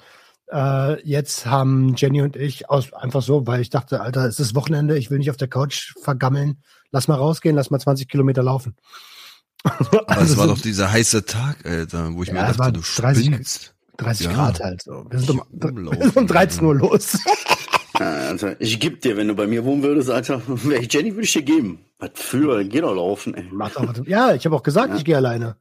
Äh, 0.52 1.02
jetzt 1.08 1.46
haben 1.46 1.94
Jenny 1.96 2.22
und 2.22 2.36
ich 2.36 2.70
aus 2.70 2.92
einfach 2.94 3.22
so, 3.22 3.46
weil 3.46 3.62
ich 3.62 3.70
dachte, 3.70 4.02
Alter, 4.02 4.26
es 4.26 4.40
ist 4.40 4.56
Wochenende, 4.56 4.98
ich 4.98 5.12
will 5.12 5.20
nicht 5.20 5.30
auf 5.30 5.38
der 5.38 5.48
Couch 5.48 5.94
vergammeln. 6.02 6.58
Lass 6.92 7.08
mal 7.08 7.16
rausgehen, 7.16 7.56
lass 7.56 7.70
mal 7.70 7.80
20 7.80 8.08
Kilometer 8.08 8.42
laufen. 8.42 8.76
Aber 9.64 9.82
es 10.10 10.18
Also 10.18 10.38
war 10.38 10.48
doch 10.48 10.60
dieser 10.60 10.92
heiße 10.92 11.26
Tag, 11.26 11.58
Alter, 11.66 12.14
wo 12.14 12.24
ich 12.24 12.30
Ja, 12.30 12.34
mir 12.48 12.54
dachte, 12.54 12.72
du 12.74 12.82
30 12.82 13.26
spinnst. 13.26 13.76
30 13.98 14.26
Ja. 14.28 14.34
Grad 14.34 14.60
halt 14.62 14.82
so. 14.82 15.06
Wir 15.10 15.20
sind 15.20 15.30
um, 15.32 15.42
wir 15.52 16.04
sind 16.06 16.16
um 16.18 16.28
13 16.28 16.64
Uhr 16.66 16.76
los. 16.76 17.18
Alter, 17.94 18.60
ich 18.62 18.80
geb 18.80 19.02
dir, 19.02 19.18
wenn 19.18 19.28
du 19.28 19.36
bei 19.36 19.46
mir 19.46 19.66
wohnen 19.66 19.84
würdest, 19.84 20.10
Alter. 20.10 20.42
Jenny, 20.90 21.12
würde 21.14 21.24
ich 21.26 21.34
dir 21.34 21.44
geben. 21.44 21.80
Was 22.00 22.12
für? 22.16 22.64
Geh 22.64 22.80
doch 22.82 22.96
laufen, 22.96 23.34
ey. 23.34 23.44
Macht 23.52 23.76
auch, 23.78 23.94
ja, 24.08 24.34
ich 24.34 24.46
habe 24.46 24.56
auch 24.56 24.64
gesagt, 24.64 24.92
Ja. 24.92 24.96
ich 24.96 25.04
gehe 25.04 25.18
alleine. 25.18 25.58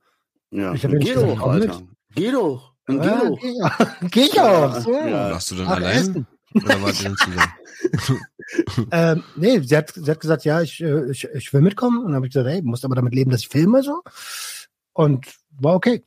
Ja. 0.51 0.73
Ich 0.73 0.85
hab 0.85 0.93
geh 0.93 0.99
gesagt, 0.99 1.27
doch, 1.27 1.47
Alter. 1.49 1.67
Geh 1.67 1.73
doch. 1.73 1.83
Dann 2.15 2.25
geh 2.25 2.31
doch. 2.33 2.68
Geh, 2.89 3.53
ja. 3.59 3.77
geh 4.11 4.21
ich 4.23 4.41
auch. 4.41 4.81
So. 4.81 4.93
Ja. 4.93 5.31
Warst 5.31 5.51
du 5.51 5.57
dann 5.57 5.69
Ach, 5.69 5.77
allein? 5.77 5.97
Essen. 5.97 6.27
Oder 6.55 6.83
wart 6.83 7.01
ihr 7.01 7.09
dann 7.09 7.17
zusammen? 7.17 7.53
Ähm, 8.91 9.25
nee, 9.37 9.61
sie 9.61 9.77
hat, 9.77 9.91
sie 9.91 10.11
hat 10.11 10.21
gesagt, 10.21 10.47
ja, 10.47 10.63
ich, 10.63 10.83
äh, 10.83 11.11
ich, 11.11 11.25
ich 11.35 11.53
will 11.53 11.61
mitkommen. 11.61 11.99
Und 11.99 12.07
dann 12.07 12.15
habe 12.15 12.27
ich 12.27 12.33
gesagt, 12.33 12.49
hey, 12.49 12.63
musst 12.63 12.83
aber 12.83 12.95
damit 12.95 13.15
leben, 13.15 13.31
dass 13.31 13.43
ich 13.43 13.49
filme 13.49 13.83
so. 13.83 14.03
Und 14.95 15.27
war 15.51 15.75
okay. 15.75 16.03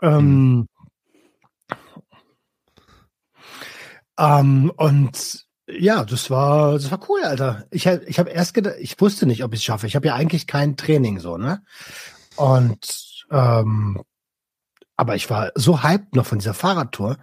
Ähm, 0.00 0.66
ähm, 4.18 4.72
und 4.76 5.46
ja, 5.66 6.04
das 6.04 6.30
war, 6.30 6.72
das 6.72 6.90
war 6.90 7.00
cool, 7.10 7.22
Alter. 7.22 7.66
Ich, 7.70 7.84
ich 7.84 8.18
habe 8.18 8.30
erst 8.30 8.54
gedacht, 8.54 8.76
ich 8.80 8.98
wusste 9.00 9.26
nicht, 9.26 9.44
ob 9.44 9.52
ich 9.52 9.60
es 9.60 9.64
schaffe. 9.64 9.86
Ich 9.86 9.94
habe 9.94 10.06
ja 10.06 10.14
eigentlich 10.14 10.46
kein 10.46 10.76
Training 10.76 11.20
so, 11.20 11.36
ne? 11.36 11.62
Und 12.36 13.24
ähm, 13.30 14.02
aber 14.98 15.14
ich 15.14 15.30
war 15.30 15.52
so 15.54 15.82
hyped 15.82 16.14
noch 16.14 16.26
von 16.26 16.38
dieser 16.38 16.52
Fahrradtour, 16.52 17.16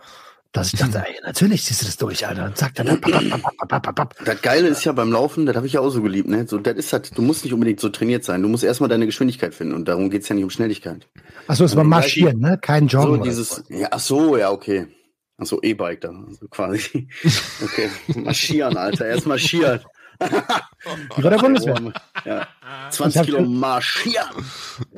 dass 0.54 0.74
ich 0.74 0.80
dachte, 0.80 1.04
ey, 1.06 1.20
natürlich 1.26 1.66
ziehst 1.66 1.82
du 1.82 1.86
das 1.86 1.98
durch, 1.98 2.26
Alter. 2.26 2.46
Und 2.46 2.58
zack, 2.58 2.74
dann, 2.76 3.02
papp, 3.02 3.12
papp, 3.12 3.68
papp, 3.68 3.84
papp, 3.84 3.96
papp. 3.96 4.16
Das 4.24 4.42
Geile 4.42 4.70
ist 4.70 4.86
ja 4.86 4.94
beim 4.94 5.12
Laufen, 5.12 5.46
das 5.46 5.58
habe 5.58 5.68
ich 5.68 5.74
ja 5.74 5.82
auch 5.82 5.90
so 5.90 6.02
geliebt, 6.02 6.30
ne? 6.30 6.48
So, 6.48 6.58
das 6.58 6.76
ist 6.78 6.94
halt, 6.94 7.18
du 7.18 7.22
musst 7.22 7.44
nicht 7.44 7.54
unbedingt 7.54 7.82
so 7.82 7.90
trainiert 7.90 8.24
sein. 8.24 8.42
Du 8.42 8.48
musst 8.48 8.64
erstmal 8.64 8.88
deine 8.88 9.06
Geschwindigkeit 9.06 9.54
finden 9.54 9.74
und 9.74 9.90
darum 9.90 10.10
geht's 10.10 10.30
ja 10.30 10.36
nicht 10.36 10.46
um 10.46 10.50
Schnelligkeit. 10.50 11.10
Achso, 11.48 11.66
es 11.66 11.76
war 11.76 11.84
marschieren, 11.84 12.40
ne? 12.40 12.58
Kein 12.62 12.88
Joggen. 12.88 13.18
So 13.18 13.24
dieses, 13.24 13.64
ja, 13.68 13.90
ach 13.92 14.00
so, 14.00 14.38
ja, 14.38 14.52
okay. 14.52 14.88
Ach 15.38 15.46
so, 15.46 15.62
E-Bike 15.62 16.00
da, 16.00 16.12
also 16.12 16.48
quasi. 16.48 17.10
Okay, 17.62 17.90
marschieren, 18.16 18.78
Alter, 18.78 19.08
erst 19.08 19.26
marschieren. 19.28 19.82
Wie 20.20 21.22
bei 21.22 21.30
der 21.30 21.38
Bundeswehr. 21.38 21.94
Ja. 22.26 22.48
Ich 22.90 22.96
20 22.98 23.18
hab 23.20 23.26
Kilo 23.26 23.38
schon- 23.40 23.60
marschieren. 23.60 24.46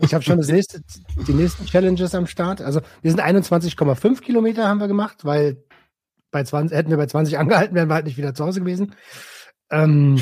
Ich 0.01 0.13
habe 0.13 0.23
schon 0.23 0.37
das 0.37 0.47
nächste, 0.49 0.81
die 1.27 1.33
nächsten 1.33 1.65
Challenges 1.65 2.13
am 2.15 2.27
Start. 2.27 2.61
Also 2.61 2.81
wir 3.01 3.11
sind 3.11 3.21
21,5 3.21 4.21
Kilometer 4.21 4.67
haben 4.67 4.79
wir 4.79 4.87
gemacht, 4.87 5.25
weil 5.25 5.63
bei 6.31 6.43
20, 6.43 6.77
hätten 6.77 6.89
wir 6.89 6.97
bei 6.97 7.07
20 7.07 7.37
angehalten, 7.37 7.75
wären 7.75 7.89
wir 7.89 7.95
halt 7.95 8.05
nicht 8.05 8.17
wieder 8.17 8.33
zu 8.33 8.45
Hause 8.45 8.59
gewesen. 8.59 8.95
Ähm, 9.69 10.21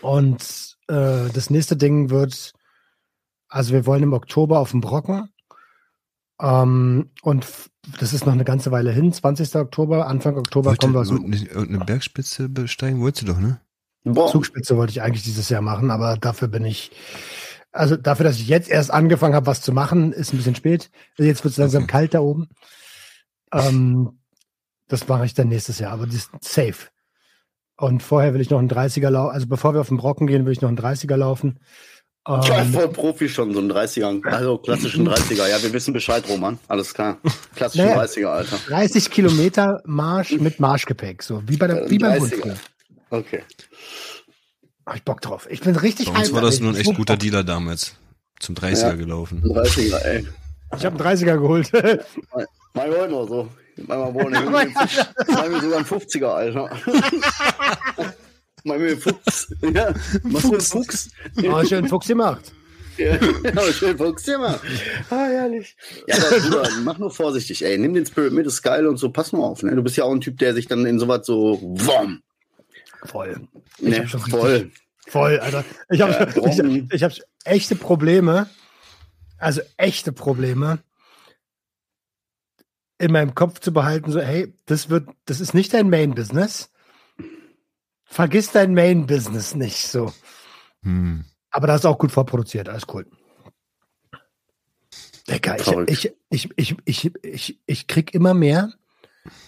und 0.00 0.76
äh, 0.88 1.28
das 1.32 1.50
nächste 1.50 1.76
Ding 1.76 2.10
wird, 2.10 2.52
also 3.48 3.72
wir 3.72 3.86
wollen 3.86 4.02
im 4.02 4.12
Oktober 4.12 4.58
auf 4.58 4.72
den 4.72 4.80
Brocken. 4.80 5.28
Ähm, 6.40 7.10
und 7.22 7.46
das 8.00 8.12
ist 8.12 8.26
noch 8.26 8.32
eine 8.32 8.44
ganze 8.44 8.72
Weile 8.72 8.90
hin, 8.90 9.12
20. 9.12 9.54
Oktober, 9.56 10.08
Anfang 10.08 10.36
Oktober 10.36 10.70
Wollte 10.70 10.80
kommen 10.80 10.94
wir 10.94 11.04
so. 11.04 11.14
irgendeine 11.14 11.84
Bergspitze 11.84 12.48
besteigen? 12.48 13.00
Wolltest 13.00 13.22
du 13.22 13.32
doch, 13.32 13.38
ne? 13.40 13.60
Boah. 14.04 14.30
Zugspitze 14.30 14.76
wollte 14.76 14.90
ich 14.92 15.02
eigentlich 15.02 15.24
dieses 15.24 15.48
Jahr 15.48 15.62
machen, 15.62 15.90
aber 15.90 16.16
dafür 16.18 16.48
bin 16.48 16.64
ich, 16.64 16.90
also 17.72 17.96
dafür, 17.96 18.24
dass 18.24 18.36
ich 18.36 18.46
jetzt 18.48 18.68
erst 18.68 18.90
angefangen 18.90 19.34
habe, 19.34 19.46
was 19.46 19.62
zu 19.62 19.72
machen, 19.72 20.12
ist 20.12 20.32
ein 20.32 20.36
bisschen 20.36 20.54
spät. 20.54 20.90
Jetzt 21.16 21.42
wird 21.42 21.52
es 21.52 21.58
langsam 21.58 21.86
kalt 21.86 22.14
da 22.14 22.20
oben. 22.20 22.48
Ähm, 23.52 24.18
das 24.88 25.08
mache 25.08 25.24
ich 25.24 25.34
dann 25.34 25.48
nächstes 25.48 25.78
Jahr, 25.78 25.92
aber 25.92 26.06
das 26.06 26.14
ist 26.16 26.30
safe. 26.42 26.88
Und 27.76 28.02
vorher 28.02 28.34
will 28.34 28.40
ich 28.40 28.50
noch 28.50 28.58
einen 28.58 28.70
30er 28.70 29.10
laufen, 29.10 29.34
also 29.34 29.46
bevor 29.46 29.74
wir 29.74 29.80
auf 29.80 29.88
den 29.88 29.96
Brocken 29.96 30.26
gehen, 30.26 30.44
will 30.46 30.52
ich 30.52 30.60
noch 30.60 30.68
einen 30.68 30.78
30er 30.78 31.16
laufen. 31.16 31.58
Ja, 32.26 32.60
Ähm, 32.62 32.72
voll 32.72 32.88
Profi 32.88 33.28
schon, 33.28 33.52
so 33.52 33.60
ein 33.60 33.70
30er. 33.70 34.24
Also 34.26 34.56
klassischen 34.58 35.06
30er. 35.08 35.46
Ja, 35.48 35.62
wir 35.62 35.72
wissen 35.72 35.92
Bescheid, 35.92 36.24
Roman. 36.28 36.58
Alles 36.68 36.94
klar. 36.94 37.18
Klassischen 37.54 37.86
Naja. 37.86 38.02
30er, 38.02 38.26
Alter. 38.26 38.58
30 38.68 39.10
Kilometer 39.10 39.82
Marsch 39.84 40.32
mit 40.38 40.58
Marschgepäck, 40.60 41.22
so 41.22 41.42
wie 41.46 41.56
bei 41.56 41.66
der, 41.66 41.90
wie 41.90 41.98
beim 41.98 42.18
Bund. 42.18 42.32
30er. 43.10 43.18
Okay. 43.18 43.42
Hab 44.86 44.96
ich 44.96 45.02
Bock 45.04 45.20
drauf. 45.20 45.46
Ich 45.50 45.60
bin 45.60 45.74
richtig 45.76 46.10
Bei 46.12 46.20
uns 46.20 46.32
war 46.32 46.42
das 46.42 46.60
ein 46.60 46.72
Ich 46.72 46.80
echt 46.80 46.94
guter. 46.96 47.16
Dealer 47.16 47.42
damals. 47.44 47.94
Zum 48.40 48.54
30er 48.54 48.88
Ja. 48.88 48.94
gelaufen. 48.94 49.42
Ein 49.44 49.50
30er, 49.50 49.98
ey. 50.04 50.26
Ich 50.76 50.84
habe 50.84 51.02
einen 51.04 51.18
30er 51.18 51.38
geholt. 51.38 51.70
Mein 52.74 52.90
heute 52.90 53.10
noch 53.12 53.26
so. 53.28 53.48
Einmal 53.88 54.14
wohnen. 54.14 54.30
Mir 54.32 54.40
sogar 55.60 55.78
ein 55.78 55.84
50er, 55.84 56.26
Alter. 56.26 56.70
Mach 58.64 58.76
mir 58.78 58.88
einen 58.88 58.98
Fuchs. 58.98 59.48
Ja, 59.74 59.92
machst 60.22 60.44
du 60.46 60.52
einen 60.52 60.60
Fuchs? 60.60 61.10
oh, 61.44 61.64
schön 61.64 61.88
Fuchs 61.88 62.06
gemacht. 62.06 62.52
Ja, 62.96 63.14
aber 63.50 63.72
schön 63.72 63.96
Fuchs 63.98 64.26
immer. 64.28 64.58
Ah, 65.10 65.26
herrlich. 65.26 65.76
Ja, 66.06 66.16
aber 66.16 66.40
Bruder, 66.40 66.70
mach 66.82 66.98
nur 66.98 67.10
vorsichtig, 67.10 67.64
ey. 67.64 67.76
Nimm 67.78 67.94
den 67.94 68.06
Spirit 68.06 68.32
mit, 68.32 68.46
ist 68.46 68.62
geil 68.62 68.86
und 68.86 68.96
so, 68.96 69.10
pass 69.10 69.32
nur 69.32 69.44
auf, 69.44 69.62
ne? 69.62 69.74
Du 69.74 69.82
bist 69.82 69.96
ja 69.96 70.04
auch 70.04 70.12
ein 70.12 70.20
Typ, 70.20 70.38
der 70.38 70.54
sich 70.54 70.66
dann 70.68 70.86
in 70.86 70.98
sowas 70.98 71.26
so, 71.26 71.58
wom, 71.62 72.20
Voll. 73.04 73.48
Ich 73.78 73.88
ne? 73.88 73.98
hab 73.98 74.08
schon 74.08 74.20
Voll. 74.20 74.70
Voll, 75.06 75.38
Alter. 75.38 75.64
Ich 75.90 76.00
habe 76.00 76.12
Ja, 76.12 76.48
ich, 76.48 76.92
ich 76.92 77.02
hab 77.02 77.12
echte 77.44 77.76
Probleme, 77.76 78.48
also 79.38 79.60
echte 79.76 80.12
Probleme, 80.12 80.78
in 82.98 83.12
meinem 83.12 83.34
Kopf 83.34 83.60
zu 83.60 83.72
behalten, 83.72 84.10
so, 84.10 84.20
hey, 84.20 84.56
das 84.66 84.88
wird, 84.88 85.08
das 85.26 85.40
ist 85.40 85.52
nicht 85.52 85.74
dein 85.74 85.90
Main-Business. 85.90 86.70
Vergiss 88.04 88.52
dein 88.52 88.72
Main-Business 88.72 89.54
nicht, 89.54 89.88
so. 89.88 90.12
Hm. 90.82 91.24
Aber 91.50 91.66
das 91.66 91.80
ist 91.80 91.86
auch 91.86 91.98
gut 91.98 92.12
vorproduziert, 92.12 92.68
alles 92.68 92.84
cool. 92.92 93.06
Lecker, 95.26 95.56
ich, 95.88 96.04
ich, 96.04 96.14
ich, 96.28 96.48
ich, 96.56 96.76
ich, 96.84 97.14
ich, 97.22 97.60
ich 97.66 97.86
krieg 97.86 98.14
immer 98.14 98.34
mehr. 98.34 98.72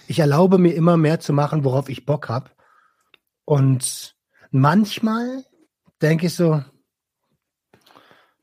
Ich 0.07 0.19
erlaube 0.19 0.59
mir 0.59 0.75
immer 0.75 0.97
mehr 0.97 1.21
zu 1.21 1.33
machen, 1.33 1.65
worauf 1.65 1.89
ich 1.89 2.07
Bock 2.07 2.29
habe. 2.29 2.51
Und 3.47 4.17
manchmal 4.51 5.45
denke 6.03 6.27
ich 6.27 6.35
so, 6.35 6.63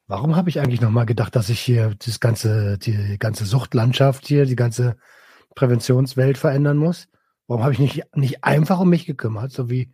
warum 0.08 0.36
habe 0.36 0.50
ich 0.50 0.60
eigentlich 0.60 0.82
noch 0.82 0.89
mal 0.89 1.06
gedacht, 1.06 1.36
dass 1.36 1.50
ich 1.50 1.60
hier 1.60 1.94
das 2.04 2.20
ganze, 2.20 2.78
die 2.80 3.18
ganze 3.20 3.46
Suchtlandschaft 3.46 4.26
hier, 4.26 4.46
die 4.46 4.56
ganze 4.56 4.96
Präventionswelt 5.56 6.38
verändern 6.38 6.78
muss? 6.78 7.10
Warum 7.48 7.63
habe 7.63 7.74
ich 7.74 7.80
nicht, 7.80 8.04
nicht 8.16 8.44
einfach 8.46 8.80
um 8.80 8.89
mich 8.89 9.06
gekümmert, 9.06 9.52
so 9.52 9.70
wie, 9.70 9.94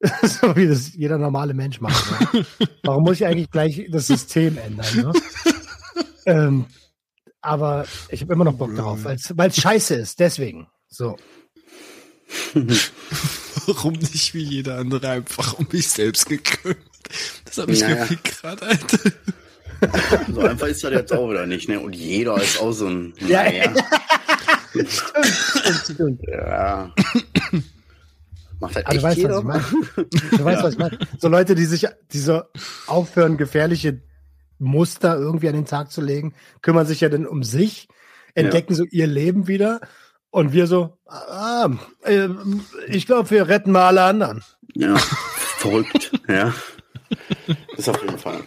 so 0.22 0.54
wie 0.54 0.68
das 0.68 0.94
jeder 0.94 1.18
normale 1.18 1.52
Mensch 1.52 1.80
macht? 1.80 2.32
Ne? 2.32 2.46
Warum 2.84 3.02
muss 3.02 3.16
ich 3.16 3.26
eigentlich 3.26 3.50
gleich 3.50 3.88
das 3.90 4.06
System 4.06 4.56
ändern? 4.56 4.86
Ne? 4.96 5.12
ähm, 6.26 6.66
aber 7.40 7.86
ich 8.10 8.20
habe 8.22 8.32
immer 8.32 8.44
noch 8.44 8.56
Bock 8.56 8.74
darauf, 8.76 9.04
weil 9.04 9.16
es 9.48 9.56
scheiße 9.56 9.96
ist, 9.96 10.20
deswegen. 10.20 10.68
So. 10.86 11.16
Warum 13.68 13.92
nicht 13.92 14.32
wie 14.34 14.42
jeder 14.42 14.78
andere 14.78 15.10
einfach 15.10 15.52
um 15.58 15.66
mich 15.70 15.88
selbst 15.88 16.26
gekümmert? 16.26 16.78
Das 17.44 17.58
habe 17.58 17.72
ich 17.72 17.80
Naja. 17.82 17.96
gefickt 18.06 18.40
gerade, 18.40 18.62
Alter. 18.66 18.98
So 20.34 20.40
einfach 20.40 20.66
ist 20.66 20.82
das 20.82 20.90
jetzt 20.90 21.12
auch 21.12 21.30
wieder 21.30 21.46
nicht, 21.46 21.68
ne? 21.68 21.78
Und 21.78 21.94
jeder 21.94 22.34
ist 22.42 22.60
auch 22.60 22.72
so 22.72 22.88
ein, 22.88 23.14
Ja. 23.28 23.44
naja, 23.44 23.72
Stimmt, 24.72 24.88
stimmt. 25.84 26.20
ja. 26.26 26.92
Macht 28.60 28.74
halt 28.74 28.88
echt 28.88 28.96
du 28.98 29.02
weißt, 29.02 29.04
was 29.04 29.16
jeder. 29.16 29.38
ich 29.38 29.44
meine. 29.44 29.64
Du 30.32 30.44
weißt, 30.44 30.62
was 30.64 30.72
ich 30.72 30.78
meine. 30.78 30.98
So 31.18 31.28
Leute, 31.28 31.54
die 31.54 31.64
sich, 31.64 31.86
die 32.12 32.18
so 32.18 32.42
aufhören, 32.88 33.36
gefährliche 33.36 34.02
Muster 34.58 35.16
irgendwie 35.16 35.48
an 35.48 35.54
den 35.54 35.66
Tag 35.66 35.92
zu 35.92 36.00
legen, 36.00 36.34
kümmern 36.60 36.86
sich 36.86 37.00
ja 37.00 37.08
dann 37.08 37.24
um 37.26 37.44
sich, 37.44 37.86
entdecken 38.34 38.74
so 38.74 38.84
ihr 38.84 39.06
Leben 39.06 39.46
wieder. 39.46 39.80
Und 40.30 40.52
wir 40.52 40.66
so, 40.66 40.98
ah, 41.06 41.68
äh, 42.04 42.28
ich 42.88 43.06
glaube, 43.06 43.30
wir 43.30 43.48
retten 43.48 43.72
mal 43.72 43.86
alle 43.86 44.02
anderen. 44.02 44.44
Ja, 44.74 44.96
verrückt, 44.96 46.12
ja. 46.28 46.52
Ist 47.76 47.88
auf 47.88 48.02
jeden 48.02 48.18
Fall. 48.18 48.40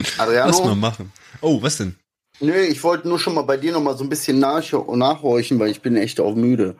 Lass 0.00 0.18
mal 0.18 0.24
Adriano, 0.24 0.74
machen. 0.74 1.12
Oh, 1.40 1.62
was 1.62 1.78
denn? 1.78 1.96
nö, 2.40 2.54
ich 2.54 2.82
wollte 2.82 3.08
nur 3.08 3.20
schon 3.20 3.34
mal 3.34 3.42
bei 3.42 3.56
dir 3.56 3.72
noch 3.72 3.82
mal 3.82 3.96
so 3.96 4.02
ein 4.04 4.08
bisschen 4.08 4.40
nach, 4.40 4.64
nachhorchen, 4.72 5.60
weil 5.60 5.70
ich 5.70 5.80
bin 5.80 5.96
echt 5.96 6.18
auch 6.20 6.34
müde. 6.34 6.74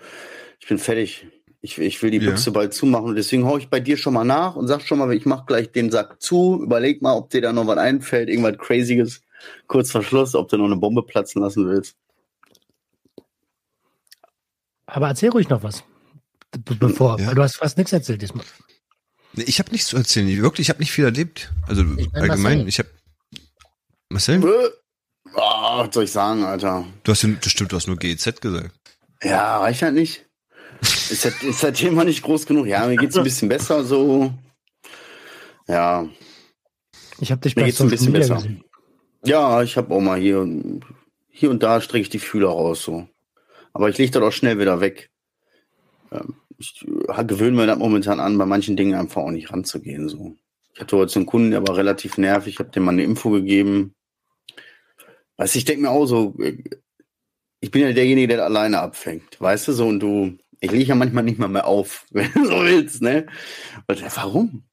Ich 0.61 0.67
bin 0.69 0.79
fertig. 0.79 1.29
Ich, 1.61 1.79
ich 1.79 2.03
will 2.03 2.11
die 2.11 2.19
Ja. 2.19 2.31
Büchse 2.31 2.51
bald 2.51 2.75
zumachen 2.75 3.11
und 3.11 3.15
deswegen 3.15 3.45
hau 3.47 3.57
ich 3.57 3.69
bei 3.71 3.79
dir 3.79 3.97
schon 3.97 4.15
mal 4.15 4.25
nach 4.25 4.57
und 4.57 4.67
sag 4.67 4.83
schon 4.83 4.99
mal, 4.99 5.13
ich 5.15 5.27
mach 5.27 5.47
gleich 5.47 5.71
den 5.71 5.93
Sack 5.93 6.21
zu. 6.21 6.61
Überleg 6.61 7.01
mal, 7.03 7.15
ob 7.15 7.31
dir 7.31 7.41
da 7.41 7.53
noch 7.53 7.69
was 7.69 7.79
einfällt, 7.79 8.29
irgendwas 8.29 8.59
Crazyes. 8.59 9.21
Kurz 9.69 9.93
vor 9.93 10.03
Schluss, 10.03 10.35
ob 10.35 10.49
du 10.49 10.57
noch 10.57 10.65
eine 10.65 10.77
Bombe 10.77 11.05
platzen 11.05 11.41
lassen 11.41 11.69
willst. 11.69 11.95
Aber 14.95 15.09
erzähl 15.09 15.31
ruhig 15.31 15.49
noch 15.49 15.63
was. 15.63 15.85
Be 16.51 16.75
bevor, 16.75 17.19
Ja. 17.19 17.29
weil 17.29 17.35
du 17.35 17.43
hast 17.43 17.57
fast 17.57 17.79
nichts 17.79 17.93
erzählt 17.93 18.21
diesmal. 18.21 18.45
Nee, 19.35 19.45
ich 19.45 19.59
habe 19.59 19.71
nichts 19.71 19.89
zu 19.89 19.97
erzählen. 19.97 20.29
Ich- 20.29 20.43
Wirklich, 20.43 20.67
ich 20.67 20.69
habe 20.69 20.81
nicht 20.81 20.93
viel 20.93 21.05
erlebt. 21.07 21.51
Also 21.67 21.83
Ich 21.97 22.13
mein 22.13 22.23
allgemein, 22.23 22.59
Marcel. 22.59 22.69
ich 22.69 22.79
habe 22.79 22.91
Marcel? 24.11 24.73
Oh, 25.35 25.79
was 25.79 25.95
soll 25.95 26.05
ich 26.05 26.13
sagen, 26.13 26.45
Alter? 26.45 26.85
Du 27.05 27.13
hast 27.13 27.23
ja, 27.23 27.31
das 27.41 27.51
stimmt, 27.51 27.73
du 27.73 27.77
hast 27.77 27.87
nur 27.87 27.97
GEZ 27.97 28.41
gesagt. 28.43 28.71
Ja, 29.23 29.59
reicht 29.61 29.81
halt 29.81 29.95
nicht. 29.95 30.27
Ist 30.83 31.25
das, 31.25 31.43
ist 31.43 31.63
das 31.63 31.79
Thema 31.79 32.05
nicht 32.05 32.23
groß 32.23 32.45
genug? 32.45 32.67
Ja, 32.67 32.87
mir 32.87 32.97
geht's 32.97 33.17
ein 33.17 33.25
bisschen 33.25 33.49
besser, 33.49 33.85
so. 33.85 34.35
Ja, 35.69 36.07
Ich 37.21 37.31
habe 37.31 37.41
dich 37.41 37.55
Mir 37.57 37.65
geht's 37.65 37.81
ein 37.81 37.89
bisschen 37.89 38.13
besser. 38.13 38.35
gesehen. 38.35 38.65
ja, 39.25 39.63
ich 39.63 39.77
habe 39.79 39.95
auch 39.95 40.01
mal 40.01 40.19
hier, 40.21 40.45
hier 41.31 41.51
und 41.51 41.63
da 41.63 41.81
strecke 41.81 42.03
ich 42.03 42.11
die 42.11 42.19
Fühler 42.19 42.49
raus, 42.49 42.83
so. 42.83 43.09
Aber 43.73 43.89
ich 43.89 43.99
lege 43.99 44.11
das 44.13 44.23
auch 44.23 44.33
schnell 44.33 44.59
wieder 44.59 44.81
weg. 44.81 45.11
Ähm, 46.11 46.37
Ich 46.59 46.85
äh, 47.09 47.25
gewöhne 47.25 47.57
mir 47.57 47.67
das 47.67 47.79
momentan 47.79 48.21
an, 48.21 48.39
bei 48.39 48.47
manchen 48.47 48.77
Dingen 48.77 48.95
einfach 48.95 49.23
auch 49.23 49.31
nicht 49.31 49.51
ranzugehen, 49.53 50.09
so. 50.09 50.37
Ich 50.75 50.81
hatte 50.81 50.97
heute 50.97 51.13
so 51.13 51.19
einen 51.19 51.27
Kunden, 51.27 51.51
der 51.51 51.67
war 51.67 51.77
relativ 51.77 52.17
nervig, 52.19 52.55
ich 52.55 52.59
habe 52.59 52.71
dem 52.71 52.85
mal 52.85 52.93
eine 52.93 53.03
Info 53.05 53.31
gegeben. 53.31 53.95
Weißt 55.37 55.55
du, 55.55 55.59
ich 55.59 55.65
denke 55.65 55.83
mir 55.83 55.91
auch 55.91 56.07
so, 56.07 56.35
äh, 56.39 56.57
ich 57.61 57.71
bin 57.71 57.83
ja 57.83 57.93
derjenige, 57.93 58.29
der 58.29 58.45
alleine 58.45 58.81
abfängt, 58.81 59.41
weißt 59.41 59.69
du, 59.69 59.73
so, 59.73 59.87
und 59.89 60.01
du, 60.01 60.39
ich 60.61 60.71
lege 60.71 60.85
ja 60.85 60.95
manchmal 60.95 61.25
nicht 61.25 61.39
mal 61.39 61.49
mehr 61.49 61.67
auf, 61.67 62.07
wenn 62.13 62.33
du 62.33 62.45
so 62.45 62.61
willst, 62.61 63.03
ne? 63.03 63.27
Und 63.89 64.17
warum? 64.17 64.65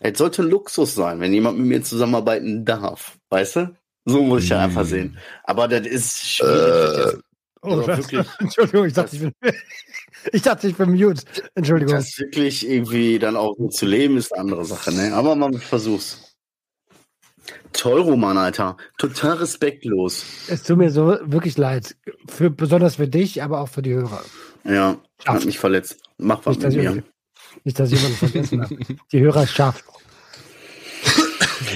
Es 0.00 0.18
sollte 0.18 0.42
ein 0.42 0.50
Luxus 0.50 0.94
sein, 0.94 1.20
wenn 1.20 1.32
jemand 1.32 1.58
mit 1.58 1.66
mir 1.68 1.82
zusammenarbeiten 1.82 2.64
darf, 2.64 3.18
weißt 3.30 3.56
du? 3.56 3.76
So 4.04 4.22
muss 4.22 4.42
ich 4.44 4.50
ja 4.50 4.60
einfach 4.64 4.84
sehen. 4.84 5.16
Aber 5.44 5.68
das 5.68 5.86
ist 5.86 6.28
schwierig. 6.28 7.22
Oh, 7.62 7.70
Also 7.70 7.86
was? 7.88 7.98
wirklich. 7.98 8.26
Entschuldigung, 8.40 8.86
ich 8.86 8.92
dachte, 8.92 9.16
ich 9.16 9.22
bin, 9.22 9.32
ich 10.32 10.42
dachte, 10.42 10.68
ich 10.68 10.76
bin 10.76 10.90
mute. 10.92 11.22
Entschuldigung. 11.54 11.94
das 11.94 12.18
wirklich 12.18 12.68
irgendwie 12.68 13.18
dann 13.18 13.36
auch 13.36 13.54
so 13.56 13.68
zu 13.68 13.86
leben, 13.86 14.16
ist 14.16 14.32
eine 14.32 14.42
andere 14.42 14.64
Sache, 14.64 14.92
ne? 14.92 15.14
Aber 15.14 15.34
man 15.36 15.54
versuch's. 15.58 16.18
Toll, 17.72 18.00
Roman, 18.02 18.36
Alter. 18.38 18.76
Total 18.98 19.32
respektlos. 19.38 20.24
Es 20.48 20.62
tut 20.62 20.76
mir 20.76 20.90
so 20.90 21.16
wirklich 21.22 21.56
leid. 21.56 21.96
Für, 22.28 22.50
besonders 22.50 22.96
für 22.96 23.08
dich, 23.08 23.42
aber 23.42 23.60
auch 23.60 23.68
für 23.68 23.82
die 23.82 23.94
Hörer. 23.94 24.22
Ja, 24.64 24.96
Scharf. 25.24 25.36
hat 25.38 25.44
mich 25.44 25.58
verletzt. 25.58 25.96
Mach 26.18 26.44
was 26.44 26.58
Nicht, 26.58 26.76
mit 26.76 26.84
mir. 26.84 26.96
ich, 26.98 27.64
nicht, 27.64 27.78
dass 27.80 27.90
ich 27.90 27.98
jemanden 28.00 28.18
vergessen 28.18 28.62
habe. 28.62 28.76
Die 29.12 29.20
Hörer 29.20 29.42
ist 29.44 29.52
scharf. 29.54 29.82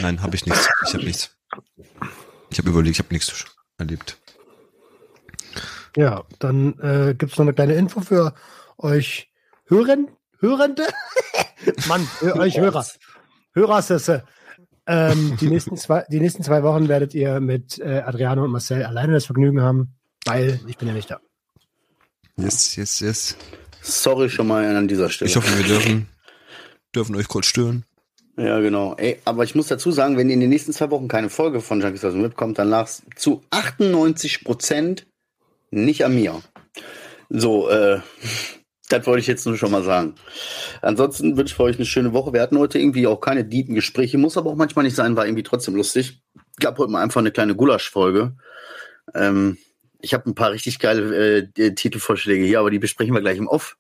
Nein, 0.03 0.23
habe 0.23 0.37
ich 0.37 0.47
nichts. 0.47 0.69
Ich 0.87 0.95
habe 0.95 1.05
nichts. 1.05 1.37
Ich 2.51 2.59
habe 2.59 2.69
überlegt, 2.71 2.97
ich 2.97 2.99
habe 3.05 3.13
nichts 3.15 3.45
erlebt. 3.79 4.19
Ja, 5.97 6.25
dann 6.39 6.79
äh, 6.81 7.15
gibt 7.15 7.33
es 7.33 7.39
noch 7.39 7.47
eine 7.47 7.55
kleine 7.55 7.75
Info 7.75 8.01
für 8.01 8.35
euch 8.79 9.31
Hören, 9.65 10.09
Hörende. 10.41 10.87
Mann, 11.89 12.07
euch 12.23 12.59
Hörer. 12.59 12.87
Hörersesse. 13.55 14.25
Ähm, 14.87 15.37
die, 15.41 15.49
nächsten 15.49 15.77
zwei, 15.77 16.05
die 16.09 16.21
nächsten 16.21 16.43
zwei 16.45 16.63
Wochen 16.63 16.89
werdet 16.89 17.15
ihr 17.15 17.41
mit 17.41 17.79
äh, 17.79 18.03
Adriano 18.05 18.45
und 18.45 18.53
Marcel 18.53 18.85
alleine 18.85 19.15
das 19.15 19.25
Vergnügen 19.25 19.63
haben, 19.63 19.95
weil 20.27 20.61
ich 20.69 20.77
bin 20.77 20.87
ja 20.87 20.95
nicht 20.95 21.11
da. 21.11 21.19
Yes, 22.37 22.77
yes, 22.77 23.01
yes. 23.01 23.37
Sorry 23.81 24.29
schon 24.29 24.47
mal 24.47 24.65
an 24.77 24.87
dieser 24.87 25.09
Stelle. 25.09 25.31
Ich 25.31 25.37
hoffe, 25.37 25.57
wir 25.57 25.65
dürfen, 25.65 26.09
dürfen 26.95 27.17
euch 27.17 27.27
kurz 27.27 27.47
stören. 27.47 27.85
Ja, 28.37 28.61
genau. 28.61 28.95
Ey, 28.97 29.19
aber 29.25 29.45
ich 29.45 29.55
muss 29.55 29.69
dazu 29.69 29.91
sagen, 29.91 30.19
wenn 30.19 30.29
in 30.29 30.41
den 30.41 30.51
nächsten 30.51 30.73
zwei 30.73 30.91
Wochen 30.91 31.09
keine 31.09 31.31
Folge 31.31 31.63
von 31.63 31.81
Junkies 31.81 32.05
aus 32.05 32.13
dem 32.13 32.23
Web 32.23 32.37
kommt, 32.37 32.59
dann 32.59 32.69
lag 32.69 32.85
es 32.85 33.03
zu 33.17 33.43
98 33.51 34.45
Prozent 34.45 35.07
nicht 35.85 36.05
an 36.05 36.15
mir. 36.15 36.43
So, 37.29 37.69
äh, 37.69 38.01
das 38.89 39.07
wollte 39.07 39.21
ich 39.21 39.27
jetzt 39.27 39.47
nur 39.47 39.57
schon 39.57 39.73
mal 39.73 39.83
sagen. 39.83 40.15
Ansonsten 40.81 41.37
wünsche 41.37 41.55
ich 41.55 41.61
euch 41.61 41.77
eine 41.77 41.87
schöne 41.87 42.13
Woche. 42.13 42.33
Wir 42.33 42.41
hatten 42.41 42.59
heute 42.59 42.79
irgendwie 42.79 43.07
auch 43.07 43.21
keine 43.21 43.45
deepen 43.45 43.75
Gespräche, 43.75 44.19
muss 44.19 44.37
aber 44.37 44.51
auch 44.51 44.57
manchmal 44.57 44.85
nicht 44.85 44.97
sein, 44.97 45.17
war 45.17 45.27
irgendwie 45.27 45.43
trotzdem 45.43 45.75
lustig. 45.75 46.23
Gab 46.61 46.79
heute 46.79 46.93
mal 46.93 47.03
einfach 47.03 47.21
eine 47.21 47.33
kleine 47.33 47.55
Gulasch-Folge. 47.55 48.37
Ähm, 49.15 49.59
ich 50.01 50.15
habe 50.15 50.31
ein 50.31 50.35
paar 50.35 50.53
richtig 50.53 50.79
geile 50.79 51.49
äh, 51.57 51.75
Titelvorschläge 51.75 52.45
hier, 52.45 52.61
aber 52.61 52.71
die 52.71 52.79
besprechen 52.79 53.15
wir 53.15 53.21
gleich 53.21 53.39
im 53.39 53.49
Off. 53.49 53.77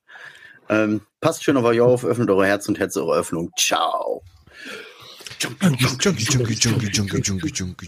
Ähm, 0.68 1.03
passt 1.20 1.44
schön 1.44 1.57
auf 1.57 1.64
euch 1.64 1.80
auf, 1.80 2.05
öffnet 2.05 2.28
eure 2.30 2.47
Herz 2.47 2.68
und 2.68 2.78
Herz 2.78 2.97
eure 2.97 3.16
Öffnung. 3.16 3.53
Ciao. 3.57 4.22
Junkie, 5.38 5.84
junkie, 5.84 6.24
junkie, 6.24 6.55
junkie, 6.55 6.90
junkie, 6.90 7.20
junkie, 7.20 7.53
junkie. 7.53 7.86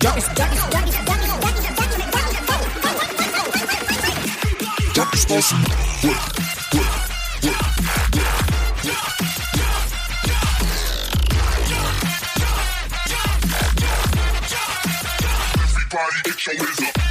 I'm 5.09 5.13
responsible. 5.13 5.63
Work, 6.05 6.39
work, 6.75 7.45
work. 7.45 7.89
Everybody, 15.65 16.23
get 16.25 16.47
your 16.47 16.57
hands 16.67 16.81
up. 16.83 17.08